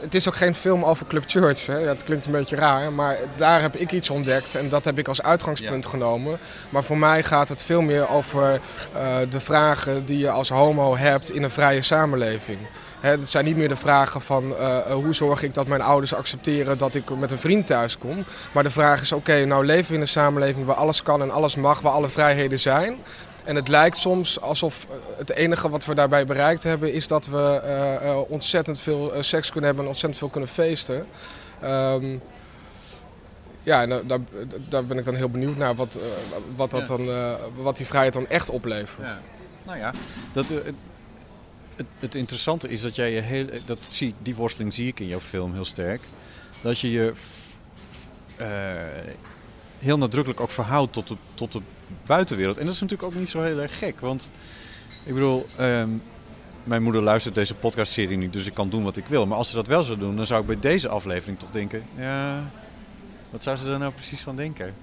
het 0.00 0.14
is 0.14 0.28
ook 0.28 0.36
geen 0.36 0.54
film 0.54 0.84
over 0.84 1.06
Club 1.06 1.24
Church. 1.26 1.66
Hè? 1.66 1.78
Het 1.78 2.02
klinkt 2.02 2.26
een 2.26 2.32
beetje 2.32 2.56
raar, 2.56 2.92
maar 2.92 3.16
daar 3.36 3.60
heb 3.60 3.76
ik 3.76 3.92
iets 3.92 4.10
ontdekt 4.10 4.54
en 4.54 4.68
dat 4.68 4.84
heb 4.84 4.98
ik 4.98 5.08
als 5.08 5.22
uitgangspunt 5.22 5.84
ja. 5.84 5.90
genomen. 5.90 6.38
Maar 6.68 6.84
voor 6.84 6.98
mij 6.98 7.22
gaat 7.22 7.48
het 7.48 7.62
veel 7.62 7.80
meer 7.80 8.08
over 8.08 8.60
uh, 8.96 9.16
de 9.30 9.40
vragen 9.40 10.04
die 10.04 10.18
je 10.18 10.30
als 10.30 10.48
homo 10.48 10.96
hebt 10.96 11.30
in 11.30 11.42
een 11.42 11.50
vrije 11.50 11.82
samenleving. 11.82 12.58
Hè, 13.00 13.10
het 13.10 13.28
zijn 13.28 13.44
niet 13.44 13.56
meer 13.56 13.68
de 13.68 13.76
vragen 13.76 14.20
van 14.20 14.50
uh, 14.50 14.78
hoe 14.78 15.14
zorg 15.14 15.42
ik 15.42 15.54
dat 15.54 15.66
mijn 15.66 15.80
ouders 15.80 16.14
accepteren 16.14 16.78
dat 16.78 16.94
ik 16.94 17.16
met 17.16 17.30
een 17.30 17.38
vriend 17.38 17.66
thuis 17.66 17.98
kom. 17.98 18.24
Maar 18.52 18.62
de 18.62 18.70
vraag 18.70 19.00
is, 19.00 19.12
oké, 19.12 19.30
okay, 19.30 19.44
nou 19.44 19.66
leven 19.66 19.88
we 19.88 19.94
in 19.94 20.00
een 20.00 20.08
samenleving 20.08 20.66
waar 20.66 20.76
alles 20.76 21.02
kan 21.02 21.22
en 21.22 21.30
alles 21.30 21.54
mag, 21.54 21.80
waar 21.80 21.92
alle 21.92 22.08
vrijheden 22.08 22.60
zijn. 22.60 22.96
En 23.48 23.56
het 23.56 23.68
lijkt 23.68 23.96
soms 23.96 24.40
alsof 24.40 24.86
eh, 24.90 24.96
het 25.18 25.30
enige 25.30 25.68
wat 25.68 25.84
we 25.84 25.94
daarbij 25.94 26.26
bereikt 26.26 26.62
hebben 26.62 26.92
is 26.92 27.08
dat 27.08 27.26
we 27.26 27.60
eh, 27.64 27.94
eh, 27.94 28.30
ontzettend 28.30 28.78
veel 28.78 29.12
seks 29.20 29.46
kunnen 29.46 29.64
hebben 29.64 29.82
en 29.82 29.90
ontzettend 29.90 30.20
veel 30.20 30.28
kunnen 30.28 30.48
feesten. 30.50 31.06
Ehm, 31.60 32.18
ja, 33.62 33.82
en, 33.82 34.06
daar, 34.06 34.18
daar 34.68 34.84
ben 34.84 34.98
ik 34.98 35.04
dan 35.04 35.14
heel 35.14 35.28
benieuwd 35.28 35.56
naar 35.56 35.74
wat, 35.74 35.98
wat, 36.56 36.70
dat 36.70 36.88
Ja. 36.88 36.96
dan, 36.96 37.36
wat 37.56 37.76
die 37.76 37.86
vrijheid 37.86 38.12
dan 38.12 38.28
echt 38.28 38.50
oplevert. 38.50 39.08
Ja. 39.08 39.20
Nou 39.62 39.78
ja, 39.78 39.92
dat, 40.32 40.48
het, 40.48 41.86
het, 41.98 42.14
interessante 42.14 42.68
is 42.68 42.80
dat 42.80 42.94
jij 42.94 43.12
je 43.12 43.20
heel, 43.20 43.46
dat 43.64 43.78
zie, 43.88 44.14
die 44.22 44.34
worsteling 44.34 44.74
zie 44.74 44.86
ik 44.86 45.00
in 45.00 45.06
jouw 45.06 45.20
film 45.20 45.52
heel 45.52 45.64
sterk. 45.64 46.00
Dat 46.62 46.78
je 46.78 46.90
je 46.90 47.12
heel 49.78 49.98
nadrukkelijk 49.98 50.40
ook 50.40 50.50
verhoudt 50.50 50.92
tot 50.92 51.08
de, 51.08 51.16
tot 51.34 51.52
de 51.52 51.60
buitenwereld. 52.06 52.58
En 52.58 52.64
dat 52.64 52.74
is 52.74 52.80
natuurlijk 52.80 53.08
ook 53.08 53.18
niet 53.18 53.30
zo 53.30 53.42
heel 53.42 53.58
erg 53.58 53.78
gek. 53.78 54.00
Want 54.00 54.30
ik 55.04 55.14
bedoel, 55.14 55.46
ehm, 55.56 55.88
mijn 56.64 56.82
moeder 56.82 57.02
luistert 57.02 57.34
deze 57.34 57.54
podcastserie 57.54 58.16
niet, 58.16 58.32
dus 58.32 58.46
ik 58.46 58.54
kan 58.54 58.68
doen 58.68 58.84
wat 58.84 58.96
ik 58.96 59.06
wil. 59.06 59.26
Maar 59.26 59.38
als 59.38 59.48
ze 59.48 59.54
dat 59.54 59.66
wel 59.66 59.82
zou 59.82 59.98
doen, 59.98 60.16
dan 60.16 60.26
zou 60.26 60.40
ik 60.40 60.46
bij 60.46 60.58
deze 60.60 60.88
aflevering 60.88 61.38
toch 61.38 61.50
denken: 61.50 61.82
ja, 61.96 62.50
wat 63.30 63.42
zou 63.42 63.56
ze 63.56 63.72
er 63.72 63.78
nou 63.78 63.92
precies 63.92 64.20
van 64.20 64.36
denken? 64.36 64.74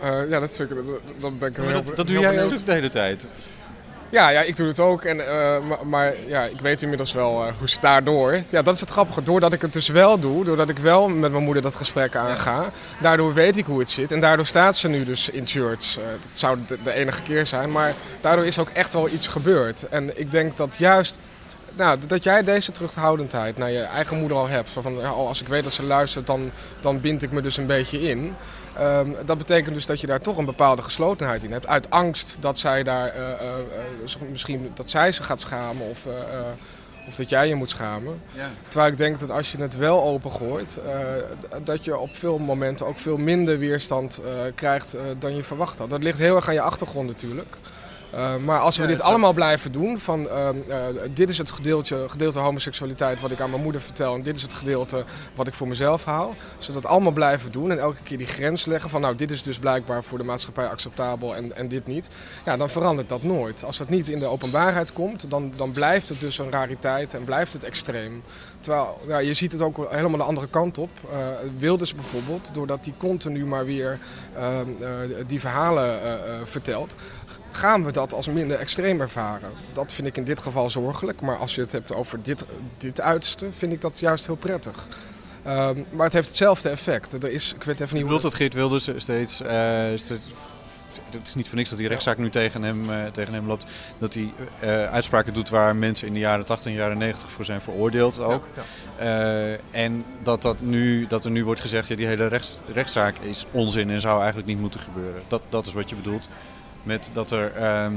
Eh, 0.00 0.28
ja, 0.28 0.40
dat 0.40 0.56
vind 0.56 0.70
ik, 0.70 0.76
dat, 0.76 1.00
dat 1.20 1.38
ben 1.38 1.48
ik 1.48 1.58
Maar 1.58 1.66
heel, 1.66 1.84
dat, 1.84 1.96
dat 1.96 2.08
heel 2.08 2.22
doe 2.22 2.32
jij 2.32 2.44
ook 2.44 2.66
de 2.66 2.72
hele 2.72 2.88
tijd. 2.88 3.28
Ja, 4.12 4.28
ja, 4.28 4.40
ik 4.40 4.56
doe 4.56 4.66
het 4.66 4.80
ook. 4.80 5.02
En, 5.04 5.26
eh, 5.26 5.60
maar, 5.60 5.86
maar 5.86 6.14
ja, 6.26 6.42
ik 6.42 6.60
weet 6.60 6.82
inmiddels 6.82 7.12
wel 7.12 7.46
eh, 7.46 7.52
hoe 7.58 7.68
ze 7.68 7.76
daardoor. 7.80 8.42
Ja, 8.48 8.62
dat 8.62 8.74
is 8.74 8.80
het 8.80 8.90
grappige. 8.90 9.22
Doordat 9.22 9.52
ik 9.52 9.62
het 9.62 9.72
dus 9.72 9.88
wel 9.88 10.18
doe, 10.18 10.44
doordat 10.44 10.68
ik 10.68 10.78
wel 10.78 11.08
met 11.08 11.30
mijn 11.30 11.44
moeder 11.44 11.62
dat 11.62 11.76
gesprek 11.76 12.16
aanga, 12.16 12.70
daardoor 12.98 13.34
weet 13.34 13.56
ik 13.56 13.64
hoe 13.64 13.78
het 13.78 13.90
zit. 13.90 14.12
En 14.12 14.20
daardoor 14.20 14.46
staat 14.46 14.76
ze 14.76 14.88
nu 14.88 15.04
dus 15.04 15.28
in 15.28 15.46
church. 15.46 15.98
Eh, 15.98 16.04
dat 16.04 16.38
zou 16.38 16.58
de, 16.66 16.78
de 16.84 16.94
enige 16.94 17.22
keer 17.22 17.46
zijn. 17.46 17.72
Maar 17.72 17.94
daardoor 18.20 18.46
is 18.46 18.58
ook 18.58 18.68
echt 18.68 18.92
wel 18.92 19.08
iets 19.08 19.26
gebeurd. 19.26 19.88
En 19.88 20.20
ik 20.20 20.30
denk 20.30 20.56
dat 20.56 20.76
juist. 20.78 21.18
Nou, 21.76 21.98
dat 22.06 22.24
jij 22.24 22.42
deze 22.42 22.72
terughoudendheid 22.72 23.56
naar 23.56 23.70
je 23.70 23.82
eigen 23.82 24.18
moeder 24.18 24.36
al 24.36 24.48
hebt. 24.48 24.68
Van, 24.70 24.98
oh, 24.98 25.28
als 25.28 25.40
ik 25.40 25.48
weet 25.48 25.64
dat 25.64 25.72
ze 25.72 25.82
luistert, 25.82 26.26
dan, 26.26 26.50
dan 26.80 27.00
bind 27.00 27.22
ik 27.22 27.32
me 27.32 27.42
dus 27.42 27.56
een 27.56 27.66
beetje 27.66 28.02
in. 28.02 28.34
Ehm, 28.76 29.10
dat 29.24 29.38
betekent 29.38 29.74
dus 29.74 29.86
dat 29.86 30.00
je 30.00 30.06
daar 30.06 30.20
toch 30.20 30.36
een 30.36 30.44
bepaalde 30.44 30.82
geslotenheid 30.82 31.42
in 31.42 31.52
hebt. 31.52 31.66
Uit 31.66 31.90
angst 31.90 32.36
dat 32.40 32.58
zij 32.58 32.82
daar 32.82 33.08
eh, 33.08 33.32
eh, 33.32 33.38
eh, 33.38 34.28
misschien 34.30 34.70
dat 34.74 34.90
zij 34.90 35.12
zich 35.12 35.26
gaat 35.26 35.40
schamen 35.40 35.88
of, 35.88 36.06
of 37.08 37.14
dat 37.14 37.28
jij 37.28 37.48
je 37.48 37.54
moet 37.54 37.70
schamen. 37.70 38.22
Ja. 38.34 38.50
Terwijl 38.68 38.92
ik 38.92 38.98
denk 38.98 39.20
dat 39.20 39.30
als 39.30 39.52
je 39.52 39.58
het 39.58 39.76
wel 39.76 40.02
opengooit, 40.02 40.80
dat 41.64 41.84
je 41.84 41.98
op 41.98 42.16
veel 42.16 42.38
momenten 42.38 42.86
ook 42.86 42.98
veel 42.98 43.16
minder 43.16 43.58
weerstand 43.58 44.20
krijgt 44.54 44.96
dan 45.18 45.36
je 45.36 45.44
verwacht 45.44 45.78
had. 45.78 45.90
Dat 45.90 46.02
ligt 46.02 46.18
heel 46.18 46.36
erg 46.36 46.48
aan 46.48 46.54
je 46.54 46.60
achtergrond 46.60 47.06
natuurlijk. 47.08 47.56
Eh, 48.12 48.36
maar 48.36 48.58
als 48.58 48.76
we 48.76 48.82
Ja, 48.82 48.88
dit 48.88 49.00
allemaal 49.00 49.32
blijven 49.32 49.72
doen, 49.72 50.00
van 50.00 50.28
ehm, 50.28 50.56
eh, 50.68 50.78
dit 51.14 51.28
is 51.28 51.38
het 51.38 51.50
gedeelte, 51.50 52.04
gedeelte 52.08 52.38
homoseksualiteit 52.38 53.20
wat 53.20 53.30
ik 53.30 53.40
aan 53.40 53.50
mijn 53.50 53.62
moeder 53.62 53.80
vertel 53.80 54.14
en 54.14 54.22
dit 54.22 54.36
is 54.36 54.42
het 54.42 54.52
gedeelte 54.52 55.04
wat 55.34 55.46
ik 55.46 55.52
voor 55.52 55.68
mezelf 55.68 56.04
haal. 56.04 56.34
Als 56.56 56.66
we 56.66 56.72
dat 56.72 56.86
allemaal 56.86 57.12
blijven 57.12 57.52
doen 57.52 57.70
en 57.70 57.78
elke 57.78 58.02
keer 58.02 58.18
die 58.18 58.26
grens 58.26 58.64
leggen 58.64 58.90
van 58.90 59.00
nou 59.00 59.14
dit 59.14 59.30
is 59.30 59.42
dus 59.42 59.58
blijkbaar 59.58 60.04
voor 60.04 60.18
de 60.18 60.24
maatschappij 60.24 60.66
acceptabel 60.66 61.36
en, 61.36 61.56
en 61.56 61.68
dit 61.68 61.86
niet. 61.86 62.10
Ja, 62.44 62.56
dan 62.56 62.70
verandert 62.70 63.08
dat 63.08 63.22
nooit. 63.22 63.64
Als 63.64 63.78
dat 63.78 63.88
niet 63.88 64.08
in 64.08 64.18
de 64.18 64.26
openbaarheid 64.26 64.92
komt, 64.92 65.30
dan, 65.30 65.52
dan 65.56 65.72
blijft 65.72 66.08
het 66.08 66.20
dus 66.20 66.38
een 66.38 66.50
rariteit 66.50 67.14
en 67.14 67.24
blijft 67.24 67.52
het 67.52 67.64
extreem. 67.64 68.22
Terwijl 68.60 69.00
ja, 69.06 69.18
je 69.18 69.34
ziet 69.34 69.52
het 69.52 69.60
ook 69.60 69.86
helemaal 69.90 70.18
de 70.18 70.24
andere 70.24 70.48
kant 70.48 70.78
op. 70.78 70.90
Eh 71.12 71.18
Wilders 71.58 71.94
bijvoorbeeld, 71.94 72.54
doordat 72.54 72.84
hij 72.84 72.94
continu 72.98 73.46
maar 73.46 73.64
weer 73.64 73.98
ehm, 74.36 74.68
eh, 74.80 74.90
die 75.26 75.40
verhalen 75.40 76.00
vertelt, 76.44 76.94
gaan 77.52 77.84
we 77.84 77.92
dat 77.92 78.12
als 78.14 78.26
minder 78.26 78.58
extreem 78.58 79.00
ervaren. 79.00 79.50
Dat 79.72 79.92
vind 79.92 80.08
ik 80.08 80.16
in 80.16 80.24
dit 80.24 80.40
geval 80.40 80.70
zorgelijk. 80.70 81.20
Maar 81.20 81.38
als 81.38 81.54
je 81.54 81.60
het 81.60 81.72
hebt 81.72 81.94
over 81.94 82.22
dit, 82.22 82.44
dit 82.78 83.00
uiterste, 83.00 83.52
vind 83.52 83.72
ik 83.72 83.80
dat 83.80 83.98
juist 83.98 84.26
heel 84.26 84.36
prettig. 84.36 84.86
Ehm, 85.42 85.82
maar 85.90 86.04
het 86.04 86.12
heeft 86.12 86.28
hetzelfde 86.28 86.68
effect. 86.68 87.12
Er 87.12 87.32
is, 87.32 87.52
ik 87.54 87.64
weet 87.64 87.80
even 87.80 87.96
niet 87.96 88.06
hoe 88.06 88.20
dat 88.20 88.34
Geert 88.34 88.54
Wilders 88.54 88.88
steeds... 88.96 89.40
eh, 89.40 89.86
steeds 89.94 90.28
het 91.10 91.26
is 91.26 91.34
niet 91.34 91.48
voor 91.48 91.56
niks 91.56 91.68
dat 91.68 91.78
die 91.78 91.88
rechtszaak 91.88 92.18
nu 92.18 92.30
tegen 92.30 92.62
hem, 92.62 92.90
eh, 92.90 92.96
tegen 93.12 93.34
hem 93.34 93.46
loopt. 93.46 93.64
Dat 93.98 94.14
hij 94.14 94.32
eh, 94.60 94.92
uitspraken 94.92 95.34
doet 95.34 95.48
waar 95.48 95.76
mensen 95.76 96.06
in 96.06 96.14
de 96.14 96.20
jaren 96.20 96.44
80 96.46 96.70
en 96.70 96.76
jaren 96.76 96.98
90 96.98 97.30
voor 97.30 97.44
zijn 97.44 97.60
veroordeeld 97.60 98.18
ook. 98.20 98.48
Ja, 98.54 98.62
Eh, 98.96 99.58
en 99.70 100.04
dat, 100.22 100.42
dat, 100.42 100.60
nu, 100.60 101.06
dat 101.06 101.24
er 101.24 101.30
nu 101.30 101.44
wordt 101.44 101.60
gezegd, 101.60 101.88
ja, 101.88 101.96
die 101.96 102.06
hele 102.06 102.26
rechts, 102.26 102.60
rechtszaak 102.72 103.16
is 103.18 103.44
onzin 103.50 103.90
en 103.90 104.00
zou 104.00 104.18
eigenlijk 104.18 104.48
niet 104.48 104.60
moeten 104.60 104.80
gebeuren. 104.80 105.22
Dat, 105.28 105.42
dat 105.48 105.66
is 105.66 105.72
wat 105.72 105.88
je 105.88 105.96
bedoelt. 105.96 106.28
Met 106.82 107.10
dat, 107.12 107.30
er, 107.30 107.52
ehm, 107.56 107.92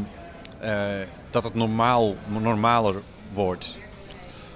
eh, 0.60 1.08
dat 1.30 1.44
het 1.44 1.54
normaal, 1.54 2.16
normaler 2.28 2.96
wordt. 3.34 3.76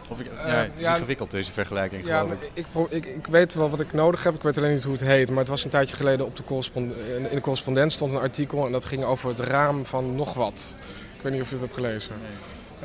Of 0.10 0.20
ik, 0.20 0.28
ja, 0.36 0.46
Eh, 0.46 0.62
het 0.62 0.72
is 0.76 0.82
ja, 0.82 0.94
ingewikkeld 0.94 1.32
deze 1.32 1.52
vergelijking 1.52 2.08
Ja, 2.08 2.26
ik. 2.54 2.66
ik, 2.90 3.06
ik, 3.06 3.28
weet 3.28 3.54
wel 3.54 3.70
wat 3.70 3.80
ik 3.80 3.94
nodig 3.94 4.24
heb. 4.24 4.36
Ik 4.36 4.42
weet 4.42 4.58
alleen 4.58 4.74
niet 4.74 4.84
hoe 4.84 4.94
het 4.94 5.02
heet. 5.02 5.30
Maar 5.30 5.38
het 5.38 5.48
was 5.48 5.64
een 5.64 5.70
tijdje 5.70 5.96
geleden 5.96 6.26
op 6.26 6.36
de 6.36 6.44
correspond 6.44 6.96
in 7.30 7.36
de 7.36 7.42
correspondent 7.42 7.92
stond 7.92 8.14
een 8.14 8.20
artikel. 8.20 8.66
En 8.66 8.72
dat 8.72 8.86
ging 8.86 9.04
over 9.04 9.30
het 9.30 9.40
raam 9.40 9.86
van 9.86 10.16
nog 10.16 10.34
wat. 10.34 10.76
Ik 11.16 11.22
weet 11.22 11.32
niet 11.32 11.42
of 11.42 11.48
je 11.48 11.54
het 11.54 11.64
hebt 11.64 11.76
gelezen. 11.76 12.16
En 12.16 12.22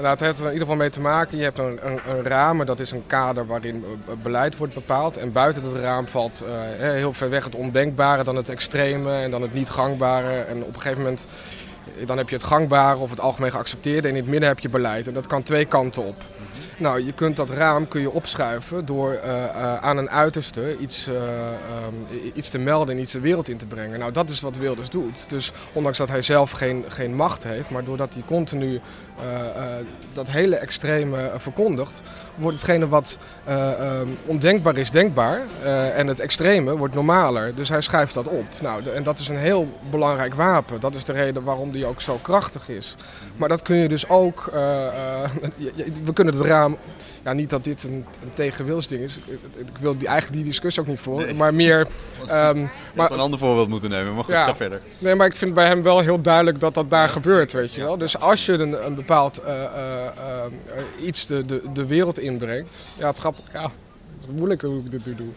nou, 0.02 0.06
het 0.06 0.20
heeft 0.20 0.38
er 0.38 0.46
in 0.46 0.52
ieder 0.52 0.66
geval 0.66 0.82
mee 0.82 0.90
te 0.90 1.00
maken. 1.00 1.38
Je 1.38 1.44
hebt 1.44 1.58
een, 1.58 1.78
een, 1.82 1.98
een 2.08 2.22
raam, 2.22 2.64
dat 2.64 2.80
is 2.80 2.90
een 2.90 3.06
kader 3.06 3.46
waarin 3.46 3.84
eh, 3.84 4.14
beleid 4.22 4.56
wordt 4.56 4.74
bepaald. 4.74 5.16
En 5.16 5.32
buiten 5.32 5.62
dat 5.62 5.74
raam 5.74 6.08
valt 6.08 6.44
eh, 6.46 6.52
heel 6.78 7.12
ver 7.12 7.30
weg 7.30 7.44
het 7.44 7.54
ondenkbare, 7.54 8.24
dan 8.24 8.36
het 8.36 8.48
extreme 8.48 9.16
en 9.16 9.30
dan 9.30 9.42
het 9.42 9.52
niet 9.52 9.70
gangbare. 9.70 10.40
En 10.40 10.62
op 10.62 10.74
een 10.74 10.80
gegeven 10.80 11.02
moment 11.02 11.26
eh, 12.00 12.06
dan 12.06 12.18
heb 12.18 12.28
je 12.28 12.34
het 12.34 12.44
gangbare 12.44 12.98
of 12.98 13.10
het 13.10 13.20
algemeen 13.20 13.50
geaccepteerde. 13.50 14.08
En 14.08 14.14
in 14.14 14.20
het 14.20 14.30
midden 14.30 14.48
heb 14.48 14.58
je 14.58 14.68
beleid. 14.68 15.06
En 15.06 15.14
dat 15.14 15.26
kan 15.26 15.42
twee 15.42 15.64
kanten 15.64 16.04
op. 16.04 16.16
Nou, 16.78 17.04
je 17.04 17.12
kunt 17.12 17.36
dat 17.36 17.50
raam 17.50 17.88
kun 17.88 18.00
je 18.00 18.10
opschuiven 18.10 18.84
door 18.84 19.12
eh, 19.12 19.44
eh, 19.44 19.76
aan 19.76 19.96
een 19.96 20.10
uiterste 20.10 20.78
iets, 20.78 21.06
eh, 21.06 21.14
ehm, 21.14 21.94
iets 22.34 22.50
te 22.50 22.58
melden 22.58 22.94
en 22.94 23.00
iets 23.00 23.12
de 23.12 23.20
wereld 23.20 23.48
in 23.48 23.56
te 23.56 23.66
brengen. 23.66 23.98
Nou, 23.98 24.12
dat 24.12 24.30
is 24.30 24.40
wat 24.40 24.56
Wilders 24.56 24.88
doet. 24.88 25.28
Dus 25.30 25.52
ondanks 25.72 25.98
dat 25.98 26.08
hij 26.08 26.22
zelf 26.22 26.50
geen, 26.50 26.84
geen 26.88 27.14
macht 27.14 27.44
heeft, 27.44 27.70
maar 27.70 27.84
doordat 27.84 28.14
hij 28.14 28.22
continu 28.26 28.80
dat 30.12 30.30
hele 30.30 30.56
extreme 30.56 31.30
verkondigt, 31.36 32.02
wordt 32.34 32.56
hetgene 32.56 32.88
wat 32.88 33.18
eh, 33.44 33.80
ehm, 33.80 34.08
ondenkbaar 34.26 34.76
is 34.76 34.90
denkbaar. 34.90 35.42
en 35.94 36.06
het 36.06 36.20
extreme 36.20 36.76
wordt 36.76 36.94
normaler. 36.94 37.54
Dus 37.54 37.68
hij 37.68 37.80
schuift 37.80 38.14
dat 38.14 38.28
op. 38.28 38.44
Nou, 38.60 38.88
en 38.88 39.02
dat 39.02 39.18
is 39.18 39.28
een 39.28 39.36
heel 39.36 39.68
belangrijk 39.90 40.34
wapen. 40.34 40.80
Dat 40.80 40.94
is 40.94 41.04
de 41.04 41.12
reden 41.12 41.42
waarom 41.42 41.72
die 41.72 41.86
ook 41.86 42.00
zo 42.00 42.18
krachtig 42.22 42.68
is. 42.68 42.96
Maar 43.36 43.48
dat 43.48 43.62
kun 43.62 43.76
je 43.76 43.88
dus 43.88 44.08
ook. 44.08 44.44
we 46.04 46.12
kunnen 46.14 46.34
het 46.34 46.46
raam. 46.46 46.63
Ja, 47.24 47.32
niet 47.32 47.50
dat 47.50 47.64
dit 47.64 47.82
een, 47.82 48.04
een 48.22 48.30
tegenwilsding 48.34 49.02
is. 49.02 49.18
Ik, 49.56 49.78
wil 49.80 49.98
die, 49.98 50.08
eigenlijk 50.08 50.36
die 50.36 50.46
discussie 50.50 50.82
ook 50.82 50.88
niet 50.88 51.00
voor. 51.00 51.24
Nee. 51.24 51.34
Maar 51.34 51.54
meer. 51.54 51.78
Je 52.26 52.68
maar, 52.94 53.10
een 53.10 53.18
ander 53.18 53.38
voorbeeld 53.38 53.68
moeten 53.68 53.90
nemen, 53.90 54.14
maar 54.14 54.24
goed, 54.24 54.34
Ja. 54.34 54.44
ga 54.44 54.56
verder. 54.56 54.80
Nee, 54.98 55.14
maar 55.14 55.26
ik 55.26 55.36
vind 55.36 55.54
bij 55.54 55.66
hem 55.66 55.82
wel 55.82 56.00
heel 56.00 56.20
duidelijk 56.20 56.60
dat 56.60 56.74
dat 56.74 56.90
daar 56.90 57.08
gebeurt, 57.08 57.52
weet 57.52 57.74
je 57.74 57.80
wel. 57.80 57.98
Dus 57.98 58.18
als 58.18 58.46
je 58.46 58.52
een, 58.52 58.86
een 58.86 58.94
bepaald 58.94 59.38
eh, 59.38 59.64
eh, 59.64 60.06
eh, 60.06 61.06
iets 61.06 61.26
de, 61.26 61.44
de, 61.44 61.62
de 61.72 61.86
wereld 61.86 62.18
inbrengt... 62.18 62.86
Ja, 62.98 63.06
het 63.06 63.18
grappig... 63.18 63.44
Ja, 63.52 63.62
het 63.62 63.70
is 64.20 64.26
moeilijk 64.36 64.62
hoe 64.62 64.78
ik 64.78 64.90
dit 64.90 65.06
nu 65.06 65.14
doe. 65.14 65.32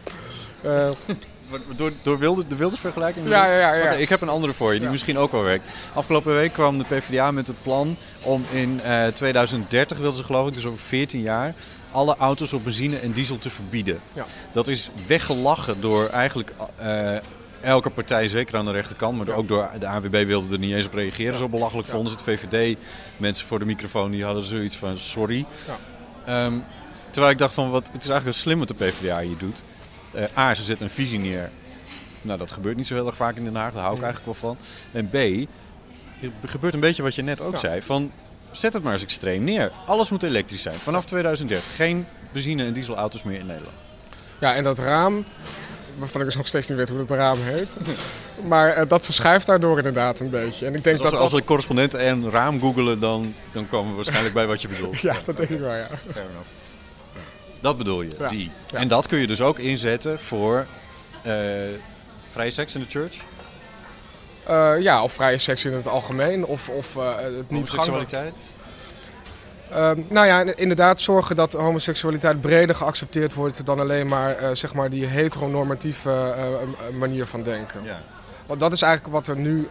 Door, 1.76 1.92
door 2.02 2.20
Wilders, 2.20 2.48
de 2.48 2.56
Wilders-vergelijking? 2.56 3.28
ja, 3.30 3.46
ja, 3.46 3.58
ja. 3.74 3.74
ja. 3.84 3.92
Ik 3.92 4.10
heb 4.10 4.22
een 4.22 4.30
andere 4.30 4.54
voor 4.54 4.68
je, 4.70 4.76
die 4.76 4.86
Ja. 4.86 4.92
misschien 4.92 5.18
ook 5.18 5.32
wel 5.32 5.42
werkt. 5.44 5.70
Afgelopen 5.94 6.36
week 6.36 6.54
kwam 6.54 6.78
de 6.78 6.84
PvdA 6.84 7.32
met 7.32 7.48
het 7.48 7.64
plan 7.64 7.96
om 8.22 8.46
in 8.52 8.82
eh 8.84 9.08
2030, 9.08 9.98
wilden 9.98 10.18
ze 10.18 10.24
geloof 10.24 10.48
ik, 10.48 10.54
dus 10.54 10.66
over 10.66 10.80
14 10.80 11.22
jaar, 11.22 11.54
alle 11.92 12.16
auto's 12.18 12.54
op 12.54 12.64
benzine 12.64 12.98
en 13.00 13.12
diesel 13.12 13.38
te 13.40 13.50
verbieden. 13.50 14.00
Ja. 14.14 14.26
Dat 14.52 14.68
is 14.68 14.90
weggelachen 15.08 15.82
door 15.82 16.08
eigenlijk 16.10 16.54
eh, 16.78 17.16
elke 17.62 17.90
partij, 17.90 18.28
zeker 18.28 18.58
aan 18.58 18.66
de 18.66 18.72
rechterkant, 18.72 19.18
maar 19.18 19.28
Ja. 19.28 19.34
ook 19.34 19.48
door 19.48 19.70
de 19.80 19.88
AWB 19.88 20.24
wilde 20.26 20.54
er 20.54 20.60
niet 20.60 20.74
eens 20.74 20.86
op 20.86 20.94
reageren. 20.94 21.38
Zo 21.38 21.50
belachelijk 21.50 21.88
vonden 21.88 22.12
ze 22.12 22.18
het. 22.32 22.40
VVD, 22.40 22.78
mensen 23.18 23.48
voor 23.48 23.60
de 23.60 23.66
microfoon, 23.66 24.12
die 24.12 24.24
hadden 24.26 24.44
zoiets 24.44 24.76
van 24.76 24.98
sorry. 25.00 25.46
Ja. 25.68 25.76
Ehm, 26.46 26.54
terwijl 27.10 27.32
ik 27.34 27.38
dacht 27.40 27.54
van, 27.54 27.70
wat, 27.70 27.90
het 27.92 28.04
is 28.04 28.10
eigenlijk 28.10 28.38
slim 28.40 28.60
wat 28.60 28.68
de 28.68 28.74
PvdA 28.74 29.20
hier 29.20 29.38
doet. 29.38 29.64
Eh 30.18 30.38
A, 30.38 30.54
ze 30.54 30.64
zetten 30.64 30.86
een 30.86 30.92
visie 30.92 31.20
neer. 31.20 31.50
Nou, 32.22 32.40
dat 32.40 32.52
gebeurt 32.52 32.76
niet 32.78 32.88
zo 32.88 32.94
heel 32.94 33.06
erg 33.08 33.16
vaak 33.16 33.36
in 33.36 33.44
Den 33.44 33.56
Haag, 33.56 33.74
daar 33.74 33.84
hou 33.84 33.96
ik 33.96 34.02
eigenlijk 34.04 34.40
wel 34.42 34.56
van. 34.56 34.58
En 34.92 35.10
B, 35.10 35.14
er 36.42 36.50
gebeurt 36.50 36.74
een 36.74 36.80
beetje 36.80 37.04
wat 37.04 37.16
je 37.16 37.22
net 37.22 37.42
ook 37.42 37.54
Ja. 37.54 37.60
zei. 37.60 37.82
Van, 37.82 38.12
zet 38.52 38.74
het 38.74 38.84
maar 38.84 38.94
eens 38.94 39.02
extreem 39.02 39.44
neer. 39.44 39.72
Alles 39.86 40.10
moet 40.10 40.24
elektrisch 40.24 40.62
zijn. 40.62 40.76
Vanaf 40.76 41.06
2030 41.06 41.76
geen 41.76 42.06
benzine- 42.32 42.66
en 42.66 42.74
dieselauto's 42.74 43.24
meer 43.24 43.40
in 43.40 43.46
Nederland. 43.46 43.76
Ja, 44.40 44.56
en 44.56 44.64
dat 44.64 44.80
raam, 44.80 45.26
waarvan 45.98 46.22
ik 46.22 46.28
dus 46.28 46.36
nog 46.36 46.48
steeds 46.48 46.68
niet 46.68 46.78
weet 46.78 46.90
hoe 46.90 46.98
dat 47.06 47.10
raam 47.18 47.38
heet. 47.42 47.76
maar 48.48 48.70
eh, 48.70 48.88
dat 48.88 49.06
verschuift 49.06 49.46
daardoor 49.46 49.78
inderdaad 49.78 50.20
een 50.20 50.30
beetje. 50.30 50.66
En 50.66 50.76
ik 50.76 50.84
denk 50.84 50.96
Dus 50.98 51.06
als, 51.06 51.10
dat 51.12 51.20
we- 51.20 51.26
als 51.26 51.34
we 51.34 51.44
correspondent 51.44 51.94
en 51.94 52.30
raam 52.32 52.60
googelen, 52.60 53.00
dan, 53.00 53.34
dan 53.52 53.70
komen 53.70 53.90
we 53.90 53.96
waarschijnlijk 53.96 54.34
bij 54.34 54.48
wat 54.48 54.62
je 54.62 54.68
bedoelt. 54.68 55.00
Ja, 55.10 55.16
dat 55.26 55.38
denk 55.38 55.50
ik 55.50 55.60
wel, 55.60 55.74
ja. 55.76 55.88
Fair 56.12 56.26
enough. 56.30 56.48
Dat 57.68 57.78
bedoel 57.78 58.02
je, 58.02 58.16
Ja. 58.20 58.28
die. 58.28 58.52
Ja. 58.72 58.78
En 58.78 58.88
dat 58.88 59.08
kun 59.08 59.20
je 59.20 59.28
dus 59.28 59.42
ook 59.42 59.60
inzetten 59.60 60.20
voor 60.20 60.66
eh 61.24 61.34
vrije 62.32 62.50
seks 62.52 62.76
in 62.76 62.82
de 62.82 62.88
church. 62.90 63.16
Eh, 64.44 64.74
ja, 64.80 65.04
of 65.04 65.14
vrije 65.14 65.38
seks 65.38 65.66
in 65.66 65.74
het 65.74 65.88
algemeen. 65.88 66.46
Of, 66.46 66.70
of 66.70 66.96
eh, 66.96 67.16
het 67.16 67.50
niet 67.50 67.70
gangbaar. 67.70 67.86
Homoseksualiteit? 67.86 68.50
Ehm, 69.72 70.02
nou 70.10 70.28
ja, 70.28 70.56
inderdaad 70.56 71.02
zorgen 71.02 71.36
dat 71.36 71.54
homoseksualiteit 71.54 72.42
breder 72.42 72.76
geaccepteerd 72.76 73.34
wordt 73.34 73.66
dan 73.66 73.80
alleen 73.80 74.08
maar, 74.08 74.36
zeg 74.54 74.74
maar 74.74 74.90
die 74.90 75.06
heteronormatieve 75.06 76.34
manier 76.98 77.26
van 77.26 77.44
denken. 77.44 77.84
Ja. 77.84 78.00
Want 78.46 78.60
dat 78.60 78.72
is 78.72 78.82
eigenlijk 78.82 79.14
wat 79.14 79.28
er 79.28 79.38
nu 79.38 79.68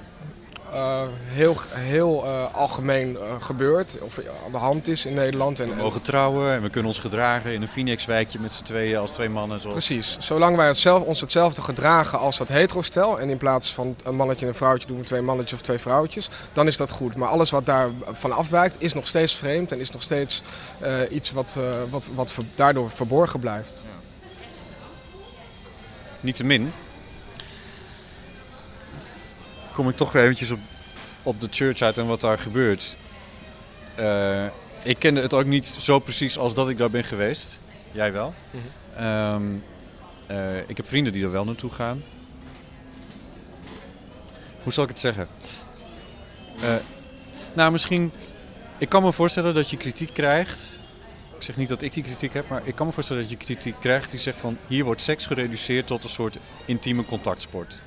eh, 0.73 1.03
heel, 1.25 1.57
heel 1.71 2.25
eh, 2.25 2.55
algemeen 2.55 3.17
eh, 3.17 3.23
gebeurt, 3.41 3.99
of 4.01 4.19
aan 4.45 4.53
de 4.53 4.57
hand 4.59 4.89
is 4.89 5.07
in 5.07 5.14
Nederland. 5.14 5.61
En, 5.61 5.67
We 5.67 5.73
en- 5.73 5.79
mogen 5.79 6.03
trouwen 6.03 6.53
en 6.53 6.62
we 6.62 6.71
kunnen 6.71 6.91
ons 6.91 6.99
gedragen 7.01 7.53
in 7.53 7.62
een 7.62 7.69
Phoenix-wijkje 7.69 8.39
met 8.41 8.53
z'n 8.53 8.62
tweeën 8.64 8.99
als 8.99 9.11
twee 9.11 9.29
mannen. 9.29 9.61
Zoals... 9.61 9.75
Precies. 9.87 10.17
Zolang 10.21 10.57
wij 10.57 10.67
het 10.67 10.77
zelf, 10.77 11.03
ons 11.03 11.21
hetzelfde 11.21 11.62
gedragen 11.62 12.19
als 12.19 12.37
dat 12.37 12.49
hetero-stel... 12.49 13.21
en 13.21 13.31
in 13.31 13.37
plaats 13.37 13.73
van 13.73 13.97
een 14.05 14.17
mannetje 14.17 14.43
en 14.43 14.49
een 14.49 14.57
vrouwtje 14.57 14.87
doen 14.87 14.99
we 14.99 15.05
twee 15.05 15.23
mannetjes 15.23 15.59
of 15.59 15.64
twee 15.64 15.79
vrouwtjes... 15.79 16.29
dan 16.53 16.67
is 16.67 16.77
dat 16.77 16.91
goed. 16.91 17.17
Maar 17.17 17.29
alles 17.29 17.51
wat 17.51 17.67
daarvan 17.67 18.33
afwijkt 18.33 18.77
is 18.79 18.95
nog 18.95 19.07
steeds 19.07 19.35
vreemd... 19.35 19.73
en 19.73 19.81
is 19.81 19.91
nog 19.91 20.03
steeds 20.03 20.43
iets 21.11 21.33
wat, 21.33 21.59
wat, 21.91 22.09
wat 22.14 22.33
ver- 22.33 22.45
daardoor 22.55 22.91
verborgen 22.91 23.41
blijft. 23.41 23.83
Niettemin 26.21 26.73
kom 29.77 29.89
ik 29.89 29.97
toch 29.97 30.12
weer 30.12 30.22
eventjes 30.22 30.51
op, 30.51 30.59
op 31.22 31.41
de 31.41 31.49
church 31.51 31.81
uit 31.81 31.99
en 31.99 32.07
wat 32.07 32.20
daar 32.20 32.39
gebeurt. 32.39 32.97
Eh, 33.95 34.45
ik 34.83 34.99
kende 34.99 35.20
het 35.20 35.35
ook 35.35 35.45
niet 35.45 35.66
zo 35.66 35.99
precies 35.99 36.39
als 36.39 36.55
dat 36.55 36.68
ik 36.68 36.79
daar 36.79 36.91
ben 36.91 37.05
geweest. 37.05 37.59
Jij 37.93 38.12
wel. 38.12 38.35
Mhm. 38.51 39.03
Ehm, 39.05 39.43
eh, 40.27 40.68
ik 40.68 40.77
heb 40.77 40.89
vrienden 40.89 41.12
die 41.12 41.24
er 41.24 41.31
wel 41.31 41.45
naartoe 41.45 41.70
gaan. 41.70 42.03
Hoe 44.62 44.72
zal 44.72 44.83
ik 44.83 44.89
het 44.89 45.01
zeggen? 45.01 45.29
Eh, 46.61 46.74
nou, 47.53 47.72
misschien... 47.72 48.12
Ik 48.79 48.89
kan 48.89 49.03
me 49.03 49.12
voorstellen 49.12 49.55
dat 49.55 49.70
je 49.70 49.77
kritiek 49.77 50.12
krijgt. 50.12 50.81
Ik 51.37 51.43
zeg 51.43 51.57
niet 51.57 51.68
dat 51.68 51.83
ik 51.83 51.93
die 51.93 52.03
kritiek 52.03 52.33
heb, 52.33 52.49
maar 52.49 52.62
ik 52.64 52.74
kan 52.74 52.87
me 52.87 52.93
voorstellen 52.93 53.22
dat 53.22 53.31
je 53.31 53.37
kritiek 53.37 53.74
krijgt 53.81 54.11
die 54.11 54.20
zegt 54.20 54.41
van... 54.41 54.59
Hier 54.66 54.85
wordt 54.85 55.01
seks 55.01 55.27
gereduceerd 55.27 55.87
tot 55.87 56.03
een 56.03 56.09
soort 56.09 56.39
intieme 56.64 57.05
contactsport. 57.05 57.79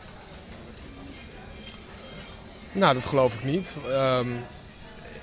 Nou, 2.72 2.94
dat 2.94 3.06
geloof 3.06 3.34
ik 3.34 3.44
niet. 3.44 3.76
Ehm, 3.88 4.30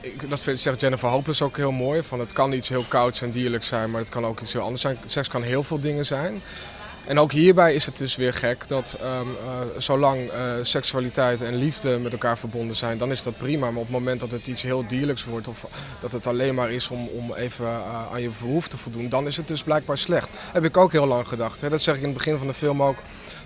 ik, 0.01 0.31
dat 0.31 0.41
zegt 0.41 0.81
Jennifer 0.81 1.09
Hopeless 1.09 1.43
ook 1.43 1.57
heel 1.57 1.73
mooi. 1.73 2.03
Van 2.03 2.21
het 2.21 2.33
kan 2.33 2.53
iets 2.53 2.69
heel 2.69 2.85
kouds 2.89 3.23
en 3.23 3.31
dierlijks 3.31 3.67
zijn, 3.67 3.91
maar 3.91 4.01
het 4.01 4.11
kan 4.11 4.27
ook 4.27 4.41
iets 4.41 4.53
heel 4.53 4.63
anders 4.63 4.83
zijn. 4.83 4.99
Seks 5.07 5.29
kan 5.29 5.43
heel 5.43 5.63
veel 5.63 5.81
dingen 5.81 6.07
zijn. 6.07 6.43
En 7.07 7.19
ook 7.19 7.33
hierbij 7.33 7.75
is 7.75 7.85
het 7.87 7.97
dus 7.97 8.17
weer 8.17 8.35
gek 8.35 8.69
dat 8.69 8.97
ehm, 9.01 9.11
eh, 9.11 9.61
zolang 9.79 10.29
eh, 10.29 10.53
seksualiteit 10.63 11.41
en 11.41 11.55
liefde 11.55 11.99
met 11.99 12.13
elkaar 12.13 12.39
verbonden 12.39 12.77
zijn, 12.77 12.99
dan 12.99 13.11
is 13.11 13.23
dat 13.23 13.39
prima. 13.39 13.71
Maar 13.71 13.81
op 13.81 13.87
het 13.87 13.93
moment 13.93 14.21
dat 14.21 14.31
het 14.31 14.47
iets 14.47 14.63
heel 14.63 14.87
dierlijks 14.87 15.25
wordt 15.25 15.49
of 15.49 15.67
dat 16.01 16.13
het 16.13 16.27
alleen 16.27 16.55
maar 16.55 16.71
is 16.71 16.89
om, 16.89 17.09
om 17.09 17.35
even 17.35 17.67
eh, 17.67 18.13
aan 18.13 18.23
je 18.23 18.31
behoefte 18.41 18.77
te 18.77 18.83
voldoen, 18.83 19.09
dan 19.09 19.27
is 19.27 19.37
het 19.37 19.49
dus 19.49 19.63
blijkbaar 19.63 19.99
slecht. 19.99 20.31
Heb 20.53 20.65
ik 20.65 20.77
ook 20.77 20.93
heel 20.93 21.07
lang 21.07 21.29
gedacht. 21.29 21.61
Hè. 21.61 21.69
Dat 21.69 21.83
zeg 21.83 21.95
ik 21.95 22.01
in 22.01 22.09
het 22.09 22.17
begin 22.17 22.39
van 22.39 22.47
de 22.47 22.55
film 22.55 22.83
ook. 22.83 22.97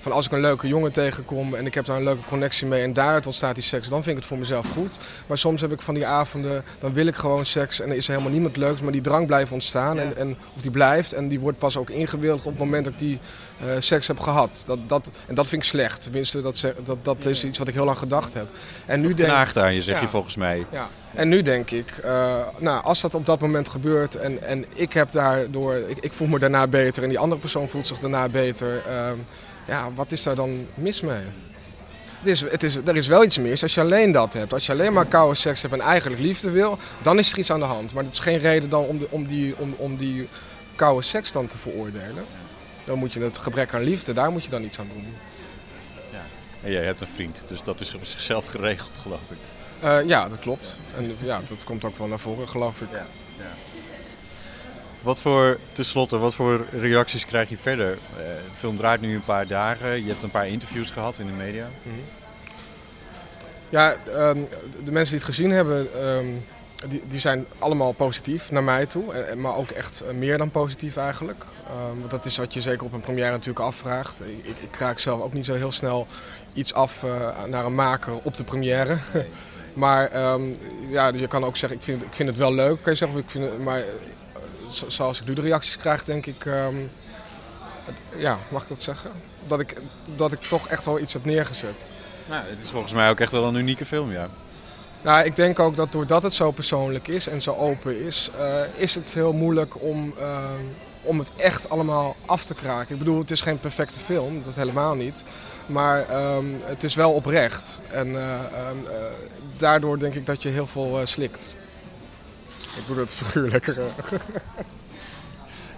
Van 0.01 0.13
als 0.13 0.27
ik 0.27 0.33
een 0.33 0.41
leuke 0.41 0.69
jongen 0.69 0.93
tegenkom 0.93 1.55
en 1.55 1.67
ik 1.67 1.75
heb 1.75 1.85
daar 1.85 1.97
een 1.97 2.05
leuke 2.05 2.29
connectie 2.29 2.67
mee 2.67 2.83
en 2.83 2.93
daaruit 2.93 3.27
ontstaat 3.27 3.55
die 3.55 3.65
seks, 3.65 3.89
dan 3.89 4.03
vind 4.03 4.09
ik 4.17 4.17
het 4.17 4.27
voor 4.27 4.39
mezelf 4.39 4.67
goed. 4.73 4.97
Maar 5.27 5.39
soms 5.39 5.61
heb 5.61 5.73
ik 5.73 5.81
van 5.81 5.95
die 5.95 6.07
avonden, 6.07 6.65
dan 6.81 6.93
wil 6.93 7.07
ik 7.07 7.17
gewoon 7.17 7.47
seks 7.47 7.81
en 7.81 7.91
er 7.91 7.97
is 7.97 8.05
er 8.05 8.11
helemaal 8.11 8.33
niemand 8.33 8.57
leuks, 8.57 8.81
maar 8.81 8.93
die 8.93 9.01
drang 9.01 9.27
blijft 9.27 9.53
ontstaan. 9.53 9.99
En, 9.99 10.17
en, 10.17 10.37
of 10.57 10.63
die 10.63 10.71
blijft 10.71 11.13
en 11.13 11.29
die 11.29 11.41
wordt 11.41 11.59
pas 11.59 11.77
ook 11.77 11.91
ingewilligd 11.91 12.45
op 12.45 12.51
het 12.51 12.61
moment 12.61 12.85
dat 12.85 12.93
ik 12.93 12.99
die 12.99 13.19
eh, 13.61 13.67
seks 13.79 14.07
heb 14.07 14.19
gehad. 14.21 14.63
Dat, 14.67 14.79
dat, 14.87 15.11
en 15.27 15.35
dat 15.35 15.49
vind 15.49 15.63
ik 15.63 15.69
slecht. 15.69 16.03
Tenminste, 16.03 16.41
dat, 16.43 16.67
dat, 16.85 17.05
dat 17.05 17.25
is 17.25 17.45
iets 17.45 17.59
wat 17.59 17.69
ik 17.69 17.75
heel 17.75 17.85
lang 17.85 17.99
gedacht 17.99 18.35
heb. 18.35 18.47
En 18.87 19.01
nu 19.01 19.15
denk 19.15 19.29
Knaagt 19.29 19.59
aan 19.59 19.75
je, 19.75 19.81
zeg 19.83 19.95
Ja. 19.95 20.01
je 20.01 20.09
volgens 20.09 20.37
mij. 20.37 20.67
ja. 20.73 20.89
En 21.15 21.29
nu 21.29 21.43
denk 21.43 21.71
ik, 21.71 21.91
eh, 21.91 22.37
nou, 22.59 22.85
als 22.85 23.01
dat 23.01 23.15
op 23.15 23.27
dat 23.27 23.41
moment 23.41 23.69
gebeurt 23.69 24.15
en, 24.17 24.43
en 24.43 24.65
ik 24.75 24.93
heb 24.93 25.13
daardoor, 25.13 25.75
ik, 25.75 25.99
ik 26.01 26.13
voel 26.13 26.27
me 26.29 26.39
daarna 26.39 26.67
beter 26.67 27.03
en 27.03 27.09
die 27.09 27.19
andere 27.19 27.41
persoon 27.41 27.69
voelt 27.69 27.87
zich 27.87 27.99
daarna 27.99 28.29
beter, 28.29 28.83
ehm, 28.87 29.17
ja, 29.71 29.93
wat 29.95 30.13
is 30.13 30.23
daar 30.23 30.35
dan 30.35 30.67
mis 30.75 31.01
mee? 31.01 31.23
Het 32.19 32.29
is, 32.29 32.41
het 32.41 32.63
is, 32.63 32.77
er 32.77 32.97
is 32.97 33.07
wel 33.07 33.25
iets 33.25 33.39
mis 33.39 33.63
als 33.63 33.75
je 33.75 33.81
alleen 33.81 34.13
dat 34.13 34.33
hebt. 34.33 34.53
Als 34.53 34.67
je 34.67 34.73
alleen 34.73 34.93
maar 34.93 35.07
koude 35.07 35.35
seks 35.35 35.63
hebt 35.63 35.75
en 35.75 35.81
eigenlijk 35.81 36.21
liefde 36.21 36.51
wil, 36.51 36.79
dan 37.03 37.19
is 37.19 37.33
er 37.33 37.39
iets 37.39 37.51
aan 37.51 37.59
de 37.59 37.65
hand. 37.65 37.93
Maar 37.93 38.05
dat 38.05 38.13
is 38.13 38.19
geen 38.19 38.39
reden 38.39 38.69
dan 38.69 38.85
om, 38.85 38.99
de, 38.99 39.07
om, 39.11 39.27
die, 39.27 39.59
om, 39.59 39.75
om 39.77 39.97
die 39.97 40.29
koude 40.75 41.03
seks 41.03 41.33
dan 41.33 41.47
te 41.47 41.59
veroordelen. 41.59 42.25
Dan 42.85 42.99
moet 42.99 43.13
je 43.13 43.21
het 43.21 43.39
gebrek 43.39 43.75
aan 43.75 43.83
liefde, 43.83 44.13
daar 44.13 44.31
moet 44.33 44.45
je 44.45 44.51
dan 44.51 44.63
iets 44.63 44.79
aan 44.79 44.89
doen. 44.93 45.07
En 46.63 46.73
jij 46.73 46.85
hebt 46.85 47.01
een 47.01 47.07
vriend, 47.15 47.45
dus 47.49 47.63
dat 47.63 47.81
is 47.81 47.95
op 47.95 48.05
zichzelf 48.05 48.47
geregeld, 48.47 48.99
geloof 49.03 49.21
ik. 49.29 49.37
Eh, 49.81 49.99
ja, 50.07 50.29
dat 50.29 50.39
klopt. 50.39 50.79
En 50.97 51.17
ja, 51.23 51.41
dat 51.49 51.65
komt 51.65 51.85
ook 51.85 51.99
wel 51.99 52.07
naar 52.07 52.19
voren, 52.19 52.49
geloof 52.49 52.81
ik. 52.81 52.89
Wat 55.03 55.21
voor, 55.21 55.59
tenslotte, 55.73 56.19
wat 56.19 56.35
voor 56.35 56.67
reacties 56.73 57.27
krijg 57.27 57.49
je 57.49 57.57
verder? 57.57 57.91
Eh, 57.93 57.99
de 58.17 58.57
film 58.59 58.77
draait 58.77 59.01
nu 59.01 59.15
een 59.15 59.25
paar 59.25 59.47
dagen. 59.47 60.03
Je 60.05 60.11
hebt 60.11 60.23
een 60.23 60.31
paar 60.31 60.49
interviews 60.49 60.91
gehad 60.91 61.19
in 61.19 61.27
de 61.27 61.33
media. 61.33 61.69
Ja, 63.69 63.93
ehm, 64.07 64.39
de 64.85 64.93
mensen 64.93 65.17
die 65.17 65.25
het 65.25 65.35
gezien 65.35 65.51
hebben, 65.51 65.89
ehm, 66.03 66.27
die, 66.89 67.03
die 67.09 67.21
zijn 67.21 67.47
allemaal 67.59 67.93
positief 67.93 68.51
naar 68.51 68.63
mij 68.65 68.87
toe. 68.87 69.13
En- 69.13 69.41
maar 69.41 69.57
ook 69.57 69.71
echt 69.71 70.01
eh, 70.01 70.15
meer 70.15 70.39
dan 70.39 70.51
positief 70.51 70.97
eigenlijk. 70.97 71.45
Ehm, 71.67 71.99
want 71.99 72.11
dat 72.11 72.25
is 72.25 72.37
wat 72.37 72.55
je 72.55 72.61
zeker 72.61 72.85
op 72.87 72.93
een 72.93 73.01
première 73.01 73.31
natuurlijk 73.31 73.67
afvraagt. 73.67 74.21
Ik, 74.21 74.47
ik, 74.47 74.57
ik 74.61 74.77
raak 74.77 74.99
zelf 74.99 75.21
ook 75.23 75.33
niet 75.33 75.45
zo 75.45 75.55
heel 75.55 75.73
snel 75.73 76.07
iets 76.53 76.75
af 76.75 77.03
eh, 77.03 77.45
naar 77.45 77.65
een 77.65 77.75
maker 77.75 78.13
op 78.23 78.37
de 78.37 78.45
première. 78.45 78.99
maar 79.83 80.19
ja, 80.89 81.09
je 81.09 81.27
kan 81.29 81.45
ook 81.45 81.57
zeggen, 81.57 81.79
ik 81.79 81.85
vind, 81.85 82.03
ik 82.03 82.15
vind 82.15 82.29
het 82.29 82.39
wel 82.39 82.55
leuk. 82.55 82.83
Kan 82.83 82.93
je 82.93 82.99
zeggen, 82.99 83.19
of 83.19 83.25
ik 83.25 83.31
vind 83.31 83.45
het, 83.45 83.59
maar 83.63 83.83
zoals 84.87 85.21
ik 85.21 85.27
nu 85.27 85.35
de 85.35 85.41
reacties 85.41 85.77
krijg, 85.77 86.05
denk 86.05 86.27
ik... 86.27 86.47
ehm, 86.47 86.75
ja, 88.17 88.39
mag 88.49 88.63
ik 88.63 88.69
dat 88.69 88.83
zeggen? 88.83 89.11
Dat 89.47 89.61
ik, 89.61 89.77
dat 90.17 90.33
ik 90.33 90.41
toch 90.41 90.69
echt 90.69 90.85
wel 90.85 90.99
iets 90.99 91.13
heb 91.13 91.25
neergezet. 91.25 91.91
Nou, 92.29 92.43
het 92.47 92.63
is 92.63 92.71
volgens 92.71 92.93
mij 92.93 93.11
ook 93.11 93.21
echt 93.21 93.33
wel 93.33 93.45
een 93.45 93.55
unieke 93.55 93.87
film, 93.87 94.13
ja. 94.13 94.29
Nou, 95.03 95.25
ik 95.25 95.37
denk 95.37 95.59
ook 95.59 95.77
dat 95.77 95.93
doordat 95.93 96.23
het 96.23 96.33
zo 96.33 96.51
persoonlijk 96.51 97.09
is 97.09 97.27
en 97.27 97.43
zo 97.43 97.55
open 97.55 98.05
is, 98.05 98.31
eh, 98.39 98.63
is 98.77 98.95
het 98.95 99.15
heel 99.15 99.33
moeilijk 99.33 99.83
om, 99.83 100.15
eh, 100.19 100.45
om 101.03 101.19
het 101.19 101.31
echt 101.37 101.71
allemaal 101.71 102.17
af 102.27 102.45
te 102.45 102.55
kraken. 102.55 102.93
Ik 102.93 102.99
bedoel, 102.99 103.19
het 103.19 103.31
is 103.31 103.41
geen 103.41 103.61
perfecte 103.61 103.99
film, 103.99 104.43
dat 104.45 104.55
helemaal 104.55 104.95
niet. 104.95 105.25
Maar 105.67 106.09
ehm, 106.09 106.45
het 106.63 106.83
is 106.83 106.95
wel 106.95 107.13
oprecht. 107.13 107.83
En 107.89 108.07
eh, 108.17 108.35
ehm, 108.35 108.87
eh, 108.87 109.05
daardoor 109.57 109.99
denk 109.99 110.15
ik 110.15 110.27
dat 110.27 110.43
je 110.43 110.49
heel 110.49 110.67
veel 110.67 111.01
slikt. 111.05 111.55
Ik 112.77 112.97
het 112.97 113.13
figuurlijk. 113.13 113.69
eh. 113.69 113.85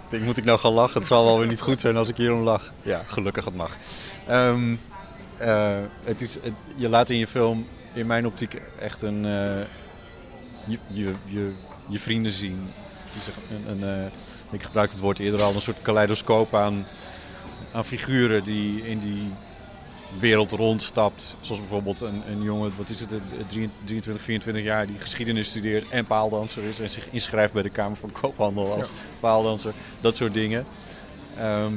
Ik 0.03 0.19
denk, 0.19 0.23
moet 0.23 0.37
ik 0.37 0.43
nou 0.43 0.59
gaan 0.59 0.71
lachen? 0.71 0.99
Het 0.99 1.07
zal 1.07 1.25
wel 1.25 1.37
weer 1.39 1.47
niet 1.47 1.61
goed 1.61 1.79
zijn 1.79 1.97
als 1.97 2.09
ik 2.09 2.17
hierom 2.17 2.39
lach. 2.39 2.71
Ja, 2.81 3.03
gelukkig 3.07 3.45
het 3.45 3.55
mag. 3.55 3.71
Ehm, 4.27 4.75
eh, 5.37 5.77
het 6.03 6.21
is, 6.21 6.37
je 6.75 6.89
laat 6.89 7.09
in 7.09 7.17
je 7.17 7.27
film, 7.27 7.67
in 7.93 8.07
mijn 8.07 8.25
optiek, 8.25 8.61
echt 8.79 9.01
een... 9.01 9.25
eh, 9.25 9.65
je, 10.65 10.77
je, 10.87 11.11
je, 11.25 11.51
je 11.87 11.99
vrienden 11.99 12.31
zien. 12.31 12.67
Het 13.09 13.15
is 13.21 13.27
een, 13.49 13.69
een, 13.71 13.89
eh, 13.99 14.11
ik 14.51 14.63
gebruik 14.63 14.91
het 14.91 14.99
woord 14.99 15.19
eerder 15.19 15.41
al, 15.41 15.55
een 15.55 15.61
soort 15.61 15.81
kaleidoscoop 15.81 16.55
aan, 16.55 16.85
aan 17.73 17.85
figuren 17.85 18.43
die 18.43 18.87
in 18.87 18.99
die 18.99 19.31
wereld 20.19 20.51
rondstapt. 20.51 21.35
Zoals 21.41 21.61
bijvoorbeeld 21.61 22.01
een, 22.01 22.21
een 22.29 22.41
jongen, 22.41 22.73
wat 22.77 22.89
is 22.89 22.99
het, 22.99 23.11
eh, 23.11 23.19
23, 23.83 24.23
24 24.23 24.63
jaar, 24.63 24.87
die 24.87 24.99
geschiedenis 24.99 25.47
studeert 25.47 25.89
en 25.89 26.05
paaldanser 26.05 26.63
is. 26.63 26.79
En 26.79 26.89
zich 26.89 27.07
inschrijft 27.11 27.53
bij 27.53 27.63
de 27.63 27.69
Kamer 27.69 27.97
van 27.97 28.11
Koophandel 28.11 28.73
als 28.73 28.89
paaldanser. 29.19 29.73
Dat 30.01 30.15
soort 30.15 30.33
dingen. 30.33 30.65
Ehm, 31.37 31.73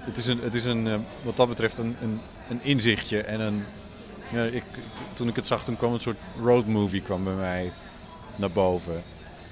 het 0.00 0.16
is, 0.16 0.26
een, 0.26 0.40
het 0.42 0.54
is 0.54 0.64
een, 0.64 0.86
eh, 0.86 0.94
wat 1.22 1.36
dat 1.36 1.48
betreft 1.48 1.78
een, 1.78 1.96
een, 2.02 2.20
een 2.48 2.60
inzichtje. 2.62 3.22
En 3.22 3.40
een, 3.40 3.64
ja, 4.32 4.42
ik, 4.42 4.64
toen 5.12 5.28
ik 5.28 5.36
het 5.36 5.46
zag, 5.46 5.64
toen 5.64 5.76
kwam 5.76 5.92
een 5.92 6.00
soort 6.00 6.18
roadmovie 6.42 7.02
kwam 7.02 7.24
bij 7.24 7.34
mij 7.34 7.72
naar 8.36 8.50
boven. 8.50 9.02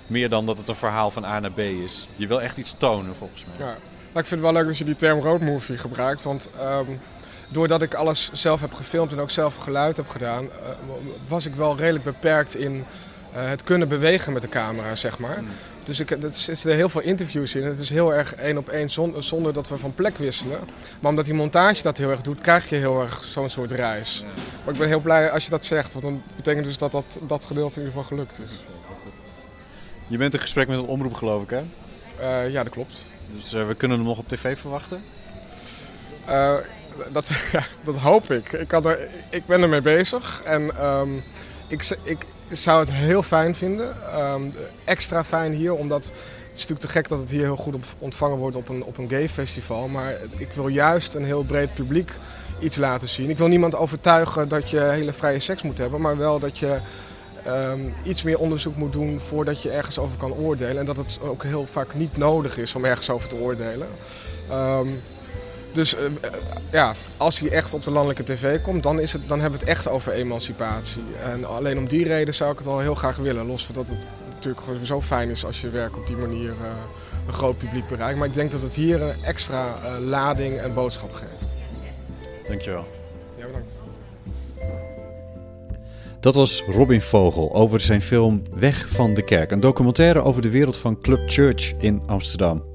Meer 0.06 0.28
dan 0.28 0.46
dat 0.46 0.58
het 0.58 0.68
een 0.68 0.74
verhaal 0.74 1.10
van 1.10 1.24
A 1.24 1.40
naar 1.40 1.52
B 1.52 1.58
is. 1.58 2.08
Je 2.16 2.26
wil 2.26 2.42
echt 2.42 2.56
iets 2.56 2.74
tonen, 2.78 3.14
volgens 3.14 3.44
mij. 3.44 3.66
Ja. 3.66 3.76
Maar 4.12 4.22
ik 4.22 4.28
vind 4.28 4.42
het 4.42 4.52
wel 4.52 4.52
leuk 4.52 4.66
dat 4.66 4.78
je 4.78 4.84
die 4.84 4.96
term 4.96 5.20
roadmovie 5.20 5.78
gebruikt. 5.78 6.22
Want 6.22 6.50
ehm, 6.58 6.90
doordat 7.52 7.82
ik 7.82 7.94
alles 7.94 8.30
zelf 8.32 8.60
heb 8.60 8.72
gefilmd 8.74 9.12
en 9.12 9.20
ook 9.20 9.30
zelf 9.30 9.56
geluid 9.56 9.96
heb 9.96 10.08
gedaan, 10.08 10.44
eh, 10.44 10.68
was 11.28 11.46
ik 11.46 11.54
wel 11.54 11.76
redelijk 11.76 12.04
beperkt 12.04 12.54
in 12.54 12.84
eh, 13.32 13.48
het 13.48 13.64
kunnen 13.64 13.88
bewegen 13.88 14.32
met 14.32 14.42
de 14.42 14.48
camera, 14.48 14.94
zeg 14.94 15.18
maar. 15.18 15.42
Dus 15.84 16.00
ik, 16.00 16.10
er 16.10 16.32
zitten 16.32 16.74
heel 16.74 16.88
veel 16.88 17.00
interviews 17.00 17.54
in. 17.54 17.64
Het 17.64 17.78
is 17.78 17.90
heel 17.90 18.14
erg 18.14 18.34
één 18.34 18.58
op 18.58 18.68
één 18.68 18.90
zon- 18.90 19.22
zonder 19.22 19.52
dat 19.52 19.68
we 19.68 19.76
van 19.76 19.94
plek 19.94 20.18
wisselen. 20.18 20.58
Maar 21.00 21.10
omdat 21.10 21.24
die 21.24 21.34
montage 21.34 21.82
dat 21.82 21.98
heel 21.98 22.10
erg 22.10 22.20
doet, 22.20 22.40
krijg 22.40 22.68
je 22.68 22.76
heel 22.76 23.00
erg 23.00 23.24
zo'n 23.24 23.50
soort 23.50 23.72
reis. 23.72 24.24
Maar 24.64 24.72
ik 24.74 24.80
ben 24.80 24.88
heel 24.88 25.00
blij 25.00 25.30
als 25.30 25.44
je 25.44 25.50
dat 25.50 25.64
zegt, 25.64 25.92
want 25.92 26.04
dan 26.04 26.22
betekent 26.36 26.64
dus 26.64 26.78
dat 26.78 26.92
dat, 26.92 27.20
dat 27.26 27.44
gedeelte 27.44 27.80
in 27.80 27.86
ieder 27.86 27.92
geval 28.00 28.16
gelukt 28.16 28.40
is. 28.44 28.64
Je 30.06 30.16
bent 30.16 30.34
in 30.34 30.40
gesprek 30.40 30.68
met 30.68 30.78
een 30.78 30.84
omroep, 30.84 31.14
geloof 31.14 31.42
ik, 31.42 31.50
hè? 31.50 31.62
Eh, 32.18 32.50
ja, 32.50 32.62
dat 32.62 32.72
klopt. 32.72 33.04
Dus 33.36 33.52
we 33.52 33.74
kunnen 33.76 33.96
hem 33.98 34.06
nog 34.06 34.18
op 34.18 34.28
tv 34.28 34.58
verwachten. 34.58 35.02
Dat, 37.12 37.30
dat 37.84 37.96
hoop 37.96 38.30
ik. 38.30 38.52
Ik, 38.52 38.68
kan 38.68 38.86
er, 38.86 39.08
ik 39.30 39.46
ben 39.46 39.62
ermee 39.62 39.80
bezig 39.80 40.40
en 40.44 40.76
ehm, 40.76 41.10
ik, 41.68 41.96
ik 42.02 42.26
zou 42.48 42.80
het 42.80 42.92
heel 42.92 43.22
fijn 43.22 43.54
vinden. 43.54 43.96
Ehm, 44.12 44.42
extra 44.84 45.24
fijn 45.24 45.52
hier, 45.52 45.74
omdat 45.74 46.04
het 46.04 46.60
is 46.60 46.68
natuurlijk 46.68 46.80
te 46.80 46.88
gek 46.88 47.08
dat 47.08 47.18
het 47.18 47.30
hier 47.30 47.42
heel 47.42 47.56
goed 47.56 47.76
ontvangen 47.98 48.38
wordt 48.38 48.56
op 48.56 48.68
een, 48.68 48.84
op 48.84 48.98
een 48.98 49.08
gay 49.08 49.28
festival. 49.28 49.88
Maar 49.88 50.16
ik 50.36 50.52
wil 50.52 50.68
juist 50.68 51.14
een 51.14 51.24
heel 51.24 51.42
breed 51.42 51.74
publiek 51.74 52.12
iets 52.58 52.76
laten 52.76 53.08
zien. 53.08 53.30
Ik 53.30 53.38
wil 53.38 53.48
niemand 53.48 53.76
overtuigen 53.76 54.48
dat 54.48 54.70
je 54.70 54.80
hele 54.80 55.12
vrije 55.12 55.40
seks 55.40 55.62
moet 55.62 55.78
hebben, 55.78 56.00
maar 56.00 56.16
wel 56.16 56.38
dat 56.38 56.58
je 56.58 56.78
ehm, 57.44 57.80
iets 58.02 58.22
meer 58.22 58.38
onderzoek 58.38 58.76
moet 58.76 58.92
doen 58.92 59.20
voordat 59.20 59.62
je 59.62 59.70
ergens 59.70 59.98
over 59.98 60.16
kan 60.16 60.32
oordelen. 60.32 60.78
En 60.78 60.86
dat 60.86 60.96
het 60.96 61.18
ook 61.22 61.42
heel 61.42 61.66
vaak 61.66 61.94
niet 61.94 62.16
nodig 62.16 62.58
is 62.58 62.74
om 62.74 62.84
ergens 62.84 63.10
over 63.10 63.28
te 63.28 63.34
oordelen. 63.34 63.88
Dus 65.72 65.94
uh, 65.94 66.00
ja, 66.72 66.94
als 67.16 67.38
hij 67.38 67.50
echt 67.50 67.74
op 67.74 67.84
de 67.84 67.90
landelijke 67.90 68.22
tv 68.22 68.60
komt, 68.60 68.82
dan, 68.82 69.00
is 69.00 69.12
het, 69.12 69.28
dan 69.28 69.40
hebben 69.40 69.58
we 69.60 69.64
het 69.64 69.76
echt 69.76 69.88
over 69.88 70.12
emancipatie. 70.12 71.02
En 71.22 71.44
alleen 71.44 71.78
om 71.78 71.88
die 71.88 72.04
reden 72.04 72.34
zou 72.34 72.52
ik 72.52 72.58
het 72.58 72.66
al 72.66 72.78
heel 72.78 72.94
graag 72.94 73.16
willen. 73.16 73.46
Los 73.46 73.66
van 73.66 73.74
dat 73.74 73.88
het 73.88 74.10
natuurlijk 74.34 74.86
zo 74.86 75.00
fijn 75.00 75.28
is 75.28 75.44
als 75.44 75.60
je 75.60 75.70
werk 75.70 75.96
op 75.96 76.06
die 76.06 76.16
manier 76.16 76.48
uh, 76.48 76.66
een 77.26 77.32
groot 77.32 77.58
publiek 77.58 77.86
bereikt. 77.86 78.18
Maar 78.18 78.28
ik 78.28 78.34
denk 78.34 78.50
dat 78.50 78.62
het 78.62 78.74
hier 78.74 79.02
een 79.02 79.14
extra 79.24 79.66
uh, 79.66 79.98
lading 79.98 80.56
en 80.56 80.74
boodschap 80.74 81.12
geeft. 81.12 81.54
Dankjewel. 82.48 82.86
Ja, 83.38 83.46
bedankt. 83.46 83.74
Dat 86.20 86.34
was 86.34 86.62
Robin 86.66 87.00
Vogel 87.00 87.54
over 87.54 87.80
zijn 87.80 88.02
film 88.02 88.42
Weg 88.54 88.88
van 88.88 89.14
de 89.14 89.24
Kerk. 89.24 89.50
Een 89.50 89.60
documentaire 89.60 90.22
over 90.22 90.42
de 90.42 90.50
wereld 90.50 90.76
van 90.76 91.00
Club 91.00 91.30
Church 91.30 91.72
in 91.78 92.02
Amsterdam. 92.06 92.71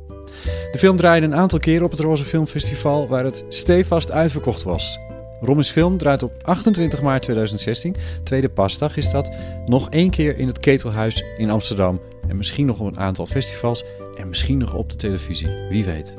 De 0.71 0.77
film 0.77 0.97
draaide 0.97 1.25
een 1.25 1.35
aantal 1.35 1.59
keren 1.59 1.85
op 1.85 1.91
het 1.91 1.99
Roze 1.99 2.23
Filmfestival, 2.23 3.07
waar 3.07 3.23
het 3.23 3.43
stevast 3.49 4.11
uitverkocht 4.11 4.63
was. 4.63 4.99
Robins 5.41 5.69
film 5.69 5.97
draait 5.97 6.23
op 6.23 6.31
28 6.41 7.01
maart 7.01 7.21
2016, 7.21 7.95
tweede 8.23 8.49
pasdag 8.49 8.97
is 8.97 9.11
dat, 9.11 9.29
nog 9.65 9.89
één 9.89 10.09
keer 10.09 10.37
in 10.37 10.47
het 10.47 10.59
Ketelhuis 10.59 11.23
in 11.37 11.49
Amsterdam. 11.49 12.01
En 12.27 12.37
misschien 12.37 12.65
nog 12.65 12.79
op 12.79 12.87
een 12.87 12.99
aantal 12.99 13.25
festivals 13.25 13.83
en 14.17 14.29
misschien 14.29 14.57
nog 14.57 14.73
op 14.73 14.89
de 14.89 14.95
televisie, 14.95 15.49
wie 15.69 15.85
weet. 15.85 16.15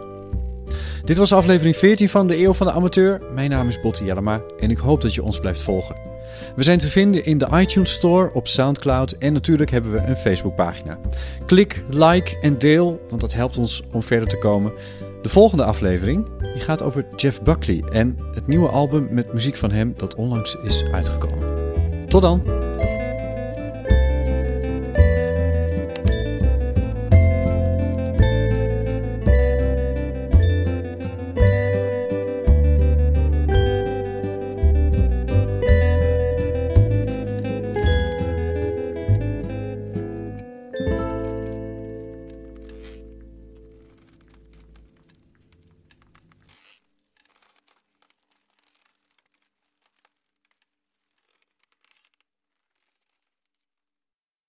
Dit 1.05 1.17
was 1.17 1.33
aflevering 1.33 1.77
14 1.77 2.09
van 2.09 2.27
de 2.27 2.39
Eeuw 2.39 2.53
van 2.53 2.67
de 2.67 2.73
Amateur. 2.73 3.23
Mijn 3.35 3.51
naam 3.51 3.69
is 3.69 3.81
Botte 3.81 4.05
Jellema 4.05 4.43
en 4.59 4.71
ik 4.71 4.79
hoop 4.79 5.01
dat 5.01 5.15
je 5.15 5.23
ons 5.23 5.41
blijft 5.41 5.63
volgen. 5.63 5.97
We 6.57 6.63
zijn 6.63 6.79
te 6.79 6.89
vinden 6.89 7.25
in 7.25 7.39
de 7.39 7.49
iTunes 7.53 7.93
Store, 7.93 8.33
op 8.33 8.49
SoundCloud 8.49 9.13
en 9.13 9.33
natuurlijk 9.33 9.71
hebben 9.71 9.93
we 9.93 9.99
een 9.99 10.17
Facebookpagina. 10.17 10.99
Klik, 11.47 11.83
like 11.91 12.39
en 12.41 12.59
deel, 12.59 13.01
want 13.09 13.21
dat 13.21 13.35
helpt 13.35 13.57
ons 13.57 13.83
om 13.93 14.03
verder 14.03 14.29
te 14.29 14.39
komen. 14.39 14.73
De 15.23 15.29
volgende 15.29 15.65
aflevering 15.65 16.27
die 16.53 16.63
gaat 16.63 16.83
over 16.83 17.07
Jeff 17.17 17.43
Buckley 17.43 17.83
en 17.93 18.19
het 18.35 18.47
nieuwe 18.47 18.69
album 18.69 19.09
met 19.11 19.33
muziek 19.33 19.57
van 19.57 19.71
hem 19.71 19.95
dat 19.97 20.15
onlangs 20.15 20.57
is 20.65 20.85
uitgekomen. 20.93 21.47
Tot 22.09 22.23
dan! 22.23 22.68